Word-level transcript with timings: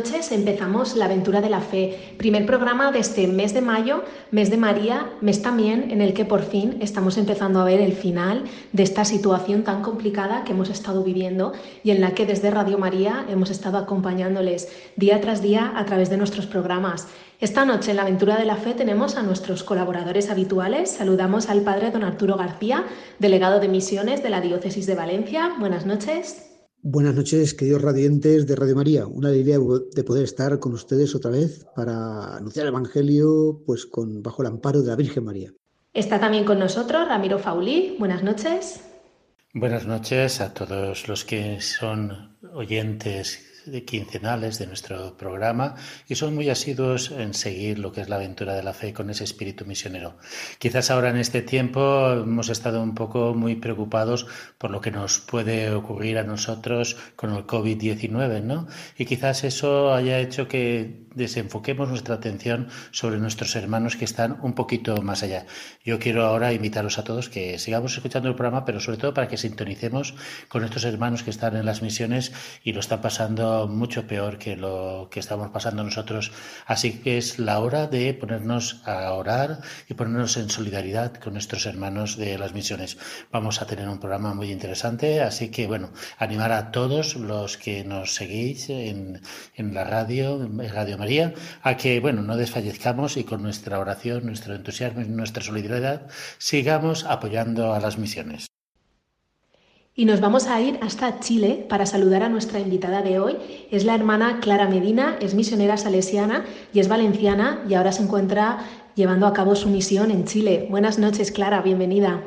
Noches, 0.00 0.32
empezamos 0.32 0.96
La 0.96 1.04
aventura 1.04 1.42
de 1.42 1.50
la 1.50 1.60
fe, 1.60 2.14
primer 2.16 2.46
programa 2.46 2.90
de 2.90 3.00
este 3.00 3.26
mes 3.26 3.52
de 3.52 3.60
mayo, 3.60 4.02
mes 4.30 4.48
de 4.48 4.56
María, 4.56 5.10
mes 5.20 5.42
también 5.42 5.90
en 5.90 6.00
el 6.00 6.14
que 6.14 6.24
por 6.24 6.42
fin 6.42 6.78
estamos 6.80 7.18
empezando 7.18 7.60
a 7.60 7.64
ver 7.64 7.80
el 7.82 7.92
final 7.92 8.44
de 8.72 8.82
esta 8.82 9.04
situación 9.04 9.62
tan 9.62 9.82
complicada 9.82 10.42
que 10.42 10.52
hemos 10.52 10.70
estado 10.70 11.04
viviendo 11.04 11.52
y 11.84 11.90
en 11.90 12.00
la 12.00 12.12
que 12.12 12.24
desde 12.24 12.50
Radio 12.50 12.78
María 12.78 13.26
hemos 13.28 13.50
estado 13.50 13.76
acompañándoles 13.76 14.68
día 14.96 15.20
tras 15.20 15.42
día 15.42 15.74
a 15.76 15.84
través 15.84 16.08
de 16.08 16.16
nuestros 16.16 16.46
programas. 16.46 17.06
Esta 17.38 17.66
noche 17.66 17.90
en 17.90 17.96
la 17.96 18.02
aventura 18.02 18.38
de 18.38 18.46
la 18.46 18.56
fe 18.56 18.72
tenemos 18.72 19.16
a 19.16 19.22
nuestros 19.22 19.62
colaboradores 19.64 20.30
habituales. 20.30 20.92
Saludamos 20.92 21.50
al 21.50 21.60
padre 21.60 21.90
don 21.90 22.04
Arturo 22.04 22.36
García, 22.36 22.86
delegado 23.18 23.60
de 23.60 23.68
misiones 23.68 24.22
de 24.22 24.30
la 24.30 24.40
Diócesis 24.40 24.86
de 24.86 24.94
Valencia. 24.94 25.56
Buenas 25.58 25.84
noches. 25.84 26.49
Buenas 26.82 27.14
noches, 27.14 27.52
queridos 27.52 27.82
radiantes 27.82 28.46
de 28.46 28.56
Radio 28.56 28.74
María. 28.74 29.06
Una 29.06 29.28
alegría 29.28 29.58
de 29.94 30.02
poder 30.02 30.24
estar 30.24 30.58
con 30.58 30.72
ustedes 30.72 31.14
otra 31.14 31.30
vez 31.30 31.66
para 31.76 32.36
anunciar 32.36 32.64
el 32.64 32.72
Evangelio 32.72 33.60
pues 33.66 33.84
con 33.84 34.22
bajo 34.22 34.40
el 34.40 34.48
amparo 34.48 34.80
de 34.80 34.88
la 34.88 34.96
Virgen 34.96 35.24
María. 35.24 35.52
Está 35.92 36.18
también 36.18 36.46
con 36.46 36.58
nosotros 36.58 37.06
Ramiro 37.06 37.38
Faulí. 37.38 37.96
Buenas 37.98 38.22
noches. 38.22 38.80
Buenas 39.52 39.84
noches 39.86 40.40
a 40.40 40.54
todos 40.54 41.06
los 41.06 41.26
que 41.26 41.60
son 41.60 42.38
oyentes 42.54 43.49
quincenales 43.86 44.58
de 44.58 44.66
nuestro 44.66 45.16
programa 45.16 45.74
y 46.08 46.14
son 46.14 46.34
muy 46.34 46.48
asiduos 46.50 47.10
en 47.10 47.34
seguir 47.34 47.78
lo 47.78 47.92
que 47.92 48.00
es 48.00 48.08
la 48.08 48.16
aventura 48.16 48.54
de 48.54 48.62
la 48.62 48.72
fe 48.72 48.92
con 48.92 49.10
ese 49.10 49.24
espíritu 49.24 49.64
misionero. 49.64 50.16
Quizás 50.58 50.90
ahora 50.90 51.10
en 51.10 51.16
este 51.16 51.42
tiempo 51.42 52.12
hemos 52.12 52.48
estado 52.48 52.82
un 52.82 52.94
poco 52.94 53.34
muy 53.34 53.56
preocupados 53.56 54.26
por 54.58 54.70
lo 54.70 54.80
que 54.80 54.90
nos 54.90 55.20
puede 55.20 55.70
ocurrir 55.70 56.18
a 56.18 56.24
nosotros 56.24 56.96
con 57.16 57.34
el 57.34 57.46
COVID-19, 57.46 58.42
¿no? 58.42 58.66
Y 58.96 59.04
quizás 59.06 59.44
eso 59.44 59.92
haya 59.94 60.18
hecho 60.18 60.48
que 60.48 61.06
desenfoquemos 61.14 61.88
nuestra 61.88 62.14
atención 62.14 62.68
sobre 62.92 63.18
nuestros 63.18 63.56
hermanos 63.56 63.96
que 63.96 64.04
están 64.04 64.38
un 64.42 64.54
poquito 64.54 65.02
más 65.02 65.22
allá. 65.22 65.46
Yo 65.84 65.98
quiero 65.98 66.24
ahora 66.24 66.52
invitaros 66.52 66.98
a 66.98 67.04
todos 67.04 67.28
que 67.28 67.58
sigamos 67.58 67.94
escuchando 67.94 68.28
el 68.28 68.36
programa, 68.36 68.64
pero 68.64 68.80
sobre 68.80 68.98
todo 68.98 69.14
para 69.14 69.28
que 69.28 69.36
sintonicemos 69.36 70.14
con 70.48 70.64
estos 70.64 70.84
hermanos 70.84 71.22
que 71.22 71.30
están 71.30 71.56
en 71.56 71.66
las 71.66 71.82
misiones 71.82 72.32
y 72.62 72.72
lo 72.72 72.80
están 72.80 73.00
pasando 73.00 73.49
mucho 73.68 74.06
peor 74.06 74.38
que 74.38 74.56
lo 74.56 75.08
que 75.10 75.20
estamos 75.20 75.50
pasando 75.50 75.84
nosotros. 75.84 76.32
Así 76.66 77.00
que 77.00 77.18
es 77.18 77.38
la 77.38 77.60
hora 77.60 77.86
de 77.86 78.14
ponernos 78.14 78.82
a 78.84 79.12
orar 79.12 79.60
y 79.88 79.94
ponernos 79.94 80.36
en 80.36 80.50
solidaridad 80.50 81.14
con 81.14 81.34
nuestros 81.34 81.66
hermanos 81.66 82.16
de 82.16 82.38
las 82.38 82.54
misiones. 82.54 82.98
Vamos 83.32 83.62
a 83.62 83.66
tener 83.66 83.88
un 83.88 83.98
programa 83.98 84.34
muy 84.34 84.50
interesante, 84.50 85.20
así 85.20 85.50
que 85.50 85.66
bueno, 85.66 85.90
animar 86.18 86.52
a 86.52 86.70
todos 86.70 87.16
los 87.16 87.56
que 87.56 87.84
nos 87.84 88.14
seguís 88.14 88.70
en, 88.70 89.20
en 89.54 89.74
la 89.74 89.84
radio, 89.84 90.42
en 90.42 90.58
Radio 90.72 90.98
María, 90.98 91.34
a 91.62 91.76
que, 91.76 92.00
bueno, 92.00 92.22
no 92.22 92.36
desfallezcamos 92.36 93.16
y 93.16 93.24
con 93.24 93.42
nuestra 93.42 93.78
oración, 93.78 94.26
nuestro 94.26 94.54
entusiasmo 94.54 95.00
y 95.02 95.08
nuestra 95.08 95.42
solidaridad 95.42 96.08
sigamos 96.38 97.04
apoyando 97.04 97.72
a 97.74 97.80
las 97.80 97.98
misiones. 97.98 98.49
Y 100.00 100.06
nos 100.06 100.22
vamos 100.22 100.46
a 100.46 100.58
ir 100.62 100.78
hasta 100.80 101.20
Chile 101.20 101.66
para 101.68 101.84
saludar 101.84 102.22
a 102.22 102.30
nuestra 102.30 102.58
invitada 102.58 103.02
de 103.02 103.18
hoy. 103.18 103.36
Es 103.70 103.84
la 103.84 103.94
hermana 103.94 104.40
Clara 104.40 104.66
Medina, 104.66 105.18
es 105.20 105.34
misionera 105.34 105.76
salesiana 105.76 106.46
y 106.72 106.80
es 106.80 106.88
valenciana 106.88 107.62
y 107.68 107.74
ahora 107.74 107.92
se 107.92 108.04
encuentra 108.04 108.60
llevando 108.94 109.26
a 109.26 109.34
cabo 109.34 109.54
su 109.54 109.68
misión 109.68 110.10
en 110.10 110.24
Chile. 110.24 110.68
Buenas 110.70 110.98
noches, 110.98 111.30
Clara, 111.30 111.60
bienvenida. 111.60 112.24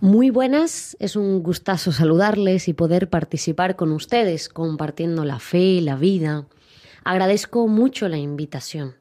Muy 0.00 0.30
buenas, 0.30 0.96
es 0.98 1.14
un 1.14 1.42
gustazo 1.42 1.92
saludarles 1.92 2.68
y 2.68 2.72
poder 2.72 3.10
participar 3.10 3.76
con 3.76 3.92
ustedes 3.92 4.48
compartiendo 4.48 5.26
la 5.26 5.40
fe, 5.40 5.82
la 5.82 5.96
vida, 5.96 6.46
Agradezco 7.04 7.68
mucho 7.68 8.08
la 8.08 8.16
invitación. 8.16 8.94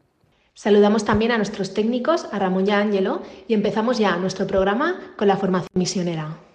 Saludamos 0.53 1.05
también 1.05 1.31
a 1.31 1.37
nuestros 1.37 1.73
técnicos, 1.73 2.27
a 2.33 2.39
Ramón 2.39 2.67
y 2.67 2.71
a 2.71 2.79
Ángelo, 2.79 3.21
y 3.47 3.53
empezamos 3.53 3.97
ya 3.97 4.17
nuestro 4.17 4.45
programa 4.45 4.99
con 5.17 5.29
la 5.29 5.37
formación 5.37 5.69
misionera. 5.73 6.46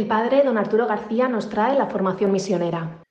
El 0.00 0.06
padre 0.06 0.42
don 0.42 0.56
Arturo 0.56 0.86
García 0.86 1.28
nos 1.28 1.50
trae 1.50 1.76
la 1.76 1.86
formación 1.86 2.32
misionera. 2.32 3.04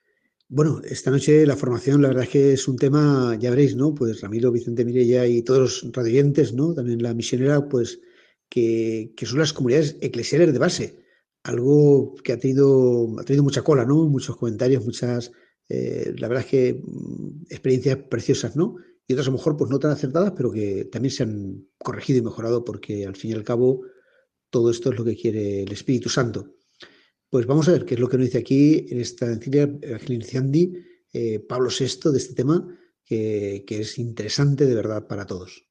Bueno, 0.47 0.81
esta 0.83 1.11
noche 1.11 1.45
la 1.45 1.55
formación, 1.55 2.01
la 2.01 2.07
verdad 2.07 2.23
es 2.23 2.29
que 2.31 2.53
es 2.53 2.67
un 2.67 2.77
tema, 2.77 3.37
ya 3.39 3.51
veréis, 3.51 3.75
¿no? 3.75 3.93
Pues 3.93 4.21
Ramiro, 4.21 4.51
Vicente 4.51 4.83
Mirella 4.83 5.27
y 5.27 5.43
todos 5.43 5.83
los 5.83 5.93
radioyentes, 5.93 6.51
¿no? 6.51 6.73
También 6.73 7.03
la 7.03 7.13
misionera, 7.13 7.69
pues 7.69 8.01
que, 8.49 9.13
son 9.21 9.37
las 9.37 9.53
comunidades 9.53 9.97
eclesiales 10.01 10.51
de 10.51 10.57
base. 10.57 10.97
Algo 11.43 12.15
que 12.23 12.33
ha 12.33 12.39
tenido, 12.39 13.19
ha 13.19 13.23
tenido 13.23 13.43
mucha 13.43 13.61
cola, 13.61 13.85
¿no? 13.85 14.07
Muchos 14.07 14.35
comentarios, 14.37 14.83
muchas, 14.83 15.31
eh, 15.69 16.15
la 16.17 16.27
verdad 16.27 16.43
es 16.43 16.49
que 16.49 16.81
mm, 16.83 17.43
experiencias 17.51 17.97
preciosas, 18.09 18.55
¿no? 18.55 18.77
Y 19.05 19.13
otras 19.13 19.27
a 19.27 19.29
lo 19.29 19.37
mejor 19.37 19.57
pues 19.57 19.69
no 19.69 19.77
tan 19.77 19.91
acertadas, 19.91 20.33
pero 20.35 20.51
que 20.51 20.85
también 20.85 21.11
se 21.11 21.21
han 21.21 21.67
corregido 21.77 22.17
y 22.17 22.23
mejorado 22.23 22.65
porque 22.65 23.05
al 23.05 23.15
fin 23.15 23.29
y 23.29 23.33
al 23.35 23.43
cabo 23.43 23.81
todo 24.49 24.71
esto 24.71 24.91
es 24.91 24.97
lo 24.97 25.05
que 25.05 25.15
quiere 25.15 25.61
el 25.61 25.71
Espíritu 25.71 26.09
Santo. 26.09 26.55
Pues 27.29 27.45
vamos 27.45 27.67
a 27.67 27.73
ver 27.73 27.85
qué 27.85 27.93
es 27.93 27.99
lo 27.99 28.09
que 28.09 28.17
nos 28.17 28.25
dice 28.25 28.39
aquí 28.39 28.87
en 28.89 28.99
esta 29.01 29.27
encíclica 29.27 29.69
eh, 31.13 31.39
Pablo 31.39 31.69
VI 31.69 32.11
de 32.11 32.17
este 32.17 32.33
tema, 32.33 32.79
que, 33.05 33.63
que 33.67 33.81
es 33.81 33.99
interesante 33.99 34.65
de 34.65 34.73
verdad 34.73 35.05
para 35.07 35.27
todos. 35.27 35.67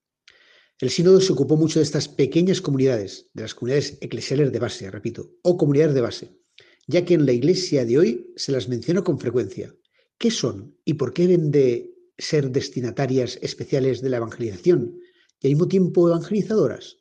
El 0.81 0.91
sínodo 0.91 1.21
se 1.21 1.33
ocupó 1.33 1.57
mucho 1.57 1.81
de 1.81 1.85
estas 1.85 2.07
pequeñas 2.07 2.61
comunidades, 2.61 3.29
de 3.35 3.43
las 3.43 3.57
comunidades 3.57 3.99
eclesiales 4.01 4.53
de 4.53 4.59
base, 4.61 4.89
repito, 4.89 5.33
o 5.43 5.57
comunidades 5.57 5.95
de 5.95 6.01
base, 6.01 6.39
ya 6.87 7.05
que 7.05 7.15
en 7.15 7.27
la 7.27 7.33
iglesia 7.33 7.85
de 7.85 7.99
hoy 7.99 8.33
se 8.37 8.53
las 8.53 8.69
menciona 8.69 9.03
con 9.03 9.19
frecuencia. 9.19 9.75
¿Qué 10.17 10.31
son 10.31 10.77
y 10.85 10.95
por 10.95 11.13
qué 11.13 11.27
deben 11.27 11.51
de 11.51 11.93
ser 12.17 12.53
destinatarias 12.53 13.37
especiales 13.43 14.01
de 14.01 14.11
la 14.11 14.19
evangelización 14.19 15.01
y 15.41 15.49
al 15.49 15.55
mismo 15.55 15.67
tiempo 15.67 16.09
evangelizadoras? 16.09 16.99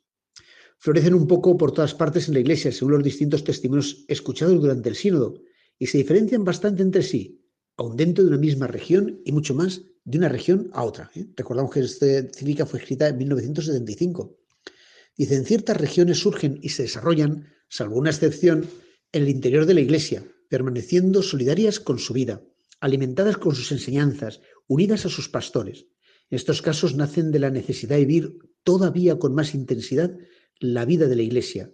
Florecen 0.78 1.14
un 1.14 1.26
poco 1.26 1.56
por 1.56 1.72
todas 1.72 1.94
partes 1.94 2.28
en 2.28 2.34
la 2.34 2.40
Iglesia, 2.40 2.72
según 2.72 2.92
los 2.92 3.04
distintos 3.04 3.44
testimonios 3.44 4.04
escuchados 4.08 4.60
durante 4.60 4.88
el 4.88 4.96
sínodo, 4.96 5.40
y 5.78 5.86
se 5.86 5.98
diferencian 5.98 6.44
bastante 6.44 6.82
entre 6.82 7.02
sí, 7.02 7.44
aun 7.76 7.96
dentro 7.96 8.24
de 8.24 8.30
una 8.30 8.38
misma 8.38 8.66
región 8.66 9.20
y 9.24 9.32
mucho 9.32 9.54
más 9.54 9.82
de 10.04 10.18
una 10.18 10.28
región 10.28 10.70
a 10.72 10.84
otra. 10.84 11.10
¿eh? 11.14 11.26
Recordamos 11.36 11.72
que 11.72 11.80
esta 11.80 12.06
cívica 12.32 12.66
fue 12.66 12.80
escrita 12.80 13.08
en 13.08 13.18
1975. 13.18 14.36
Dice, 15.16 15.34
en 15.34 15.44
ciertas 15.44 15.76
regiones 15.76 16.18
surgen 16.18 16.58
y 16.62 16.70
se 16.70 16.82
desarrollan, 16.84 17.48
salvo 17.68 17.96
una 17.96 18.10
excepción, 18.10 18.66
en 19.12 19.22
el 19.22 19.28
interior 19.28 19.66
de 19.66 19.74
la 19.74 19.80
Iglesia, 19.80 20.24
permaneciendo 20.48 21.22
solidarias 21.22 21.80
con 21.80 21.98
su 21.98 22.12
vida, 22.14 22.42
alimentadas 22.80 23.36
con 23.36 23.54
sus 23.54 23.72
enseñanzas, 23.72 24.40
unidas 24.66 25.06
a 25.06 25.08
sus 25.08 25.28
pastores. 25.28 25.86
En 26.30 26.36
estos 26.36 26.62
casos 26.62 26.94
nacen 26.94 27.32
de 27.32 27.38
la 27.38 27.50
necesidad 27.50 27.96
de 27.96 28.04
vivir 28.04 28.38
todavía 28.62 29.18
con 29.18 29.34
más 29.34 29.54
intensidad 29.54 30.16
la 30.60 30.84
vida 30.84 31.06
de 31.06 31.16
la 31.16 31.22
Iglesia 31.22 31.72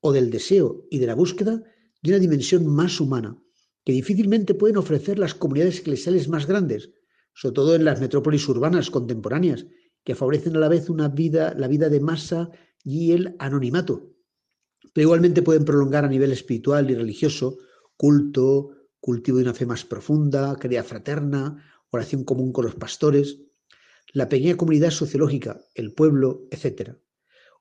o 0.00 0.12
del 0.12 0.30
deseo 0.30 0.86
y 0.90 0.98
de 0.98 1.06
la 1.06 1.14
búsqueda 1.14 1.62
de 2.02 2.10
una 2.10 2.18
dimensión 2.18 2.66
más 2.66 3.00
humana 3.00 3.38
que 3.84 3.92
difícilmente 3.92 4.54
pueden 4.54 4.76
ofrecer 4.76 5.18
las 5.18 5.34
comunidades 5.34 5.80
eclesiales 5.80 6.28
más 6.28 6.46
grandes, 6.46 6.90
sobre 7.34 7.54
todo 7.54 7.74
en 7.74 7.84
las 7.84 8.00
metrópolis 8.00 8.48
urbanas 8.48 8.90
contemporáneas, 8.90 9.66
que 10.04 10.14
favorecen 10.14 10.56
a 10.56 10.60
la 10.60 10.68
vez 10.68 10.88
una 10.88 11.08
vida, 11.08 11.54
la 11.56 11.68
vida 11.68 11.88
de 11.88 12.00
masa 12.00 12.50
y 12.82 13.12
el 13.12 13.36
anonimato. 13.38 14.14
Pero 14.92 15.06
igualmente 15.06 15.42
pueden 15.42 15.64
prolongar 15.64 16.04
a 16.04 16.08
nivel 16.08 16.32
espiritual 16.32 16.90
y 16.90 16.94
religioso 16.94 17.58
culto, 17.96 18.70
cultivo 19.00 19.38
de 19.38 19.44
una 19.44 19.54
fe 19.54 19.66
más 19.66 19.84
profunda, 19.84 20.56
caridad 20.56 20.84
fraterna, 20.84 21.62
oración 21.90 22.24
común 22.24 22.52
con 22.52 22.64
los 22.64 22.74
pastores, 22.74 23.40
la 24.12 24.28
pequeña 24.28 24.56
comunidad 24.56 24.90
sociológica, 24.90 25.60
el 25.74 25.92
pueblo, 25.94 26.46
etc. 26.50 26.96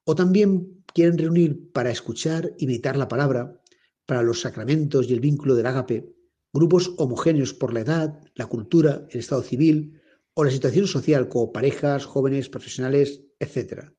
O 0.05 0.15
también 0.15 0.83
quieren 0.93 1.17
reunir 1.17 1.71
para 1.71 1.91
escuchar 1.91 2.53
y 2.57 2.67
meditar 2.67 2.97
la 2.97 3.07
palabra, 3.07 3.61
para 4.05 4.21
los 4.21 4.41
sacramentos 4.41 5.09
y 5.09 5.13
el 5.13 5.19
vínculo 5.19 5.55
del 5.55 5.65
ágape, 5.65 6.13
grupos 6.51 6.93
homogéneos 6.97 7.53
por 7.53 7.73
la 7.73 7.81
edad, 7.81 8.19
la 8.35 8.45
cultura, 8.47 9.07
el 9.09 9.19
estado 9.19 9.41
civil 9.41 10.01
o 10.33 10.43
la 10.43 10.51
situación 10.51 10.87
social 10.87 11.29
como 11.29 11.51
parejas, 11.51 12.05
jóvenes, 12.05 12.49
profesionales, 12.49 13.23
etc. 13.39 13.91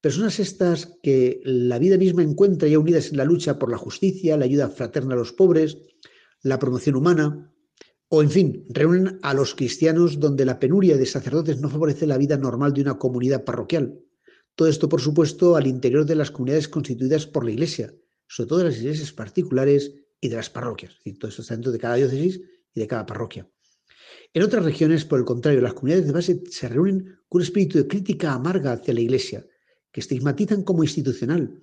Personas 0.00 0.40
estas 0.40 0.98
que 1.02 1.40
la 1.44 1.78
vida 1.78 1.96
misma 1.96 2.22
encuentra 2.22 2.68
ya 2.68 2.78
unidas 2.78 3.10
en 3.10 3.18
la 3.18 3.24
lucha 3.24 3.58
por 3.58 3.70
la 3.70 3.78
justicia, 3.78 4.36
la 4.36 4.46
ayuda 4.46 4.68
fraterna 4.68 5.14
a 5.14 5.18
los 5.18 5.32
pobres, 5.32 5.78
la 6.42 6.58
promoción 6.58 6.96
humana, 6.96 7.52
o 8.08 8.22
en 8.22 8.30
fin, 8.30 8.64
reúnen 8.68 9.18
a 9.22 9.32
los 9.32 9.54
cristianos 9.54 10.18
donde 10.18 10.44
la 10.44 10.58
penuria 10.58 10.96
de 10.96 11.06
sacerdotes 11.06 11.60
no 11.60 11.70
favorece 11.70 12.06
la 12.06 12.18
vida 12.18 12.36
normal 12.36 12.72
de 12.72 12.82
una 12.82 12.98
comunidad 12.98 13.44
parroquial. 13.44 14.00
Todo 14.54 14.68
esto, 14.68 14.88
por 14.88 15.00
supuesto, 15.00 15.56
al 15.56 15.66
interior 15.66 16.04
de 16.04 16.14
las 16.14 16.30
comunidades 16.30 16.68
constituidas 16.68 17.26
por 17.26 17.44
la 17.44 17.52
Iglesia, 17.52 17.94
sobre 18.28 18.48
todo 18.48 18.58
de 18.58 18.64
las 18.66 18.78
iglesias 18.78 19.12
particulares 19.12 19.92
y 20.20 20.28
de 20.28 20.36
las 20.36 20.50
parroquias. 20.50 20.94
Es 21.04 21.18
todo 21.18 21.30
esto 21.30 21.42
está 21.42 21.54
dentro 21.54 21.72
de 21.72 21.78
cada 21.78 21.96
diócesis 21.96 22.40
y 22.74 22.80
de 22.80 22.86
cada 22.86 23.06
parroquia. 23.06 23.48
En 24.34 24.42
otras 24.42 24.64
regiones, 24.64 25.04
por 25.04 25.18
el 25.18 25.24
contrario, 25.24 25.60
las 25.60 25.74
comunidades 25.74 26.06
de 26.06 26.12
base 26.12 26.42
se 26.50 26.68
reúnen 26.68 27.18
con 27.28 27.40
un 27.40 27.42
espíritu 27.42 27.78
de 27.78 27.86
crítica 27.86 28.32
amarga 28.32 28.72
hacia 28.72 28.94
la 28.94 29.00
Iglesia, 29.00 29.46
que 29.90 30.00
estigmatizan 30.00 30.62
como 30.62 30.82
institucional 30.82 31.62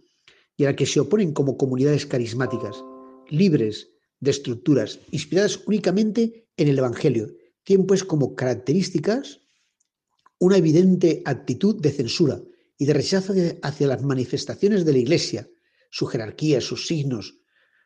y 0.55 0.65
a 0.65 0.67
la 0.67 0.75
que 0.75 0.85
se 0.85 0.99
oponen 0.99 1.33
como 1.33 1.57
comunidades 1.57 2.05
carismáticas, 2.05 2.83
libres 3.29 3.89
de 4.19 4.31
estructuras, 4.31 4.99
inspiradas 5.11 5.59
únicamente 5.65 6.47
en 6.57 6.67
el 6.67 6.77
Evangelio. 6.77 7.33
Tienen 7.63 7.87
pues 7.87 8.03
como 8.03 8.35
características 8.35 9.41
una 10.39 10.57
evidente 10.57 11.21
actitud 11.25 11.79
de 11.81 11.91
censura 11.91 12.41
y 12.79 12.85
de 12.85 12.93
rechazo 12.93 13.33
hacia 13.61 13.87
las 13.87 14.01
manifestaciones 14.03 14.85
de 14.85 14.93
la 14.93 14.99
Iglesia, 14.99 15.47
su 15.91 16.07
jerarquía, 16.07 16.61
sus 16.61 16.87
signos, 16.87 17.41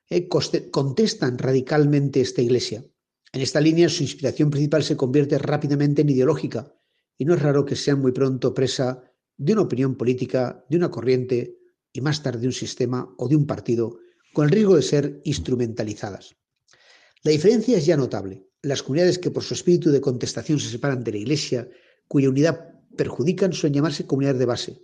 eh, 0.08 0.28
contestan 0.28 1.40
radicalmente 1.40 2.22
esta 2.22 2.44
Iglesia. 2.44 2.86
En 3.34 3.42
esta 3.42 3.60
línea 3.60 3.90
su 3.90 4.04
inspiración 4.04 4.52
principal 4.52 4.84
se 4.84 4.96
convierte 4.96 5.40
rápidamente 5.40 6.04
en 6.04 6.10
ideológica 6.10 6.72
y 7.18 7.26
no 7.26 7.34
es 7.34 7.42
raro 7.42 7.66
que 7.66 7.76
sean 7.76 8.02
muy 8.02 8.12
pronto 8.12 8.54
presa 8.54 9.04
de 9.36 9.54
una 9.54 9.64
opinión 9.64 9.96
política, 9.96 10.64
de 10.70 10.78
una 10.78 10.92
corriente 10.92 11.58
y 11.92 12.02
más 12.02 12.22
tarde 12.22 12.42
de 12.42 12.48
un 12.48 12.54
sistema 12.54 13.12
o 13.18 13.28
de 13.28 13.36
un 13.36 13.48
partido, 13.48 13.98
con 14.32 14.46
el 14.46 14.52
riesgo 14.52 14.76
de 14.76 14.84
ser 14.84 15.22
instrumentalizadas. 15.24 16.36
La 17.24 17.32
diferencia 17.32 17.78
es 17.78 17.86
ya 17.88 17.98
notable. 17.98 18.48
Las 18.62 18.84
comunidades 18.84 19.18
que 19.18 19.32
por 19.32 19.44
su 19.44 19.56
espíritu 19.56 19.90
de 19.90 20.02
contestación 20.02 20.60
se 20.60 20.70
separan 20.70 21.04
de 21.04 21.12
la 21.14 21.18
Iglesia, 21.18 21.68
cuya 22.08 22.30
unidad 22.30 22.73
perjudican, 22.96 23.54
suelen 23.54 23.76
llamarse 23.76 24.06
comunidades 24.06 24.40
de 24.40 24.46
base. 24.46 24.82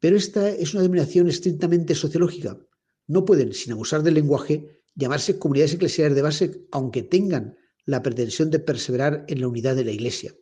Pero 0.00 0.16
esta 0.16 0.48
es 0.50 0.74
una 0.74 0.82
denominación 0.82 1.28
estrictamente 1.28 1.94
sociológica. 1.94 2.58
No 3.06 3.24
pueden, 3.24 3.52
sin 3.52 3.72
abusar 3.72 4.02
del 4.02 4.14
lenguaje, 4.14 4.82
llamarse 4.94 5.38
comunidades 5.38 5.74
eclesiales 5.74 6.14
de 6.14 6.22
base, 6.22 6.66
aunque 6.72 7.02
tengan 7.02 7.56
la 7.84 8.02
pretensión 8.02 8.50
de 8.50 8.58
perseverar 8.58 9.24
en 9.28 9.40
la 9.40 9.48
unidad 9.48 9.76
de 9.76 9.84
la 9.84 9.92
Iglesia, 9.92 10.34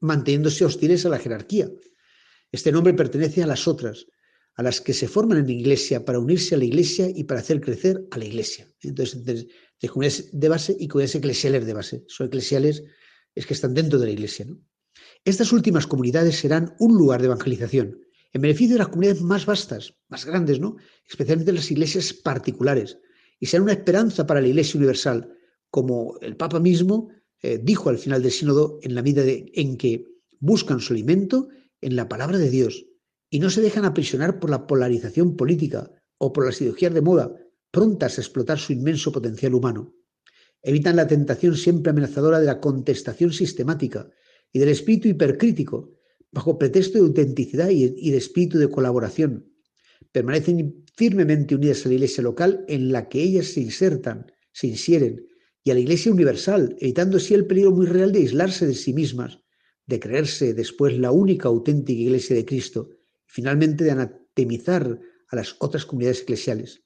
manteniéndose 0.00 0.64
hostiles 0.64 1.04
a 1.06 1.08
la 1.08 1.18
jerarquía. 1.18 1.70
Este 2.52 2.70
nombre 2.70 2.94
pertenece 2.94 3.42
a 3.42 3.46
las 3.46 3.66
otras, 3.66 4.06
a 4.56 4.62
las 4.62 4.80
que 4.80 4.92
se 4.92 5.08
forman 5.08 5.38
en 5.38 5.46
la 5.46 5.52
Iglesia 5.52 6.04
para 6.04 6.20
unirse 6.20 6.54
a 6.54 6.58
la 6.58 6.64
Iglesia 6.64 7.08
y 7.12 7.24
para 7.24 7.40
hacer 7.40 7.60
crecer 7.60 8.06
a 8.10 8.18
la 8.18 8.24
Iglesia. 8.24 8.68
Entonces, 8.80 9.24
de 9.24 9.88
comunidades 9.88 10.30
de 10.32 10.48
base 10.48 10.76
y 10.78 10.88
comunidades 10.88 11.16
eclesiales 11.16 11.66
de 11.66 11.74
base. 11.74 12.04
Son 12.08 12.28
eclesiales 12.28 12.84
es 13.34 13.46
que 13.46 13.54
están 13.54 13.74
dentro 13.74 13.98
de 13.98 14.06
la 14.06 14.12
Iglesia. 14.12 14.46
Estas 15.24 15.52
últimas 15.52 15.86
comunidades 15.86 16.38
serán 16.38 16.74
un 16.78 16.98
lugar 16.98 17.20
de 17.20 17.26
evangelización, 17.26 17.98
en 18.34 18.42
beneficio 18.42 18.74
de 18.74 18.80
las 18.80 18.88
comunidades 18.88 19.22
más 19.22 19.46
vastas, 19.46 19.94
más 20.08 20.26
grandes, 20.26 20.60
¿no? 20.60 20.76
especialmente 21.08 21.52
las 21.52 21.70
iglesias 21.70 22.12
particulares, 22.12 22.98
y 23.40 23.46
serán 23.46 23.64
una 23.64 23.72
esperanza 23.72 24.26
para 24.26 24.42
la 24.42 24.48
Iglesia 24.48 24.76
universal, 24.76 25.34
como 25.70 26.18
el 26.20 26.36
Papa 26.36 26.60
mismo 26.60 27.08
eh, 27.40 27.58
dijo 27.62 27.88
al 27.88 27.96
final 27.96 28.22
del 28.22 28.32
sínodo, 28.32 28.78
en 28.82 28.94
la 28.94 29.02
medida 29.02 29.22
en 29.26 29.78
que 29.78 30.04
buscan 30.40 30.80
su 30.80 30.92
alimento 30.92 31.48
en 31.80 31.96
la 31.96 32.06
palabra 32.06 32.36
de 32.36 32.50
Dios 32.50 32.84
y 33.30 33.40
no 33.40 33.48
se 33.48 33.62
dejan 33.62 33.86
aprisionar 33.86 34.38
por 34.38 34.50
la 34.50 34.66
polarización 34.66 35.36
política 35.36 35.90
o 36.18 36.34
por 36.34 36.44
las 36.44 36.60
ideologías 36.60 36.92
de 36.92 37.00
moda, 37.00 37.34
prontas 37.70 38.18
a 38.18 38.20
explotar 38.20 38.58
su 38.58 38.74
inmenso 38.74 39.10
potencial 39.10 39.54
humano. 39.54 39.94
Evitan 40.62 40.96
la 40.96 41.06
tentación 41.06 41.56
siempre 41.56 41.90
amenazadora 41.90 42.40
de 42.40 42.46
la 42.46 42.60
contestación 42.60 43.32
sistemática 43.32 44.10
y 44.54 44.60
del 44.60 44.70
espíritu 44.70 45.08
hipercrítico, 45.08 45.92
bajo 46.32 46.58
pretexto 46.58 46.98
de 46.98 47.04
autenticidad 47.04 47.68
y 47.68 48.10
de 48.10 48.16
espíritu 48.16 48.58
de 48.58 48.70
colaboración. 48.70 49.52
Permanecen 50.12 50.84
firmemente 50.96 51.54
unidas 51.54 51.84
a 51.84 51.88
la 51.88 51.96
iglesia 51.96 52.22
local 52.22 52.64
en 52.68 52.92
la 52.92 53.10
que 53.10 53.22
ellas 53.22 53.48
se 53.48 53.60
insertan, 53.60 54.32
se 54.52 54.68
insieren, 54.68 55.26
y 55.64 55.70
a 55.70 55.74
la 55.74 55.80
Iglesia 55.80 56.12
universal, 56.12 56.76
evitando 56.78 57.16
así 57.16 57.32
el 57.34 57.46
peligro 57.46 57.72
muy 57.72 57.86
real 57.86 58.12
de 58.12 58.20
aislarse 58.20 58.66
de 58.66 58.74
sí 58.74 58.92
mismas, 58.92 59.40
de 59.86 59.98
creerse 59.98 60.52
después 60.52 60.96
la 60.98 61.10
única 61.10 61.48
auténtica 61.48 62.00
Iglesia 62.00 62.36
de 62.36 62.44
Cristo, 62.44 62.90
y 62.92 62.96
finalmente 63.26 63.82
de 63.82 63.90
anatemizar 63.90 65.00
a 65.28 65.36
las 65.36 65.56
otras 65.58 65.86
comunidades 65.86 66.20
eclesiales. 66.20 66.82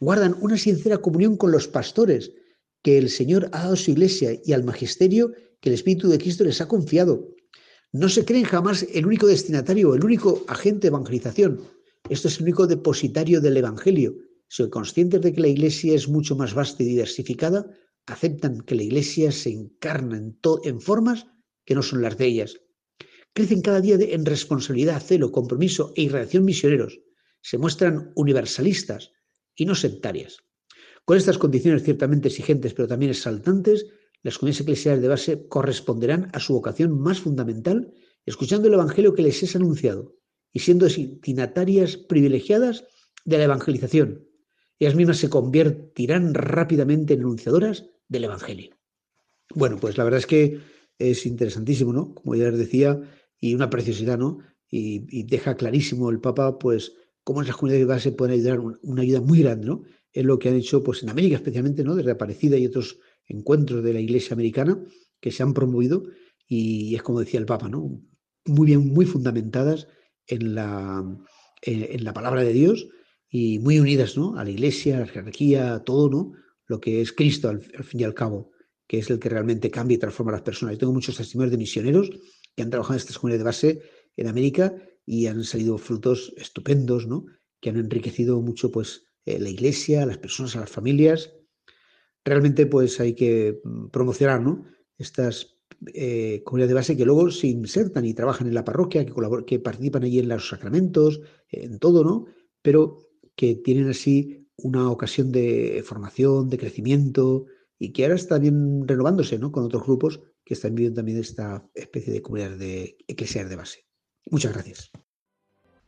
Guardan 0.00 0.34
una 0.40 0.56
sincera 0.56 0.98
comunión 0.98 1.36
con 1.36 1.52
los 1.52 1.68
pastores 1.68 2.32
que 2.82 2.98
el 2.98 3.10
Señor 3.10 3.48
ha 3.52 3.60
dado 3.60 3.74
a 3.74 3.76
su 3.76 3.90
Iglesia 3.90 4.40
y 4.44 4.52
al 4.52 4.64
magisterio 4.64 5.32
el 5.68 5.74
Espíritu 5.74 6.08
de 6.08 6.18
Cristo 6.18 6.44
les 6.44 6.60
ha 6.60 6.68
confiado. 6.68 7.34
No 7.92 8.08
se 8.08 8.24
creen 8.24 8.44
jamás 8.44 8.86
el 8.92 9.06
único 9.06 9.26
destinatario, 9.26 9.94
el 9.94 10.04
único 10.04 10.44
agente 10.48 10.82
de 10.82 10.88
evangelización. 10.88 11.60
Esto 12.08 12.28
es 12.28 12.36
el 12.38 12.44
único 12.44 12.66
depositario 12.66 13.40
del 13.40 13.56
Evangelio. 13.56 14.16
Soy 14.48 14.70
conscientes 14.70 15.20
de 15.22 15.32
que 15.32 15.40
la 15.40 15.48
Iglesia 15.48 15.94
es 15.94 16.08
mucho 16.08 16.36
más 16.36 16.54
vasta 16.54 16.82
y 16.82 16.86
diversificada, 16.86 17.66
aceptan 18.06 18.60
que 18.60 18.74
la 18.74 18.82
Iglesia 18.82 19.32
se 19.32 19.50
encarna 19.50 20.16
en, 20.16 20.38
en 20.64 20.80
formas 20.80 21.26
que 21.64 21.74
no 21.74 21.82
son 21.82 22.02
las 22.02 22.16
de 22.16 22.26
ellas. 22.26 22.60
Crecen 23.32 23.60
cada 23.60 23.80
día 23.80 23.96
en 24.00 24.24
responsabilidad, 24.24 25.02
celo, 25.02 25.32
compromiso 25.32 25.92
e 25.96 26.02
irradiación 26.02 26.44
misioneros. 26.44 27.00
Se 27.42 27.58
muestran 27.58 28.12
universalistas 28.14 29.12
y 29.54 29.66
no 29.66 29.74
sectarias. 29.74 30.38
Con 31.04 31.16
estas 31.16 31.38
condiciones 31.38 31.82
ciertamente 31.82 32.28
exigentes, 32.28 32.74
pero 32.74 32.88
también 32.88 33.10
exaltantes, 33.10 33.86
las 34.26 34.38
comunidades 34.38 34.62
eclesiales 34.62 35.02
de 35.02 35.08
base 35.08 35.46
corresponderán 35.46 36.30
a 36.32 36.40
su 36.40 36.54
vocación 36.54 36.98
más 36.98 37.20
fundamental, 37.20 37.94
escuchando 38.24 38.66
el 38.66 38.74
Evangelio 38.74 39.14
que 39.14 39.22
les 39.22 39.40
es 39.44 39.54
anunciado 39.54 40.16
y 40.52 40.58
siendo 40.58 40.86
destinatarias 40.86 41.96
privilegiadas 41.96 42.84
de 43.24 43.38
la 43.38 43.44
evangelización. 43.44 44.26
Ellas 44.80 44.96
mismas 44.96 45.18
se 45.18 45.30
convertirán 45.30 46.34
rápidamente 46.34 47.14
en 47.14 47.20
anunciadoras 47.20 47.86
del 48.08 48.24
Evangelio. 48.24 48.76
Bueno, 49.54 49.76
pues 49.76 49.96
la 49.96 50.02
verdad 50.02 50.18
es 50.18 50.26
que 50.26 50.58
es 50.98 51.24
interesantísimo, 51.24 51.92
¿no? 51.92 52.12
Como 52.12 52.34
ya 52.34 52.50
les 52.50 52.58
decía, 52.58 53.00
y 53.38 53.54
una 53.54 53.70
preciosidad, 53.70 54.18
¿no? 54.18 54.38
Y, 54.68 55.22
deja 55.22 55.54
clarísimo 55.54 56.10
el 56.10 56.18
Papa, 56.18 56.58
pues, 56.58 56.94
cómo 57.22 57.42
las 57.42 57.54
comunidades 57.54 57.86
de 57.86 57.94
base 57.94 58.10
pueden 58.10 58.34
ayudar, 58.34 58.58
una 58.58 59.02
ayuda 59.02 59.20
muy 59.20 59.42
grande, 59.42 59.66
¿no? 59.66 59.84
Es 60.12 60.24
lo 60.24 60.36
que 60.40 60.48
han 60.48 60.56
hecho, 60.56 60.82
pues, 60.82 61.04
en 61.04 61.10
América 61.10 61.36
especialmente, 61.36 61.84
¿no? 61.84 61.94
Desde 61.94 62.10
Aparecida 62.10 62.56
y 62.56 62.66
otros 62.66 62.98
encuentros 63.26 63.82
de 63.82 63.92
la 63.92 64.00
Iglesia 64.00 64.34
americana 64.34 64.82
que 65.20 65.30
se 65.30 65.42
han 65.42 65.54
promovido 65.54 66.04
y 66.46 66.94
es 66.94 67.02
como 67.02 67.20
decía 67.20 67.40
el 67.40 67.46
Papa, 67.46 67.68
¿no? 67.68 68.00
Muy 68.44 68.66
bien, 68.66 68.88
muy 68.88 69.06
fundamentadas 69.06 69.88
en 70.26 70.54
la, 70.54 71.04
en 71.62 72.04
la 72.04 72.12
palabra 72.12 72.44
de 72.44 72.52
Dios 72.52 72.88
y 73.28 73.58
muy 73.58 73.80
unidas, 73.80 74.16
¿no? 74.16 74.36
A 74.38 74.44
la 74.44 74.50
Iglesia, 74.50 74.96
a 74.96 75.00
la 75.00 75.06
jerarquía, 75.06 75.74
a 75.74 75.84
todo, 75.84 76.08
¿no? 76.08 76.32
lo 76.66 76.80
que 76.80 77.00
es 77.00 77.12
Cristo 77.12 77.48
al, 77.48 77.62
fin 77.62 78.00
y 78.00 78.04
al 78.04 78.14
cabo, 78.14 78.50
que 78.86 78.98
es 78.98 79.10
el 79.10 79.18
que 79.18 79.28
realmente 79.28 79.70
cambia 79.70 79.96
y 79.96 79.98
transforma 79.98 80.32
a 80.32 80.36
las 80.36 80.42
personas. 80.42 80.74
Yo 80.74 80.80
tengo 80.80 80.92
muchos 80.92 81.16
testimonios 81.16 81.52
de 81.52 81.58
misioneros 81.58 82.10
que 82.54 82.62
han 82.62 82.70
trabajado 82.70 82.94
en 82.94 83.00
estas 83.00 83.18
comunidades 83.18 83.40
de 83.40 83.44
base 83.44 83.82
en 84.16 84.28
América 84.28 84.74
y 85.04 85.26
han 85.26 85.44
salido 85.44 85.78
frutos 85.78 86.32
estupendos, 86.36 87.06
¿no? 87.06 87.26
que 87.60 87.70
han 87.70 87.76
enriquecido 87.76 88.40
mucho 88.40 88.70
pues, 88.70 89.04
eh, 89.24 89.38
la 89.38 89.48
iglesia, 89.48 90.06
las 90.06 90.18
personas, 90.18 90.56
a 90.56 90.60
las 90.60 90.70
familias. 90.70 91.32
Realmente 92.26 92.66
pues 92.66 92.98
hay 93.00 93.14
que 93.14 93.60
mm, 93.62 93.86
promocionar 93.86 94.42
¿no? 94.42 94.66
estas 94.98 95.56
eh, 95.94 96.42
comunidades 96.44 96.70
de 96.70 96.74
base 96.74 96.96
que 96.96 97.04
luego 97.04 97.30
se 97.30 97.46
insertan 97.46 98.04
y 98.04 98.14
trabajan 98.14 98.48
en 98.48 98.54
la 98.54 98.64
parroquia, 98.64 99.06
que, 99.06 99.14
que 99.46 99.60
participan 99.60 100.02
allí 100.02 100.18
en 100.18 100.28
los 100.28 100.48
sacramentos, 100.48 101.20
en 101.48 101.78
todo, 101.78 102.02
¿no? 102.02 102.26
Pero 102.62 102.98
que 103.36 103.54
tienen 103.54 103.88
así 103.88 104.48
una 104.56 104.90
ocasión 104.90 105.30
de 105.30 105.84
formación, 105.86 106.50
de 106.50 106.58
crecimiento 106.58 107.46
y 107.78 107.92
que 107.92 108.04
ahora 108.04 108.16
está 108.16 108.38
bien 108.38 108.88
renovándose 108.88 109.38
¿no? 109.38 109.52
con 109.52 109.64
otros 109.64 109.84
grupos 109.84 110.20
que 110.44 110.54
están 110.54 110.74
viviendo 110.74 110.96
también 110.96 111.18
esta 111.18 111.68
especie 111.74 112.12
de 112.12 112.22
comunidad 112.22 112.56
de 112.56 112.96
eclesial 113.06 113.48
de 113.48 113.56
base. 113.56 113.86
Muchas 114.30 114.52
gracias. 114.52 114.90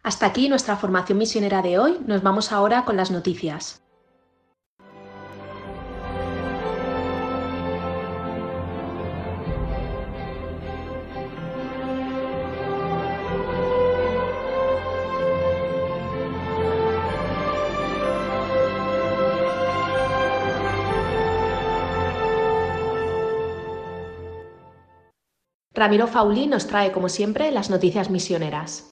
Hasta 0.02 0.26
aquí 0.26 0.48
nuestra 0.48 0.76
formación 0.76 1.18
misionera 1.18 1.62
de 1.62 1.78
hoy. 1.78 1.98
Nos 2.06 2.22
vamos 2.22 2.52
ahora 2.52 2.84
con 2.84 2.96
las 2.96 3.10
noticias. 3.10 3.82
Ramiro 25.78 26.08
Fauli 26.08 26.48
nos 26.48 26.66
trae, 26.66 26.90
como 26.90 27.08
siempre, 27.08 27.52
las 27.52 27.70
noticias 27.70 28.10
misioneras. 28.10 28.90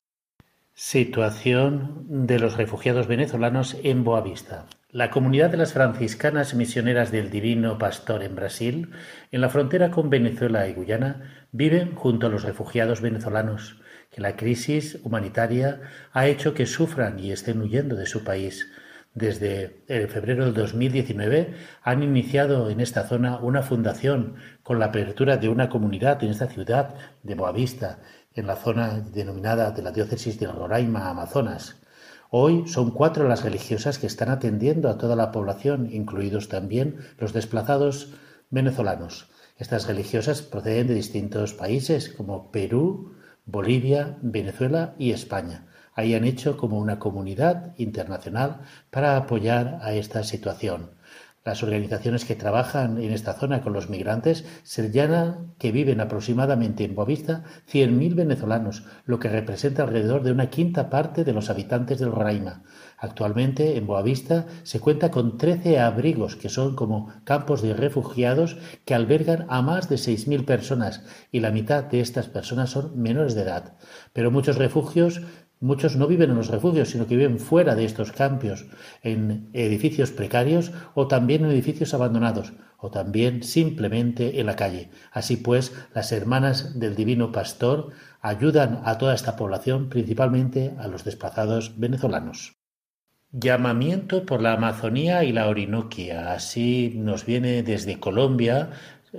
Situación 0.73 2.05
de 2.07 2.39
los 2.39 2.57
refugiados 2.57 3.09
venezolanos 3.09 3.77
en 3.83 4.05
Boavista. 4.05 4.67
La 4.91 5.11
comunidad 5.11 5.51
de 5.51 5.57
las 5.57 5.73
franciscanas 5.73 6.55
misioneras 6.55 7.11
del 7.11 7.29
Divino 7.29 7.77
Pastor 7.77 8.23
en 8.23 8.37
Brasil, 8.37 8.93
en 9.33 9.41
la 9.41 9.49
frontera 9.49 9.91
con 9.91 10.11
Venezuela 10.11 10.69
y 10.69 10.75
Guyana, 10.75 11.49
viven 11.51 11.97
junto 11.97 12.29
a 12.29 12.31
los 12.31 12.45
refugiados 12.45 13.01
venezolanos, 13.01 13.81
que 14.13 14.21
la 14.21 14.37
crisis 14.37 15.01
humanitaria 15.03 15.81
ha 16.13 16.29
hecho 16.29 16.55
que 16.55 16.67
sufran 16.67 17.19
y 17.19 17.33
estén 17.33 17.61
huyendo 17.63 17.97
de 17.97 18.07
su 18.07 18.23
país. 18.23 18.71
Desde 19.17 19.83
el 19.89 20.09
febrero 20.09 20.45
del 20.45 20.53
2019 20.53 21.55
han 21.83 22.03
iniciado 22.03 22.69
en 22.69 22.81
esta 22.81 23.09
zona 23.09 23.39
una 23.39 23.63
fundación 23.63 24.37
con 24.67 24.81
la 24.81 24.87
apertura 24.87 25.37
de 25.37 25.49
una 25.49 25.69
comunidad 25.69 26.25
en 26.25 26.31
esta 26.31 26.49
ciudad 26.49 26.97
de 27.23 27.37
Boavista 27.37 28.01
en 28.35 28.49
la 28.49 28.57
zona 28.57 28.99
denominada 28.99 29.71
de 29.71 29.81
la 29.81 29.93
diócesis 29.93 30.41
de 30.41 30.49
Roraima, 30.49 31.09
Amazonas. 31.09 31.77
Hoy 32.31 32.67
son 32.67 32.91
cuatro 32.91 33.29
las 33.29 33.45
religiosas 33.45 34.01
que 34.01 34.09
están 34.09 34.29
atendiendo 34.29 34.89
a 34.89 34.99
toda 34.99 35.15
la 35.15 35.31
población, 35.31 35.89
incluidos 35.93 36.49
también 36.49 36.97
los 37.17 37.33
desplazados 37.33 38.15
venezolanos. 38.51 39.31
Estas 39.57 39.87
religiosas 39.87 40.43
proceden 40.43 40.89
de 40.89 40.95
distintos 40.95 41.55
países 41.55 42.09
como 42.09 42.51
Perú, 42.51 43.15
Bolivia, 43.45 44.19
Venezuela 44.21 44.97
y 44.99 45.13
España. 45.13 45.69
Ahí 45.95 46.17
han 46.17 46.25
hecho 46.25 46.57
como 46.57 46.81
una 46.81 46.99
comunidad 46.99 47.73
internacional 47.77 48.63
para 48.91 49.17
apoyar 49.17 49.79
a 49.83 49.93
esta 49.93 50.25
situación. 50.25 50.96
Las 51.47 51.63
organizaciones 51.63 52.25
que 52.25 52.35
trabajan 52.35 52.99
en 53.01 53.13
esta 53.13 53.35
zona 53.35 53.63
con 53.63 53.73
los 53.73 53.89
migrantes 53.89 54.45
señalan 54.65 55.55
que 55.59 55.71
viven 55.71 56.01
aproximadamente 56.01 56.83
en 56.83 56.97
Boavista 56.97 57.45
100.000 57.73 58.17
venezolanos, 58.17 58.83
lo 59.05 59.21
que 59.21 59.29
representa 59.29 59.85
alrededor 59.85 60.25
de 60.25 60.33
una 60.33 60.51
quinta 60.51 60.91
parte 60.91 61.23
de 61.23 61.33
los 61.33 61.49
habitantes 61.49 62.01
del 62.01 62.11
Roraima. 62.11 62.65
Actualmente 62.99 63.77
en 63.77 63.87
Boavista 63.87 64.47
se 64.65 64.81
cuenta 64.81 65.13
con 65.13 65.39
13 65.39 65.79
abrigos 65.79 66.35
que 66.35 66.49
son 66.49 66.75
como 66.75 67.13
campos 67.23 67.63
de 67.63 67.75
refugiados 67.75 68.57
que 68.85 68.97
albergan 68.97 69.47
a 69.49 69.63
más 69.63 69.89
de 69.89 69.97
6.000 69.97 70.45
personas 70.47 71.05
y 71.31 71.39
la 71.39 71.53
mitad 71.53 71.85
de 71.85 72.01
estas 72.01 72.27
personas 72.27 72.71
son 72.71 73.01
menores 73.01 73.37
de 73.37 73.43
edad. 73.43 73.77
Pero 74.13 74.33
muchos 74.33 74.57
refugios 74.57 75.23
Muchos 75.61 75.97
no 75.97 76.07
viven 76.07 76.31
en 76.31 76.37
los 76.37 76.49
refugios, 76.49 76.91
sino 76.91 77.07
que 77.07 77.17
viven 77.17 77.39
fuera 77.39 77.75
de 77.75 77.87
estos 77.87 78.13
campos, 78.13 78.67
en 79.03 79.49
edificios 79.55 80.11
precarios 80.11 80.73
o 80.95 81.09
también 81.09 81.45
en 81.45 81.51
edificios 81.51 81.95
abandonados, 81.95 82.53
o 82.77 82.91
también 82.91 83.43
simplemente 83.43 84.39
en 84.39 84.47
la 84.47 84.57
calle. 84.57 84.91
Así 85.13 85.37
pues, 85.39 85.73
las 85.95 86.13
hermanas 86.13 86.79
del 86.79 86.95
Divino 86.95 87.33
Pastor 87.33 87.93
ayudan 88.21 88.83
a 88.85 88.99
toda 88.99 89.15
esta 89.15 89.37
población, 89.37 89.89
principalmente 89.89 90.75
a 90.79 90.89
los 90.89 91.05
desplazados 91.05 91.79
venezolanos. 91.79 92.57
Llamamiento 93.33 94.25
por 94.25 94.41
la 94.41 94.53
Amazonía 94.53 95.25
y 95.25 95.33
la 95.33 95.49
Orinoquia. 95.49 96.33
Así 96.33 96.95
nos 96.97 97.27
viene 97.27 97.63
desde 97.63 97.99
Colombia 97.99 98.71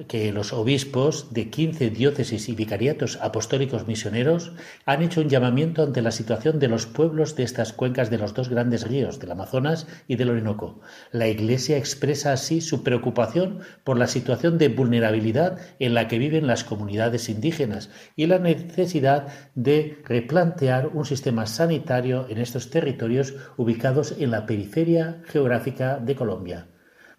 que 0.07 0.31
los 0.31 0.53
obispos 0.53 1.33
de 1.33 1.49
15 1.49 1.89
diócesis 1.89 2.49
y 2.49 2.55
vicariatos 2.55 3.17
apostólicos 3.21 3.87
misioneros 3.87 4.51
han 4.85 5.01
hecho 5.01 5.21
un 5.21 5.29
llamamiento 5.29 5.83
ante 5.83 6.01
la 6.01 6.11
situación 6.11 6.59
de 6.59 6.67
los 6.67 6.85
pueblos 6.85 7.35
de 7.35 7.43
estas 7.43 7.73
cuencas 7.73 8.09
de 8.09 8.17
los 8.17 8.33
dos 8.33 8.49
grandes 8.49 8.87
ríos, 8.87 9.19
del 9.19 9.31
Amazonas 9.31 9.87
y 10.07 10.15
del 10.15 10.29
Orinoco. 10.29 10.79
La 11.11 11.27
Iglesia 11.27 11.77
expresa 11.77 12.33
así 12.33 12.61
su 12.61 12.83
preocupación 12.83 13.59
por 13.83 13.97
la 13.97 14.07
situación 14.07 14.57
de 14.57 14.69
vulnerabilidad 14.69 15.59
en 15.79 15.93
la 15.93 16.07
que 16.07 16.19
viven 16.19 16.47
las 16.47 16.63
comunidades 16.63 17.29
indígenas 17.29 17.89
y 18.15 18.27
la 18.27 18.39
necesidad 18.39 19.27
de 19.55 19.97
replantear 20.05 20.87
un 20.87 21.05
sistema 21.05 21.45
sanitario 21.45 22.27
en 22.29 22.37
estos 22.37 22.69
territorios 22.69 23.33
ubicados 23.57 24.15
en 24.19 24.31
la 24.31 24.45
periferia 24.45 25.21
geográfica 25.25 25.97
de 25.97 26.15
Colombia. 26.15 26.67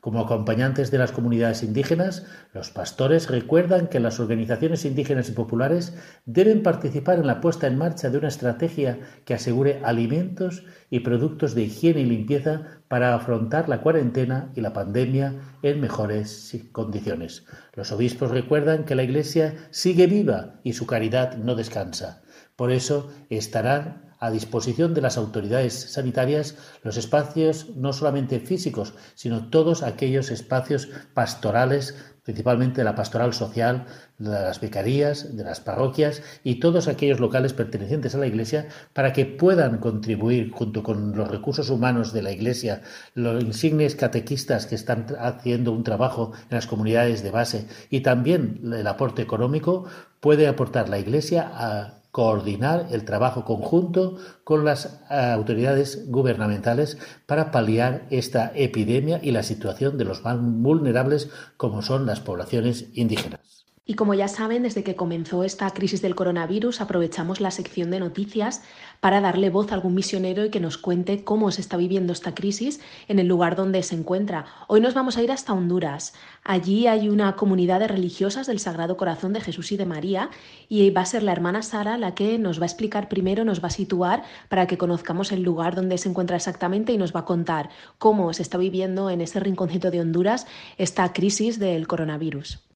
Como 0.01 0.21
acompañantes 0.21 0.93
de 0.93 0.99
las 0.99 1.11
comunidades 1.11 1.65
indígenas, 1.65 2.25
los 2.55 2.71
pastores 2.71 3.29
recuerdan 3.29 3.89
que 3.89 3.99
las 3.99 4.21
organizaciones 4.21 4.85
indígenas 4.85 5.29
y 5.29 5.33
populares 5.33 5.93
deben 6.25 6.63
participar 6.63 7.19
en 7.19 7.27
la 7.27 7.41
puesta 7.41 7.67
en 7.67 7.79
marcha 7.79 8.09
de 8.09 8.19
una 8.19 8.29
estrategia 8.29 9.01
que 9.25 9.35
asegure 9.35 9.81
alimentos 9.83 10.65
y 10.89 11.01
productos 11.01 11.57
de 11.57 11.63
higiene 11.63 12.03
y 12.03 12.07
limpieza 12.07 12.81
para 12.87 13.13
afrontar 13.13 13.69
la 13.69 13.81
cuarentena 13.81 14.53
y 14.55 14.61
la 14.61 14.73
pandemia 14.73 15.35
en 15.63 15.81
mejores 15.81 16.57
condiciones. 16.71 17.45
Los 17.75 17.91
obispos 17.91 18.31
recuerdan 18.31 18.85
que 18.85 18.95
la 18.95 19.03
Iglesia 19.03 19.57
sigue 19.71 20.07
viva 20.07 20.61
y 20.63 20.75
su 20.75 20.87
caridad 20.87 21.37
no 21.39 21.57
descansa. 21.57 22.23
Por 22.55 22.71
eso 22.71 23.11
estarán 23.31 24.08
a 24.21 24.31
disposición 24.31 24.95
de 24.95 25.01
las 25.01 25.17
autoridades 25.17 25.93
sanitarias 25.93 26.57
los 26.83 26.97
espacios 26.97 27.69
no 27.77 27.93
solamente 27.93 28.41
físicos, 28.41 28.95
sino 29.15 29.49
todos 29.49 29.83
aquellos 29.83 30.31
espacios 30.31 30.89
pastorales, 31.15 31.95
principalmente 32.25 32.85
la 32.85 32.95
pastoral 32.95 33.33
social, 33.33 33.87
de 34.19 34.31
las 34.31 34.61
vicarías, 34.61 35.37
de 35.37 35.45
las 35.45 35.61
parroquias 35.61 36.23
y 36.43 36.57
todos 36.57 36.89
aquellos 36.89 37.21
locales 37.21 37.53
pertenecientes 37.53 38.15
a 38.15 38.19
la 38.19 38.27
Iglesia 38.27 38.69
para 38.93 39.13
que 39.13 39.25
puedan 39.25 39.79
contribuir 39.79 40.51
junto 40.51 40.83
con 40.83 41.17
los 41.17 41.29
recursos 41.29 41.71
humanos 41.71 42.13
de 42.13 42.23
la 42.23 42.33
Iglesia, 42.33 42.83
los 43.15 43.43
insignes 43.43 43.95
catequistas 43.95 44.67
que 44.67 44.75
están 44.75 45.07
haciendo 45.19 45.73
un 45.73 45.85
trabajo 45.85 46.33
en 46.51 46.57
las 46.57 46.67
comunidades 46.67 47.23
de 47.23 47.31
base 47.31 47.69
y 47.91 48.01
también 48.01 48.61
el 48.75 48.87
aporte 48.87 49.23
económico, 49.23 49.85
puede 50.21 50.49
aportar 50.49 50.89
la 50.89 50.99
Iglesia 50.99 51.51
a 51.55 51.98
coordinar 52.19 52.89
el 52.91 53.05
trabajo 53.05 53.45
conjunto 53.45 54.17
con 54.43 54.65
las 54.65 55.05
eh, 55.09 55.15
autoridades 55.15 56.11
gubernamentales 56.11 56.99
para 57.27 57.53
paliar 57.53 58.09
esta 58.11 58.51
epidemia 58.57 59.21
y 59.23 59.31
la 59.31 59.45
situación 59.45 59.97
de 59.99 60.05
los 60.05 60.25
más 60.25 60.37
vulnerables 60.41 61.31
como 61.57 61.81
son 61.81 62.07
las 62.07 62.19
poblaciones 62.19 62.87
indígenas. 62.95 63.48
Y 63.91 63.95
como 63.95 64.13
ya 64.13 64.29
saben, 64.29 64.65
desde 64.65 64.85
que 64.85 64.97
comenzó 64.97 65.45
esta 65.45 65.71
crisis 65.71 66.03
del 66.03 66.15
coronavirus, 66.15 66.83
aprovechamos 66.83 67.41
la 67.41 67.51
sección 67.51 67.91
de 67.91 68.01
noticias 68.01 68.61
para 69.01 69.23
darle 69.23 69.49
voz 69.49 69.73
a 69.73 69.77
algún 69.77 69.95
misionero 69.95 70.45
y 70.45 70.51
que 70.51 70.61
nos 70.61 70.77
cuente 70.77 71.25
cómo 71.25 71.51
se 71.51 71.63
está 71.63 71.79
viviendo 71.79 72.13
esta 72.13 72.35
crisis 72.35 72.83
en 73.09 73.19
el 73.19 73.29
lugar 73.29 73.57
donde 73.57 73.83
se 73.83 73.95
encuentra. 73.95 74.45
Hoy 74.67 74.83
nos 74.83 74.93
vamos 74.93 75.17
a 75.17 75.23
ir 75.23 75.33
hasta 75.33 75.55
Honduras. 75.55 76.13
Allí 76.45 76.87
hay 76.87 77.09
una 77.09 77.35
comunidad 77.37 77.81
de 77.81 77.89
religiosas 77.89 78.47
del 78.47 78.59
Sagrado 78.59 78.99
Corazón 78.99 79.33
de 79.33 79.41
Jesús 79.41 79.73
y 79.73 79.79
de 79.79 79.87
María 79.87 80.29
y 80.69 80.91
va 80.91 81.01
a 81.01 81.07
ser 81.07 81.23
la 81.23 81.33
hermana 81.33 81.63
Sara 81.63 81.97
la 81.97 82.15
que 82.15 82.37
nos 82.39 82.61
va 82.61 82.65
a 82.65 82.67
explicar 82.67 83.09
primero, 83.09 83.47
nos 83.47 83.65
va 83.65 83.69
a 83.69 83.71
situar 83.71 84.23
para 84.51 84.67
que 84.67 84.77
conozcamos 84.77 85.33
el 85.33 85.43
lugar 85.43 85.75
donde 85.75 85.97
se 85.97 86.11
encuentra 86.11 86.37
exactamente 86.37 86.93
y 86.93 86.99
nos 86.99 87.17
va 87.17 87.21
a 87.21 87.25
contar 87.25 87.71
cómo 87.97 88.35
se 88.35 88.43
está 88.43 88.59
viviendo 88.59 89.09
en 89.09 89.23
ese 89.23 89.41
rinconcito 89.41 89.91
de 89.91 90.03
Honduras 90.03 90.47
esta 90.77 91.11
crisis 91.15 91.59
del 91.59 91.87
coronavirus. 91.89 92.68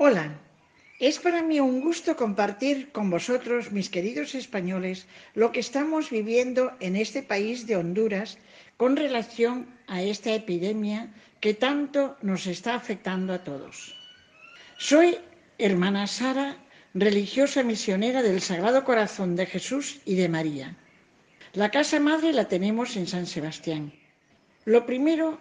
Hola, 0.00 0.38
es 1.00 1.18
para 1.18 1.42
mí 1.42 1.58
un 1.58 1.80
gusto 1.80 2.14
compartir 2.14 2.92
con 2.92 3.10
vosotros, 3.10 3.72
mis 3.72 3.90
queridos 3.90 4.36
españoles, 4.36 5.08
lo 5.34 5.50
que 5.50 5.58
estamos 5.58 6.10
viviendo 6.10 6.70
en 6.78 6.94
este 6.94 7.20
país 7.24 7.66
de 7.66 7.74
Honduras 7.74 8.38
con 8.76 8.94
relación 8.94 9.66
a 9.88 10.00
esta 10.00 10.32
epidemia 10.32 11.12
que 11.40 11.52
tanto 11.52 12.16
nos 12.22 12.46
está 12.46 12.76
afectando 12.76 13.32
a 13.32 13.42
todos. 13.42 13.98
Soy 14.78 15.18
hermana 15.58 16.06
Sara, 16.06 16.56
religiosa 16.94 17.64
misionera 17.64 18.22
del 18.22 18.40
Sagrado 18.40 18.84
Corazón 18.84 19.34
de 19.34 19.46
Jesús 19.46 19.98
y 20.04 20.14
de 20.14 20.28
María. 20.28 20.76
La 21.54 21.72
casa 21.72 21.98
madre 21.98 22.32
la 22.32 22.46
tenemos 22.46 22.94
en 22.94 23.08
San 23.08 23.26
Sebastián. 23.26 23.92
Lo 24.64 24.86
primero, 24.86 25.40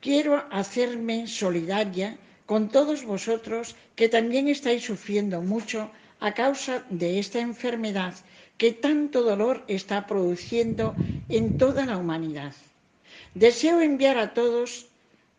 quiero 0.00 0.46
hacerme 0.50 1.26
solidaria 1.26 2.16
con 2.48 2.70
todos 2.70 3.04
vosotros 3.04 3.76
que 3.94 4.08
también 4.08 4.48
estáis 4.48 4.82
sufriendo 4.90 5.42
mucho 5.42 5.90
a 6.18 6.32
causa 6.32 6.74
de 6.88 7.18
esta 7.22 7.40
enfermedad 7.40 8.14
que 8.56 8.72
tanto 8.72 9.22
dolor 9.22 9.56
está 9.68 10.06
produciendo 10.06 10.96
en 11.28 11.58
toda 11.58 11.84
la 11.84 11.98
humanidad. 11.98 12.54
Deseo 13.34 13.82
enviar 13.82 14.16
a 14.16 14.32
todos, 14.32 14.86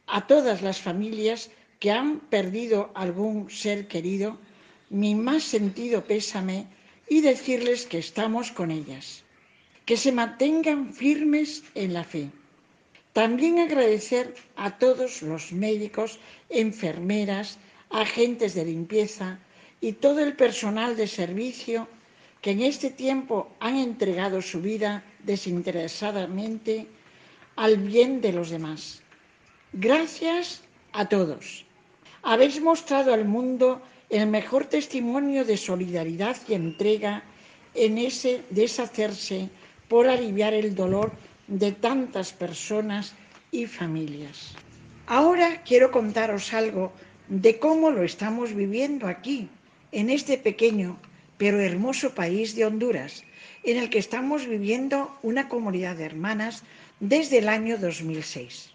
a 0.06 0.28
todas 0.28 0.62
las 0.62 0.80
familias 0.88 1.50
que 1.80 1.90
han 1.90 2.20
perdido 2.36 2.92
algún 2.94 3.50
ser 3.50 3.88
querido, 3.88 4.38
mi 4.92 5.16
más 5.16 5.44
sentido 5.44 6.06
pésame 6.06 6.68
y 7.10 7.22
decirles 7.22 7.88
que 7.88 7.98
estamos 7.98 8.52
con 8.52 8.70
ellas, 8.70 9.24
que 9.88 9.98
se 9.98 10.12
mantengan 10.12 10.94
firmes 10.94 11.64
en 11.74 11.94
la 11.94 12.04
fe 12.04 12.30
también 13.14 13.60
agradecer 13.60 14.36
a 14.56 14.78
todos 14.78 15.22
los 15.22 15.52
médicos, 15.52 16.20
enfermeras, 16.50 17.58
agentes 17.90 18.54
de 18.54 18.66
limpieza 18.66 19.40
y 19.82 19.94
todo 19.94 20.20
el 20.20 20.36
personal 20.36 20.96
de 20.96 21.08
servicio 21.08 21.88
que 22.42 22.52
en 22.52 22.62
este 22.62 22.90
tiempo 22.90 23.50
han 23.60 23.76
entregado 23.76 24.42
su 24.42 24.62
vida 24.62 25.04
desinteresadamente 25.24 26.88
al 27.56 27.78
bien 27.78 28.22
de 28.22 28.32
los 28.32 28.50
demás. 28.50 29.02
Gracias 29.74 30.62
a 30.94 31.10
todos. 31.10 31.66
Habéis 32.24 32.62
mostrado 32.62 33.14
al 33.14 33.26
mundo 33.26 33.82
el 34.10 34.28
mejor 34.28 34.66
testimonio 34.66 35.46
de 35.46 35.58
solidaridad 35.58 36.38
y 36.48 36.54
entrega 36.54 37.24
en 37.74 37.98
ese 37.98 38.44
deshacerse 38.50 39.50
por 39.88 40.08
aliviar 40.08 40.54
el 40.54 40.76
dolor 40.76 41.12
de 41.50 41.72
tantas 41.72 42.32
personas 42.32 43.14
y 43.52 43.66
familias. 43.66 44.54
Ahora 45.08 45.64
quiero 45.64 45.90
contaros 45.90 46.54
algo 46.54 46.94
de 47.28 47.58
cómo 47.58 47.90
lo 47.90 48.04
estamos 48.04 48.54
viviendo 48.54 49.08
aquí, 49.08 49.50
en 49.92 50.10
este 50.10 50.38
pequeño 50.38 50.98
pero 51.38 51.60
hermoso 51.60 52.14
país 52.14 52.54
de 52.54 52.66
Honduras, 52.66 53.24
en 53.64 53.78
el 53.78 53.90
que 53.90 53.98
estamos 53.98 54.46
viviendo 54.46 55.18
una 55.24 55.48
comunidad 55.48 55.96
de 55.96 56.06
hermanas 56.06 56.64
desde 57.00 57.38
el 57.40 57.48
año 57.48 57.78
2006. 57.78 58.72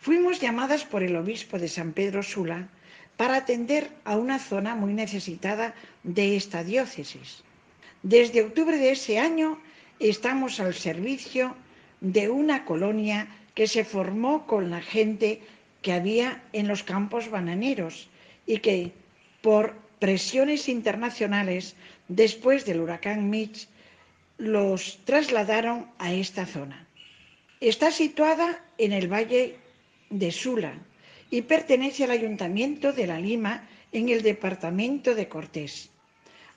Fuimos 0.00 0.40
llamadas 0.40 0.84
por 0.84 1.02
el 1.02 1.14
obispo 1.14 1.58
de 1.58 1.68
San 1.68 1.92
Pedro 1.92 2.22
Sula 2.22 2.68
para 3.16 3.36
atender 3.36 3.90
a 4.04 4.16
una 4.16 4.38
zona 4.38 4.74
muy 4.74 4.94
necesitada 4.94 5.74
de 6.02 6.34
esta 6.34 6.64
diócesis. 6.64 7.44
Desde 8.02 8.42
octubre 8.42 8.78
de 8.78 8.92
ese 8.92 9.18
año 9.18 9.60
estamos 10.00 10.58
al 10.58 10.74
servicio 10.74 11.54
de 12.02 12.28
una 12.28 12.64
colonia 12.64 13.28
que 13.54 13.68
se 13.68 13.84
formó 13.84 14.44
con 14.46 14.70
la 14.70 14.82
gente 14.82 15.40
que 15.82 15.92
había 15.92 16.42
en 16.52 16.66
los 16.66 16.82
campos 16.82 17.30
bananeros 17.30 18.08
y 18.44 18.58
que 18.58 18.92
por 19.40 19.76
presiones 20.00 20.68
internacionales 20.68 21.76
después 22.08 22.66
del 22.66 22.80
huracán 22.80 23.30
Mitch 23.30 23.68
los 24.36 24.98
trasladaron 25.04 25.86
a 25.98 26.12
esta 26.12 26.44
zona. 26.44 26.88
Está 27.60 27.92
situada 27.92 28.60
en 28.78 28.92
el 28.92 29.06
valle 29.06 29.58
de 30.10 30.32
Sula 30.32 30.74
y 31.30 31.42
pertenece 31.42 32.02
al 32.02 32.10
ayuntamiento 32.10 32.92
de 32.92 33.06
La 33.06 33.20
Lima 33.20 33.68
en 33.92 34.08
el 34.08 34.22
departamento 34.22 35.14
de 35.14 35.28
Cortés, 35.28 35.90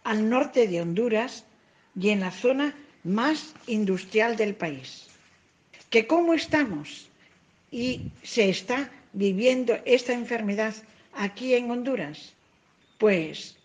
al 0.04 0.28
norte 0.28 0.68
de 0.68 0.82
Honduras 0.82 1.46
y 2.00 2.10
en 2.10 2.22
la 2.22 2.32
zona 2.32 2.74
más 3.04 3.54
industrial 3.68 4.38
del 4.38 4.56
país. 4.56 5.08
¿Que 5.90 6.08
cómo 6.08 6.34
estamos? 6.34 7.10
Y 7.72 8.12
se 8.24 8.50
está 8.50 8.92
viviendo 9.14 9.78
esta 9.86 10.14
enfermedad 10.14 10.76
aquí 11.14 11.54
en 11.54 11.72
Honduras. 11.72 12.34
Pues, 12.98 13.58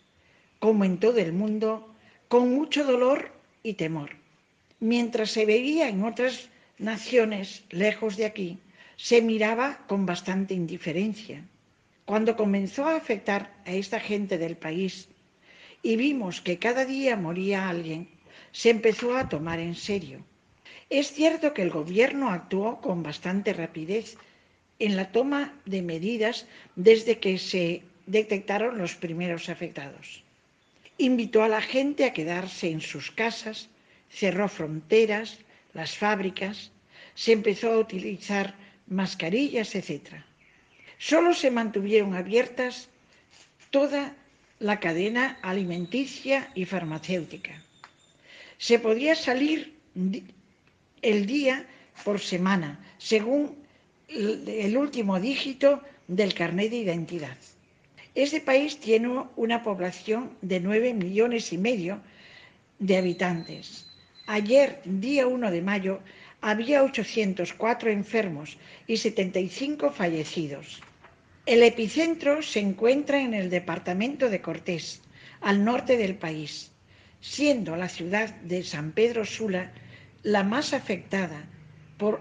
como 0.58 0.84
en 0.84 0.98
todo 0.98 1.18
el 1.18 1.32
mundo, 1.32 1.92
con 2.28 2.54
mucho 2.54 2.84
dolor 2.84 3.32
y 3.62 3.74
temor. 3.74 4.10
Mientras 4.78 5.30
se 5.30 5.46
veía 5.46 5.88
en 5.88 6.04
otras 6.04 6.48
naciones 6.78 7.64
lejos 7.70 8.16
de 8.16 8.26
aquí, 8.26 8.58
se 8.96 9.22
miraba 9.22 9.84
con 9.86 10.06
bastante 10.06 10.54
indiferencia. 10.54 11.44
Cuando 12.04 12.36
comenzó 12.36 12.86
a 12.86 12.96
afectar 12.96 13.54
a 13.64 13.72
esta 13.72 14.00
gente 14.00 14.36
del 14.38 14.56
país 14.56 15.08
y 15.82 15.96
vimos 15.96 16.40
que 16.40 16.58
cada 16.58 16.84
día 16.84 17.16
moría 17.16 17.68
alguien, 17.68 18.08
se 18.52 18.70
empezó 18.70 19.16
a 19.16 19.28
tomar 19.28 19.58
en 19.58 19.74
serio. 19.74 20.24
Es 20.90 21.12
cierto 21.12 21.54
que 21.54 21.62
el 21.62 21.70
gobierno 21.70 22.30
actuó 22.30 22.80
con 22.80 23.04
bastante 23.04 23.52
rapidez 23.52 24.16
en 24.80 24.96
la 24.96 25.12
toma 25.12 25.54
de 25.64 25.82
medidas 25.82 26.46
desde 26.74 27.20
que 27.20 27.38
se 27.38 27.82
detectaron 28.06 28.76
los 28.76 28.96
primeros 28.96 29.48
afectados. 29.48 30.24
Invitó 30.98 31.44
a 31.44 31.48
la 31.48 31.62
gente 31.62 32.04
a 32.04 32.12
quedarse 32.12 32.70
en 32.70 32.80
sus 32.80 33.12
casas, 33.12 33.68
cerró 34.10 34.48
fronteras, 34.48 35.38
las 35.74 35.96
fábricas, 35.96 36.72
se 37.14 37.32
empezó 37.32 37.72
a 37.72 37.78
utilizar 37.78 38.56
mascarillas, 38.88 39.76
etc. 39.76 40.24
Solo 40.98 41.34
se 41.34 41.52
mantuvieron 41.52 42.14
abiertas 42.14 42.88
toda 43.70 44.16
la 44.58 44.80
cadena 44.80 45.38
alimenticia 45.42 46.50
y 46.56 46.64
farmacéutica. 46.64 47.62
Se 48.58 48.80
podía 48.80 49.14
salir 49.14 49.72
el 51.02 51.26
día 51.26 51.66
por 52.04 52.20
semana, 52.20 52.80
según 52.98 53.56
el 54.08 54.76
último 54.76 55.20
dígito 55.20 55.82
del 56.08 56.34
carnet 56.34 56.70
de 56.70 56.78
identidad. 56.78 57.36
Este 58.14 58.40
país 58.40 58.80
tiene 58.80 59.24
una 59.36 59.62
población 59.62 60.36
de 60.42 60.58
9 60.58 60.94
millones 60.94 61.52
y 61.52 61.58
medio 61.58 62.00
de 62.80 62.96
habitantes. 62.96 63.86
Ayer, 64.26 64.80
día 64.84 65.26
1 65.26 65.50
de 65.50 65.62
mayo, 65.62 66.00
había 66.40 66.82
804 66.82 67.90
enfermos 67.90 68.58
y 68.86 68.96
75 68.96 69.92
fallecidos. 69.92 70.82
El 71.46 71.62
epicentro 71.62 72.42
se 72.42 72.60
encuentra 72.60 73.20
en 73.20 73.34
el 73.34 73.50
departamento 73.50 74.28
de 74.28 74.40
Cortés, 74.40 75.02
al 75.40 75.64
norte 75.64 75.96
del 75.96 76.16
país, 76.16 76.72
siendo 77.20 77.76
la 77.76 77.88
ciudad 77.88 78.34
de 78.40 78.62
San 78.62 78.92
Pedro 78.92 79.24
Sula 79.24 79.72
la 80.22 80.42
más 80.42 80.72
afectada 80.72 81.48
por 81.98 82.20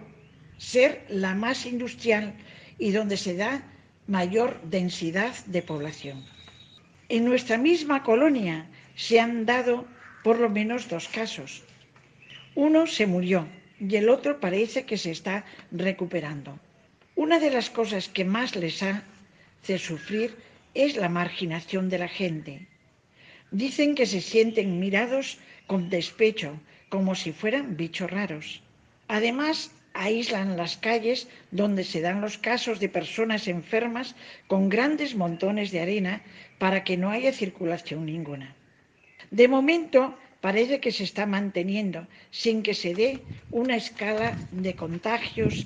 ser 0.57 1.05
la 1.09 1.35
más 1.35 1.65
industrial 1.65 2.33
y 2.77 2.91
donde 2.91 3.17
se 3.17 3.35
da 3.35 3.63
mayor 4.07 4.61
densidad 4.63 5.33
de 5.45 5.61
población. 5.61 6.25
En 7.09 7.25
nuestra 7.25 7.57
misma 7.57 8.03
colonia 8.03 8.67
se 8.95 9.19
han 9.19 9.45
dado 9.45 9.85
por 10.23 10.39
lo 10.39 10.49
menos 10.49 10.89
dos 10.89 11.07
casos. 11.07 11.63
Uno 12.55 12.87
se 12.87 13.07
murió 13.07 13.47
y 13.79 13.95
el 13.95 14.09
otro 14.09 14.39
parece 14.39 14.85
que 14.85 14.97
se 14.97 15.11
está 15.11 15.45
recuperando. 15.71 16.59
Una 17.15 17.39
de 17.39 17.51
las 17.51 17.69
cosas 17.69 18.09
que 18.09 18.25
más 18.25 18.55
les 18.55 18.83
hace 18.83 19.77
sufrir 19.77 20.35
es 20.73 20.95
la 20.95 21.09
marginación 21.09 21.89
de 21.89 21.97
la 21.97 22.07
gente. 22.07 22.67
Dicen 23.51 23.95
que 23.95 24.05
se 24.05 24.21
sienten 24.21 24.79
mirados 24.79 25.37
con 25.67 25.89
despecho, 25.89 26.59
como 26.89 27.15
si 27.15 27.31
fueran 27.31 27.77
bichos 27.77 28.11
raros. 28.11 28.61
Además, 29.07 29.71
aíslan 29.93 30.57
las 30.57 30.77
calles 30.77 31.27
donde 31.51 31.83
se 31.83 32.01
dan 32.01 32.21
los 32.21 32.37
casos 32.37 32.79
de 32.79 32.89
personas 32.89 33.47
enfermas 33.47 34.15
con 34.47 34.69
grandes 34.69 35.15
montones 35.15 35.71
de 35.71 35.81
arena 35.81 36.21
para 36.57 36.83
que 36.83 36.97
no 36.97 37.09
haya 37.09 37.33
circulación 37.33 38.05
ninguna. 38.05 38.55
De 39.31 39.47
momento, 39.47 40.15
parece 40.41 40.79
que 40.79 40.91
se 40.91 41.03
está 41.03 41.25
manteniendo 41.25 42.07
sin 42.31 42.63
que 42.63 42.73
se 42.73 42.93
dé 42.93 43.19
una 43.51 43.75
escala 43.75 44.37
de 44.51 44.75
contagios 44.75 45.65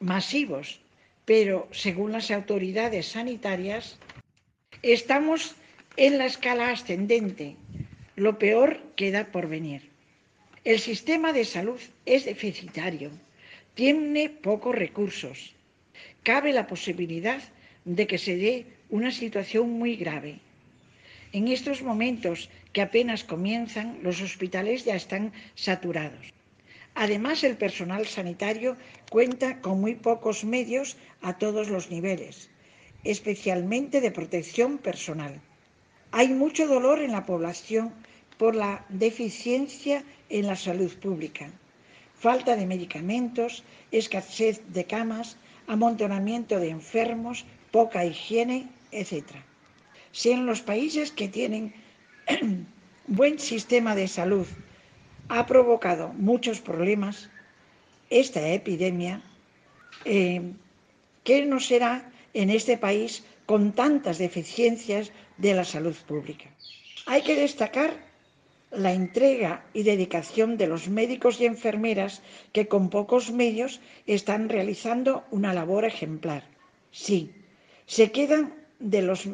masivos, 0.00 0.80
pero 1.24 1.68
según 1.72 2.12
las 2.12 2.30
autoridades 2.30 3.06
sanitarias, 3.06 3.98
estamos 4.82 5.56
en 5.96 6.18
la 6.18 6.26
escala 6.26 6.70
ascendente. 6.70 7.56
Lo 8.16 8.38
peor 8.38 8.80
queda 8.96 9.26
por 9.32 9.48
venir. 9.48 9.89
El 10.64 10.78
sistema 10.78 11.32
de 11.32 11.44
salud 11.44 11.80
es 12.06 12.24
deficitario, 12.24 13.10
tiene 13.74 14.28
pocos 14.28 14.74
recursos. 14.74 15.54
Cabe 16.22 16.52
la 16.52 16.66
posibilidad 16.66 17.40
de 17.84 18.06
que 18.06 18.18
se 18.18 18.36
dé 18.36 18.66
una 18.90 19.10
situación 19.10 19.70
muy 19.70 19.96
grave 19.96 20.40
en 21.32 21.46
estos 21.46 21.82
momentos 21.82 22.50
que 22.72 22.82
apenas 22.82 23.22
comienzan, 23.22 23.98
los 24.02 24.20
hospitales 24.20 24.84
ya 24.84 24.96
están 24.96 25.32
saturados. 25.54 26.34
Además, 26.94 27.44
el 27.44 27.56
personal 27.56 28.06
sanitario 28.06 28.76
cuenta 29.10 29.60
con 29.60 29.80
muy 29.80 29.94
pocos 29.94 30.44
medios 30.44 30.96
a 31.22 31.38
todos 31.38 31.68
los 31.68 31.90
niveles, 31.90 32.50
especialmente 33.04 34.00
de 34.00 34.10
protección 34.10 34.78
personal. 34.78 35.40
Hay 36.10 36.28
mucho 36.28 36.66
dolor 36.66 37.00
en 37.00 37.12
la 37.12 37.24
población 37.24 37.94
por 38.36 38.56
la 38.56 38.84
deficiencia 38.88 40.02
en 40.30 40.46
la 40.46 40.56
salud 40.56 40.92
pública, 40.98 41.50
falta 42.14 42.56
de 42.56 42.66
medicamentos, 42.66 43.64
escasez 43.92 44.62
de 44.72 44.84
camas, 44.84 45.36
amontonamiento 45.66 46.58
de 46.58 46.70
enfermos, 46.70 47.44
poca 47.70 48.04
higiene, 48.04 48.68
etc 48.92 49.24
si 50.12 50.30
en 50.30 50.46
los 50.46 50.60
países 50.60 51.12
que 51.12 51.28
tienen 51.28 51.72
buen 53.06 53.38
sistema 53.38 53.94
de 53.94 54.08
salud 54.08 54.46
ha 55.28 55.46
provocado 55.46 56.12
muchos 56.14 56.60
problemas, 56.60 57.30
esta 58.10 58.48
epidemia, 58.48 59.22
eh, 60.04 60.42
¿qué 61.22 61.46
no 61.46 61.60
será 61.60 62.10
en 62.34 62.50
este 62.50 62.76
país 62.76 63.22
con 63.46 63.72
tantas 63.72 64.18
deficiencias 64.18 65.12
de 65.38 65.54
la 65.54 65.64
salud 65.64 65.94
pública? 66.08 66.50
Hay 67.06 67.22
que 67.22 67.36
destacar 67.36 67.94
la 68.70 68.92
entrega 68.92 69.64
y 69.74 69.82
dedicación 69.82 70.56
de 70.56 70.68
los 70.68 70.88
médicos 70.88 71.40
y 71.40 71.46
enfermeras 71.46 72.22
que 72.52 72.68
con 72.68 72.88
pocos 72.88 73.32
medios 73.32 73.80
están 74.06 74.48
realizando 74.48 75.24
una 75.30 75.52
labor 75.52 75.84
ejemplar. 75.84 76.44
Sí, 76.92 77.32
se 77.86 78.12
quedan 78.12 78.54
de 78.78 79.02
los, 79.02 79.28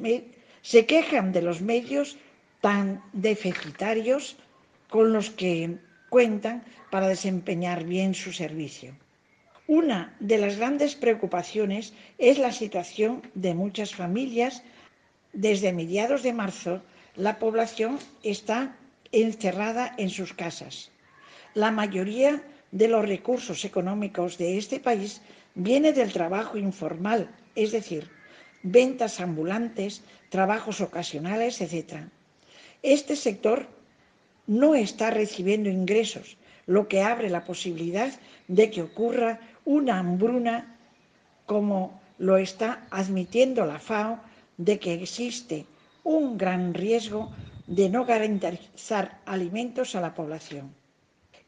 se 0.62 0.86
quejan 0.86 1.32
de 1.32 1.42
los 1.42 1.60
medios 1.60 2.16
tan 2.60 3.02
deficitarios 3.12 4.36
con 4.88 5.12
los 5.12 5.30
que 5.30 5.76
cuentan 6.08 6.64
para 6.90 7.08
desempeñar 7.08 7.84
bien 7.84 8.14
su 8.14 8.32
servicio. 8.32 8.94
Una 9.66 10.14
de 10.20 10.38
las 10.38 10.56
grandes 10.56 10.94
preocupaciones 10.94 11.92
es 12.18 12.38
la 12.38 12.52
situación 12.52 13.22
de 13.34 13.54
muchas 13.54 13.94
familias. 13.94 14.62
Desde 15.32 15.72
mediados 15.72 16.22
de 16.22 16.32
marzo, 16.32 16.82
la 17.16 17.38
población 17.38 17.98
está 18.22 18.76
encerrada 19.22 19.94
en 19.96 20.10
sus 20.10 20.32
casas. 20.34 20.90
La 21.54 21.70
mayoría 21.70 22.42
de 22.70 22.88
los 22.88 23.06
recursos 23.06 23.64
económicos 23.64 24.36
de 24.36 24.58
este 24.58 24.78
país 24.80 25.22
viene 25.54 25.92
del 25.92 26.12
trabajo 26.12 26.58
informal, 26.58 27.30
es 27.54 27.72
decir, 27.72 28.10
ventas 28.62 29.20
ambulantes, 29.20 30.02
trabajos 30.28 30.80
ocasionales, 30.80 31.60
etc. 31.60 32.08
Este 32.82 33.16
sector 33.16 33.66
no 34.46 34.74
está 34.74 35.10
recibiendo 35.10 35.70
ingresos, 35.70 36.36
lo 36.66 36.88
que 36.88 37.02
abre 37.02 37.30
la 37.30 37.44
posibilidad 37.44 38.12
de 38.48 38.70
que 38.70 38.82
ocurra 38.82 39.40
una 39.64 39.98
hambruna 39.98 40.76
como 41.46 42.00
lo 42.18 42.36
está 42.36 42.86
admitiendo 42.90 43.64
la 43.64 43.78
FAO 43.78 44.20
de 44.58 44.78
que 44.78 44.94
existe 44.94 45.64
un 46.04 46.36
gran 46.36 46.74
riesgo 46.74 47.32
de 47.66 47.88
no 47.88 48.04
garantizar 48.04 49.20
alimentos 49.26 49.94
a 49.94 50.00
la 50.00 50.14
población. 50.14 50.74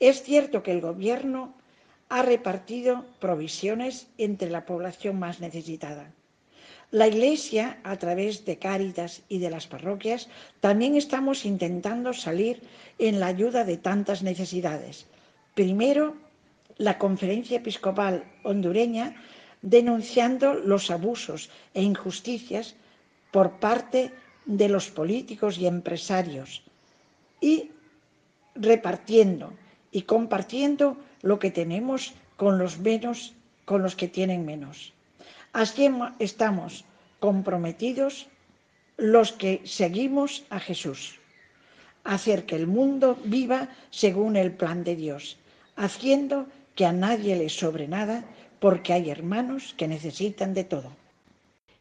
Es 0.01 0.23
cierto 0.23 0.63
que 0.63 0.73
el 0.73 0.81
Gobierno 0.81 1.55
ha 2.09 2.23
repartido 2.23 3.05
provisiones 3.21 4.09
entre 4.19 4.51
la 4.51 4.65
población 4.65 5.19
más 5.19 5.41
necesitada. 5.41 6.11
La 6.91 7.07
Iglesia, 7.07 7.79
a 7.85 7.97
través 7.97 8.47
de 8.47 8.59
Cáritas 8.59 9.23
y 9.29 9.39
de 9.39 9.51
las 9.51 9.67
parroquias, 9.67 10.29
también 10.61 10.97
estamos 10.97 11.45
intentando 11.45 12.15
salir 12.15 12.63
en 12.99 13.21
la 13.21 13.27
ayuda 13.27 13.65
de 13.65 13.77
tantas 13.77 14.23
necesidades. 14.23 15.07
Primero, 15.55 16.17
la 16.79 16.97
Conferencia 16.97 17.59
Episcopal 17.59 18.25
hondureña 18.43 19.17
denunciando 19.61 20.55
los 20.55 20.91
abusos 20.91 21.51
e 21.75 21.83
injusticias 21.83 22.75
por 23.33 23.59
parte 23.59 23.99
de 23.99 24.28
los 24.49 24.91
políticos 24.91 25.59
y 25.59 25.67
empresarios 25.67 26.63
y 27.41 27.71
repartiendo 28.55 29.53
y 29.93 30.03
compartiendo 30.03 30.97
lo 31.23 31.39
que 31.39 31.51
tenemos 31.51 32.15
con 32.37 32.59
los 32.59 32.79
menos, 32.79 33.35
con 33.65 33.83
los 33.83 33.95
que 33.95 34.09
tienen 34.09 34.45
menos. 34.45 34.93
Así 35.53 35.89
estamos 36.19 36.85
comprometidos 37.21 38.29
los 38.97 39.33
que 39.33 39.61
seguimos 39.65 40.45
a 40.51 40.59
Jesús, 40.59 41.19
hacer 42.05 42.47
que 42.47 42.57
el 42.57 42.67
mundo 42.67 43.19
viva 43.25 43.69
según 43.91 44.37
el 44.37 44.53
plan 44.53 44.83
de 44.83 44.97
Dios, 44.97 45.37
haciendo 45.77 46.47
que 46.75 46.87
a 46.87 46.93
nadie 46.93 47.37
le 47.37 47.49
sobre 47.49 47.87
nada, 47.87 48.25
porque 48.61 48.93
hay 48.93 49.11
hermanos 49.11 49.75
que 49.77 49.89
necesitan 49.89 50.55
de 50.55 50.65
todo. 50.65 50.98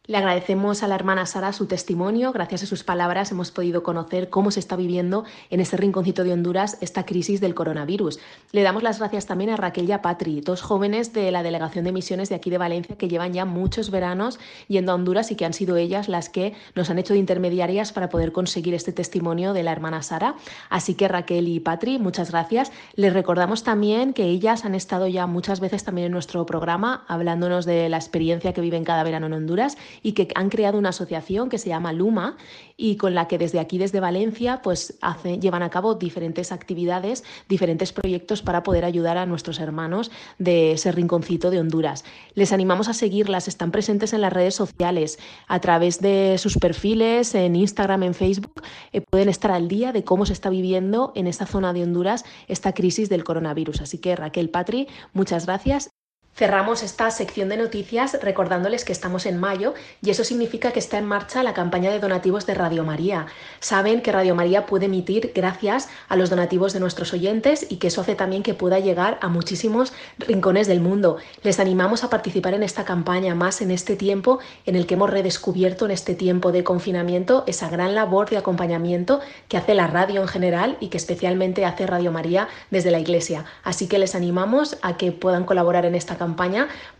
Le 0.08 0.16
agradecemos 0.16 0.82
a 0.82 0.88
la 0.88 0.94
hermana 0.94 1.26
Sara 1.26 1.52
su 1.52 1.66
testimonio. 1.66 2.32
Gracias 2.32 2.62
a 2.62 2.66
sus 2.66 2.82
palabras 2.82 3.30
hemos 3.30 3.50
podido 3.50 3.82
conocer 3.82 4.30
cómo 4.30 4.50
se 4.50 4.58
está 4.58 4.74
viviendo 4.74 5.24
en 5.50 5.60
este 5.60 5.76
rinconcito 5.76 6.24
de 6.24 6.32
Honduras 6.32 6.78
esta 6.80 7.04
crisis 7.04 7.42
del 7.42 7.54
coronavirus. 7.54 8.18
Le 8.52 8.62
damos 8.62 8.82
las 8.82 9.00
gracias 9.00 9.26
también 9.26 9.50
a 9.50 9.56
Raquel 9.56 9.86
y 9.86 9.92
a 9.92 10.00
Patri, 10.00 10.40
dos 10.40 10.62
jóvenes 10.62 11.12
de 11.12 11.30
la 11.30 11.42
Delegación 11.42 11.84
de 11.84 11.92
Misiones 11.92 12.30
de 12.30 12.36
aquí 12.36 12.48
de 12.48 12.56
Valencia 12.56 12.96
que 12.96 13.08
llevan 13.08 13.34
ya 13.34 13.44
muchos 13.44 13.90
veranos 13.90 14.38
yendo 14.66 14.92
a 14.92 14.94
Honduras 14.94 15.30
y 15.30 15.36
que 15.36 15.44
han 15.44 15.52
sido 15.52 15.76
ellas 15.76 16.08
las 16.08 16.30
que 16.30 16.54
nos 16.74 16.88
han 16.88 16.98
hecho 16.98 17.12
de 17.12 17.18
intermediarias 17.18 17.92
para 17.92 18.08
poder 18.08 18.32
conseguir 18.32 18.72
este 18.72 18.92
testimonio 18.92 19.52
de 19.52 19.62
la 19.62 19.72
hermana 19.72 20.00
Sara. 20.00 20.36
Así 20.70 20.94
que 20.94 21.06
Raquel 21.06 21.48
y 21.48 21.60
Patri, 21.60 21.98
muchas 21.98 22.30
gracias. 22.30 22.72
Les 22.94 23.12
recordamos 23.12 23.62
también 23.62 24.14
que 24.14 24.24
ellas 24.24 24.64
han 24.64 24.74
estado 24.74 25.06
ya 25.06 25.26
muchas 25.26 25.60
veces 25.60 25.84
también 25.84 26.06
en 26.06 26.12
nuestro 26.12 26.46
programa 26.46 27.04
hablándonos 27.08 27.66
de 27.66 27.90
la 27.90 27.98
experiencia 27.98 28.54
que 28.54 28.62
viven 28.62 28.84
cada 28.84 29.02
verano 29.02 29.26
en 29.26 29.34
Honduras 29.34 29.76
y 30.02 30.12
que 30.12 30.28
han 30.34 30.48
creado 30.48 30.78
una 30.78 30.90
asociación 30.90 31.48
que 31.48 31.58
se 31.58 31.68
llama 31.68 31.92
Luma 31.92 32.36
y 32.76 32.96
con 32.96 33.14
la 33.14 33.28
que 33.28 33.38
desde 33.38 33.60
aquí, 33.60 33.78
desde 33.78 34.00
Valencia, 34.00 34.60
pues 34.62 34.98
llevan 35.40 35.62
a 35.62 35.70
cabo 35.70 35.94
diferentes 35.94 36.52
actividades, 36.52 37.24
diferentes 37.48 37.92
proyectos 37.92 38.42
para 38.42 38.62
poder 38.62 38.84
ayudar 38.84 39.18
a 39.18 39.26
nuestros 39.26 39.58
hermanos 39.58 40.10
de 40.38 40.72
ese 40.72 40.92
rinconcito 40.92 41.50
de 41.50 41.60
Honduras. 41.60 42.04
Les 42.34 42.52
animamos 42.52 42.88
a 42.88 42.94
seguirlas, 42.94 43.48
están 43.48 43.70
presentes 43.70 44.12
en 44.12 44.20
las 44.20 44.32
redes 44.32 44.54
sociales, 44.54 45.18
a 45.46 45.60
través 45.60 46.00
de 46.00 46.36
sus 46.38 46.58
perfiles 46.58 47.34
en 47.34 47.56
Instagram, 47.56 48.04
en 48.04 48.14
Facebook, 48.14 48.62
eh, 48.92 49.00
pueden 49.00 49.28
estar 49.28 49.50
al 49.50 49.68
día 49.68 49.92
de 49.92 50.04
cómo 50.04 50.26
se 50.26 50.32
está 50.32 50.50
viviendo 50.50 51.12
en 51.14 51.26
esta 51.26 51.46
zona 51.46 51.72
de 51.72 51.82
Honduras 51.82 52.24
esta 52.46 52.72
crisis 52.72 53.08
del 53.08 53.24
coronavirus. 53.24 53.80
Así 53.80 53.98
que 53.98 54.16
Raquel 54.16 54.50
Patri, 54.50 54.88
muchas 55.12 55.46
gracias 55.46 55.90
Cerramos 56.38 56.84
esta 56.84 57.10
sección 57.10 57.48
de 57.48 57.56
noticias 57.56 58.16
recordándoles 58.22 58.84
que 58.84 58.92
estamos 58.92 59.26
en 59.26 59.40
mayo 59.40 59.74
y 60.00 60.10
eso 60.10 60.22
significa 60.22 60.70
que 60.70 60.78
está 60.78 60.96
en 60.96 61.04
marcha 61.04 61.42
la 61.42 61.52
campaña 61.52 61.90
de 61.90 61.98
donativos 61.98 62.46
de 62.46 62.54
Radio 62.54 62.84
María. 62.84 63.26
Saben 63.58 64.02
que 64.02 64.12
Radio 64.12 64.36
María 64.36 64.64
puede 64.64 64.86
emitir 64.86 65.32
gracias 65.34 65.88
a 66.08 66.14
los 66.14 66.30
donativos 66.30 66.72
de 66.72 66.78
nuestros 66.78 67.12
oyentes 67.12 67.66
y 67.68 67.78
que 67.78 67.88
eso 67.88 68.02
hace 68.02 68.14
también 68.14 68.44
que 68.44 68.54
pueda 68.54 68.78
llegar 68.78 69.18
a 69.20 69.26
muchísimos 69.26 69.92
rincones 70.16 70.68
del 70.68 70.80
mundo. 70.80 71.16
Les 71.42 71.58
animamos 71.58 72.04
a 72.04 72.08
participar 72.08 72.54
en 72.54 72.62
esta 72.62 72.84
campaña 72.84 73.34
más 73.34 73.60
en 73.60 73.72
este 73.72 73.96
tiempo 73.96 74.38
en 74.64 74.76
el 74.76 74.86
que 74.86 74.94
hemos 74.94 75.10
redescubierto 75.10 75.86
en 75.86 75.90
este 75.90 76.14
tiempo 76.14 76.52
de 76.52 76.62
confinamiento 76.62 77.42
esa 77.48 77.68
gran 77.68 77.96
labor 77.96 78.30
de 78.30 78.36
acompañamiento 78.36 79.18
que 79.48 79.56
hace 79.56 79.74
la 79.74 79.88
radio 79.88 80.22
en 80.22 80.28
general 80.28 80.76
y 80.78 80.86
que 80.86 80.98
especialmente 80.98 81.64
hace 81.64 81.84
Radio 81.84 82.12
María 82.12 82.46
desde 82.70 82.92
la 82.92 83.00
Iglesia. 83.00 83.44
Así 83.64 83.88
que 83.88 83.98
les 83.98 84.14
animamos 84.14 84.78
a 84.82 84.96
que 84.96 85.10
puedan 85.10 85.42
colaborar 85.42 85.84
en 85.84 85.96
esta 85.96 86.14
campaña 86.14 86.27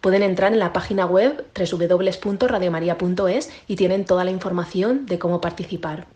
pueden 0.00 0.22
entrar 0.22 0.52
en 0.52 0.58
la 0.58 0.72
página 0.72 1.06
web 1.06 1.46
www.radiomaria.es 1.54 3.50
y 3.66 3.76
tienen 3.76 4.04
toda 4.04 4.24
la 4.24 4.30
información 4.30 5.06
de 5.06 5.18
cómo 5.18 5.40
participar. 5.40 6.06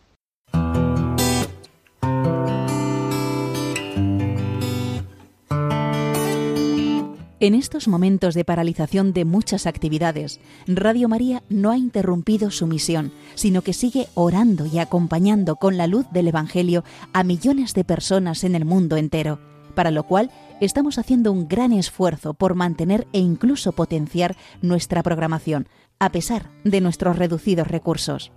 En 7.42 7.56
estos 7.56 7.88
momentos 7.88 8.34
de 8.34 8.44
paralización 8.44 9.12
de 9.12 9.24
muchas 9.24 9.66
actividades, 9.66 10.38
Radio 10.68 11.08
María 11.08 11.42
no 11.48 11.72
ha 11.72 11.76
interrumpido 11.76 12.52
su 12.52 12.68
misión, 12.68 13.10
sino 13.34 13.62
que 13.62 13.72
sigue 13.72 14.06
orando 14.14 14.64
y 14.64 14.78
acompañando 14.78 15.56
con 15.56 15.76
la 15.76 15.88
luz 15.88 16.06
del 16.12 16.28
Evangelio 16.28 16.84
a 17.12 17.24
millones 17.24 17.74
de 17.74 17.82
personas 17.82 18.44
en 18.44 18.54
el 18.54 18.64
mundo 18.64 18.96
entero, 18.96 19.40
para 19.74 19.90
lo 19.90 20.04
cual 20.04 20.30
estamos 20.64 20.98
haciendo 20.98 21.32
un 21.32 21.48
gran 21.48 21.72
esfuerzo 21.72 22.34
por 22.34 22.54
mantener 22.54 23.06
e 23.12 23.18
incluso 23.18 23.72
potenciar 23.72 24.36
nuestra 24.60 25.02
programación, 25.02 25.68
a 25.98 26.10
pesar 26.10 26.50
de 26.64 26.80
nuestros 26.80 27.16
reducidos 27.16 27.66
recursos. 27.66 28.32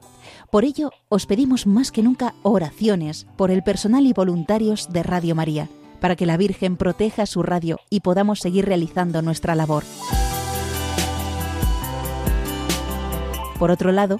Por 0.51 0.65
ello, 0.65 0.91
os 1.09 1.25
pedimos 1.25 1.67
más 1.67 1.91
que 1.91 2.03
nunca 2.03 2.33
oraciones 2.43 3.27
por 3.38 3.51
el 3.51 3.63
personal 3.63 4.05
y 4.05 4.13
voluntarios 4.13 4.91
de 4.91 5.03
Radio 5.03 5.35
María, 5.35 5.69
para 5.99 6.15
que 6.15 6.25
la 6.25 6.38
Virgen 6.38 6.77
proteja 6.77 7.25
su 7.25 7.43
radio 7.43 7.79
y 7.89 8.01
podamos 8.01 8.39
seguir 8.39 8.65
realizando 8.65 9.21
nuestra 9.21 9.55
labor. 9.55 9.83
Por 13.59 13.71
otro 13.71 13.91
lado, 13.91 14.19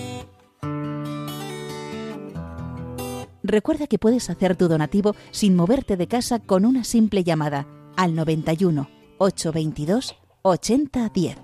Recuerda 3.51 3.85
que 3.85 3.99
puedes 3.99 4.29
hacer 4.29 4.55
tu 4.55 4.69
donativo 4.69 5.13
sin 5.31 5.57
moverte 5.57 5.97
de 5.97 6.07
casa 6.07 6.39
con 6.39 6.63
una 6.63 6.85
simple 6.85 7.25
llamada 7.25 7.67
al 7.97 8.15
91 8.15 8.89
822 9.17 10.15
8010 10.41 11.35